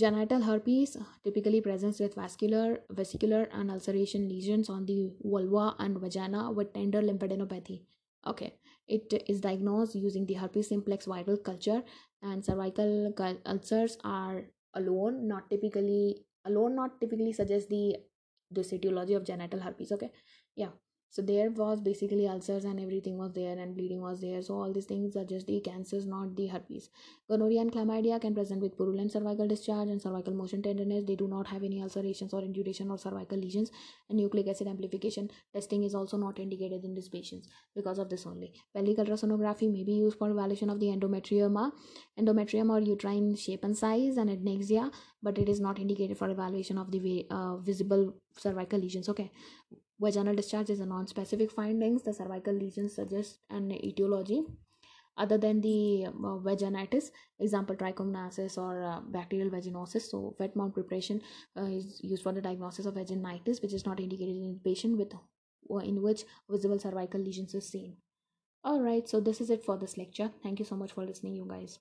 Genital 0.00 0.42
herpes 0.42 0.96
typically 1.24 1.60
presents 1.60 2.00
with 2.00 2.14
vascular, 2.14 2.80
vesicular, 2.90 3.48
and 3.52 3.70
ulceration 3.70 4.28
lesions 4.28 4.68
on 4.68 4.84
the 4.84 5.12
vulva 5.24 5.74
and 5.78 5.98
vagina 5.98 6.50
with 6.52 6.72
tender 6.74 7.00
lymphadenopathy. 7.00 7.80
Okay, 8.26 8.58
it 8.86 9.24
is 9.26 9.40
diagnosed 9.40 9.94
using 9.94 10.26
the 10.26 10.34
herpes 10.34 10.68
simplex 10.68 11.06
viral 11.06 11.42
culture, 11.42 11.82
and 12.22 12.44
cervical 12.44 13.12
ulcers 13.46 13.96
are 14.04 14.44
alone, 14.74 15.26
not 15.26 15.48
typically 15.48 16.26
alone, 16.44 16.76
not 16.76 17.00
typically 17.00 17.32
suggest 17.32 17.70
the 17.70 17.96
the 18.50 18.68
etiology 18.74 19.14
of 19.14 19.24
genital 19.24 19.60
herpes. 19.60 19.92
Okay, 19.92 20.12
yeah 20.56 20.70
so 21.10 21.22
there 21.22 21.50
was 21.50 21.80
basically 21.80 22.28
ulcers 22.28 22.64
and 22.64 22.78
everything 22.78 23.16
was 23.16 23.32
there 23.32 23.58
and 23.58 23.74
bleeding 23.74 24.00
was 24.02 24.20
there. 24.20 24.42
So 24.42 24.54
all 24.54 24.72
these 24.72 24.84
things 24.84 25.16
are 25.16 25.24
just 25.24 25.46
the 25.46 25.60
cancers 25.60 26.06
not 26.06 26.36
the 26.36 26.48
herpes. 26.48 26.90
Gonorrhea 27.28 27.60
and 27.60 27.72
chlamydia 27.72 28.20
can 28.20 28.34
present 28.34 28.60
with 28.60 28.76
purulent 28.76 29.12
cervical 29.12 29.48
discharge 29.48 29.88
and 29.88 30.02
cervical 30.02 30.34
motion 30.34 30.62
tenderness. 30.62 31.04
They 31.06 31.16
do 31.16 31.26
not 31.26 31.46
have 31.46 31.62
any 31.62 31.80
ulcerations 31.80 32.34
or 32.34 32.42
induration 32.42 32.90
or 32.90 32.98
cervical 32.98 33.38
lesions. 33.38 33.70
And 34.10 34.18
nucleic 34.18 34.48
acid 34.48 34.66
amplification 34.66 35.30
testing 35.54 35.84
is 35.84 35.94
also 35.94 36.18
not 36.18 36.38
indicated 36.38 36.84
in 36.84 36.94
these 36.94 37.08
patients 37.08 37.48
because 37.74 37.98
of 37.98 38.10
this 38.10 38.26
only. 38.26 38.52
Pelvic 38.74 38.98
ultrasonography 38.98 39.72
may 39.72 39.84
be 39.84 39.94
used 39.94 40.18
for 40.18 40.30
evaluation 40.30 40.68
of 40.68 40.80
the 40.80 40.86
endometrium 40.86 41.72
endometrium 42.18 42.70
or 42.70 42.80
uterine 42.80 43.34
shape 43.36 43.64
and 43.64 43.76
size 43.76 44.16
and 44.16 44.28
adnexia 44.28 44.92
but 45.22 45.38
it 45.38 45.48
is 45.48 45.60
not 45.60 45.78
indicated 45.78 46.18
for 46.18 46.28
evaluation 46.28 46.76
of 46.76 46.90
the 46.90 47.26
uh, 47.30 47.56
visible 47.56 48.14
cervical 48.36 48.78
lesions. 48.78 49.08
Okay 49.08 49.30
Vaginal 50.00 50.34
discharge 50.34 50.70
is 50.70 50.80
a 50.80 50.86
non-specific 50.86 51.50
findings. 51.50 52.02
The 52.02 52.12
cervical 52.12 52.54
lesions 52.54 52.94
suggest 52.94 53.38
an 53.50 53.72
etiology 53.72 54.42
other 55.16 55.38
than 55.38 55.60
the 55.60 56.06
uh, 56.06 56.38
vaginitis, 56.48 57.10
example 57.40 57.74
trichomoniasis 57.74 58.58
or 58.58 58.82
uh, 58.82 59.00
bacterial 59.00 59.50
vaginosis. 59.50 60.02
So, 60.10 60.36
wet 60.38 60.54
mount 60.54 60.74
preparation 60.74 61.22
uh, 61.56 61.64
is 61.64 62.00
used 62.02 62.22
for 62.22 62.32
the 62.32 62.42
diagnosis 62.42 62.86
of 62.86 62.94
vaginitis, 62.94 63.62
which 63.62 63.72
is 63.72 63.86
not 63.86 64.00
indicated 64.00 64.36
in 64.36 64.60
patient 64.62 64.98
with 64.98 65.14
uh, 65.14 65.76
in 65.78 66.02
which 66.02 66.24
visible 66.50 66.78
cervical 66.78 67.20
lesions 67.20 67.54
is 67.54 67.68
seen. 67.68 67.96
All 68.62 68.82
right, 68.82 69.08
so 69.08 69.20
this 69.20 69.40
is 69.40 69.50
it 69.50 69.64
for 69.64 69.78
this 69.78 69.96
lecture. 69.96 70.30
Thank 70.42 70.58
you 70.58 70.64
so 70.64 70.76
much 70.76 70.92
for 70.92 71.04
listening, 71.04 71.36
you 71.36 71.46
guys. 71.48 71.78